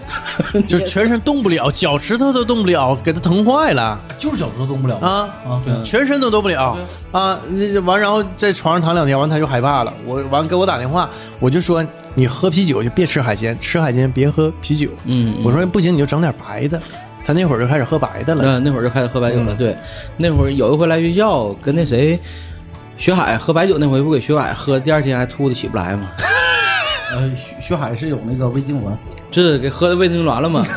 [0.68, 5.28] 就全身动不了，脚趾头都动不了，给他疼坏了就是脚趾头动不了啊！
[5.46, 6.76] 啊，对，全身都动不了
[7.12, 7.38] 啊！
[7.50, 9.92] 那完，然后在床上躺两天，完他就害怕了。
[10.06, 11.08] 我完给我打电话，
[11.38, 14.88] 我就说你喝啤酒就别吃海鲜，吃海鲜别喝啤酒。
[15.04, 16.80] 嗯，嗯我说不行，你就整点白的。
[17.24, 18.42] 他那会儿就开始喝白的了。
[18.44, 19.52] 嗯，那会儿就开始喝白酒了。
[19.52, 19.76] 嗯对，
[20.16, 22.18] 那会儿有一回来学校，跟那谁，
[22.96, 26.08] 学海喝白酒那回，不给学海喝，第二天还吐的起不来吗？
[27.14, 28.96] 呃，徐徐海是有那个胃痉挛，
[29.30, 30.64] 就是给喝的胃痉挛了嘛。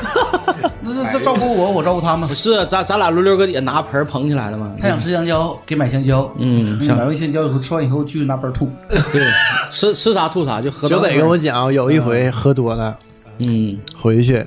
[0.88, 2.36] 那那他照顾我，我照顾他们不。
[2.36, 4.72] 是，咱咱俩轮流搁底下拿盆捧起来了吗？
[4.80, 6.28] 他想吃香蕉，给买香蕉。
[6.38, 8.70] 嗯想买完香蕉以后，吃完以后去拿盆吐。
[9.12, 9.26] 对，
[9.72, 12.96] 吃吃啥吐啥，就喝到就得跟我讲，有一回喝多了
[13.40, 14.46] 嗯回去，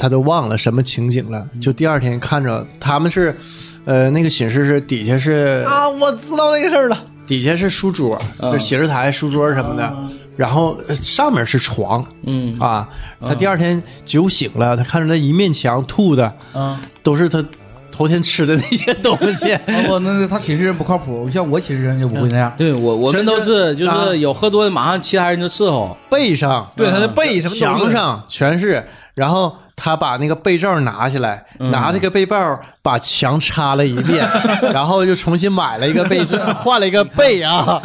[0.00, 3.36] 他都忘了什么情景了，就第二天看着他们是，
[3.84, 7.04] 呃，那个寝室是底下是啊，我知道那个事儿了。
[7.26, 9.94] 底下是书桌，嗯就写字台、书桌什么的，
[10.38, 12.88] 然后呃上面是床嗯啊。
[13.20, 17.44] 他第二天酒醒了，他看着那一面墙吐的嗯，都是他
[17.92, 19.56] 头天吃的那些东西。
[19.90, 22.50] 我那他寝室人不靠谱，像我寝室人就不会那样。
[22.56, 25.94] 对我我们都是就啊是有喝多的，马上其他人就伺候。
[26.10, 28.82] 背上对，他的背什么墙上全是，
[29.14, 34.28] 然后他把那个被罩拿下来，拿这个被罩把墙擦了一遍，
[34.74, 37.80] 然后又重新买了一个被罩， 换了一个被啊。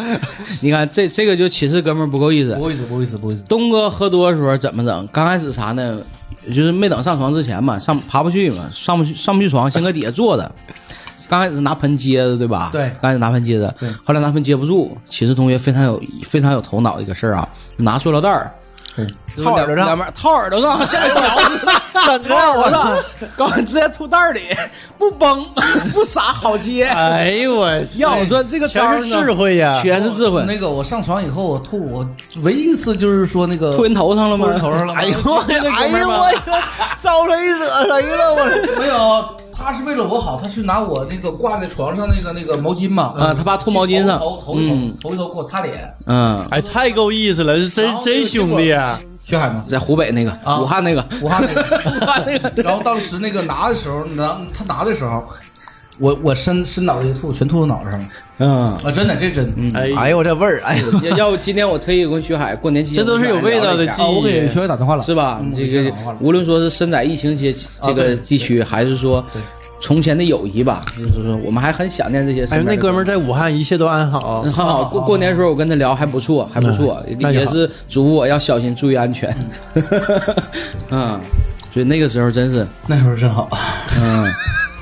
[0.61, 2.63] 你看这这个就寝室哥们儿不够意思不。
[2.65, 3.41] 好意思，不好意思，不好意思。
[3.43, 5.07] 东哥喝多的时候怎么整？
[5.13, 5.99] 刚开始啥呢？
[6.47, 10.51] 就是没等上床之前嘛，上爬不去嘛，上不去上不去床，先搁底下坐着。
[11.27, 12.69] 刚开始拿盆接着，对吧？
[12.73, 13.73] 对刚开始拿盆接着，
[14.03, 14.95] 后来拿盆接不住。
[15.09, 17.47] 寝室同学非常有非常有头脑一个事儿啊，
[17.79, 18.53] 拿塑料袋儿，
[19.43, 21.21] 套耳朵上两边套耳朵上，像脚
[22.19, 22.93] 真的我操！
[23.35, 24.55] 刚直接吐袋里，
[24.97, 25.45] 不崩
[25.93, 26.85] 不撒，好接。
[26.85, 29.79] 哎呦我，要我说这个招儿呢全是智，慧呀！
[29.81, 30.43] 全是智慧。
[30.45, 32.07] 那个我上床以后我吐，我
[32.41, 34.45] 唯一一次就是说那个吐人头上了吗？
[34.45, 36.31] 吐人头上了吗哎呦 我，哎呦我
[37.01, 38.45] 招谁惹谁了我？
[38.79, 44.19] 没有，他是为了我好，他去拿我那个挂在床上那个那个毛巾嘛，啊他爸吐毛巾上。
[44.19, 44.95] 头头头一嗯。
[45.01, 48.99] 头头一头给我擦脸，嗯，哎，太够意思了，这个真兄弟啊！
[49.23, 50.59] 徐海吗，在湖北那个，啊。
[50.59, 51.61] 武汉那个，武汉那个，
[51.97, 55.23] 武汉那个，然后当时那个拿的时候，拿他拿的时候，
[55.97, 58.07] 我我伸伸脑袋一吐，全吐到脑袋上了
[58.39, 58.77] 嗯。
[58.83, 58.91] 啊！
[58.93, 59.45] 真的，这真，
[59.75, 65.53] 哎，哎呦我这味儿，哎呦，要要不今天我特意跟徐海过年期间，这都是有味道的记啊，忆我给徐海打电话了，是吧嗯？
[65.53, 69.23] 这个无论说是身在疫情期这个地区，还是说
[69.81, 74.85] 从前的友谊吧，就是说我们还很想念这些哎身，边的那哥们儿在武汉一切都安好嗯，很好。
[74.85, 79.33] 过过年的时候我跟他聊还不错，还不错，也那就好是嘱咐我要小心注意安全。
[80.91, 81.19] 嗯，
[81.73, 83.47] 所以那个时候真是，那时候真好，
[84.01, 84.25] 嗯，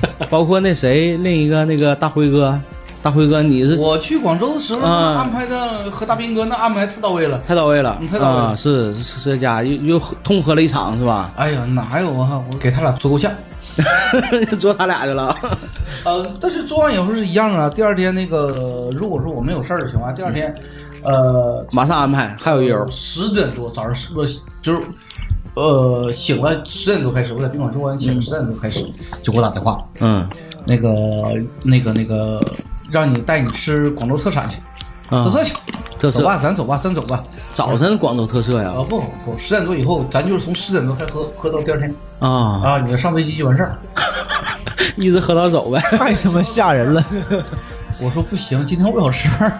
[0.30, 2.58] 包括那谁，另一个那个大辉哥，
[3.02, 7.38] 大辉哥你是我去广州的时候，嗯安排的和大兵哥那安排太到位了。
[7.40, 8.54] 太到位了嗯，太到位了啊！
[8.54, 11.32] 是是这家又又喝痛喝了一场是吧？
[11.36, 12.42] 哎呀，哪有啊！
[12.52, 13.30] 我给他俩做够呛。
[14.60, 15.36] 做他俩去了。
[16.04, 17.68] 呃，但是做完以后是一样啊。
[17.68, 20.54] 第二天那个，如果说我没有事儿的情况下，第二天，
[21.02, 24.24] 呃，马上安排，还有一友，十点多早上是我
[24.62, 24.80] 就是，
[25.54, 28.84] 呃，醒了十点多开始，我在宾馆住完醒了十点多开始
[29.22, 30.28] 就给我打电话，嗯
[30.66, 30.90] 那个
[31.62, 32.42] 那个那个，
[32.90, 34.56] 让你带你吃广州特产去，
[35.10, 35.54] 啊特，色去，
[35.98, 37.22] 特色走吧，咱走吧，咱走吧。
[37.52, 43.72] 早晨广州特色呀啊不不不，十点多以后，咱就是从十点多开始喝喝到第二天啊，啊，你上飞机就完事儿。
[44.96, 45.78] 一直喝到走呗。
[45.98, 47.04] 太他妈吓人了！
[48.00, 49.52] 我说不行，今天我有事儿，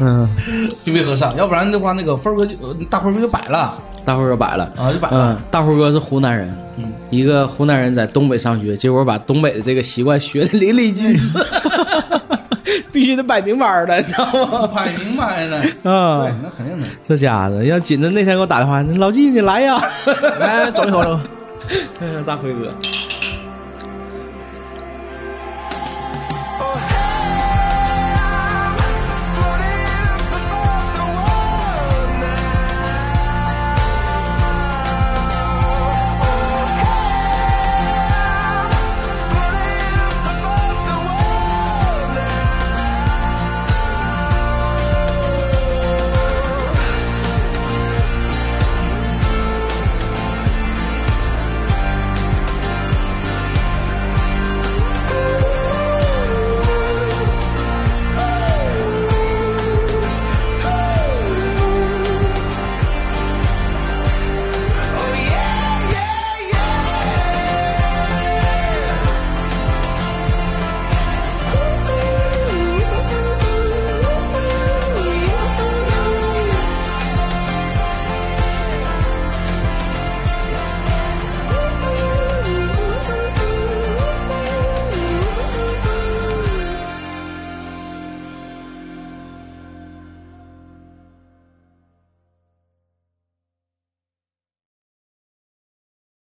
[0.00, 0.28] 嗯，
[0.84, 3.78] 就没喝上，要不然的话，那个峰儿哥就呃大辉哥就摆了
[4.08, 4.64] 大辉哥摆了。
[4.78, 5.36] 啊，就摆了。
[5.38, 11.34] 嗯，大辉哥是湖南人，嗯，一个湖南人在东北上学，结果把东北的这个习惯学的淋漓尽致，
[12.90, 14.66] 必须得摆明白的，你知道吗？
[14.74, 15.56] 摆明白的，
[15.90, 16.88] 啊对，那肯定的。
[17.06, 19.78] 这家子要紧着那天给我打电话，老纪你来呀，
[20.40, 21.20] 来走一口走。
[22.26, 22.70] 大辉哥，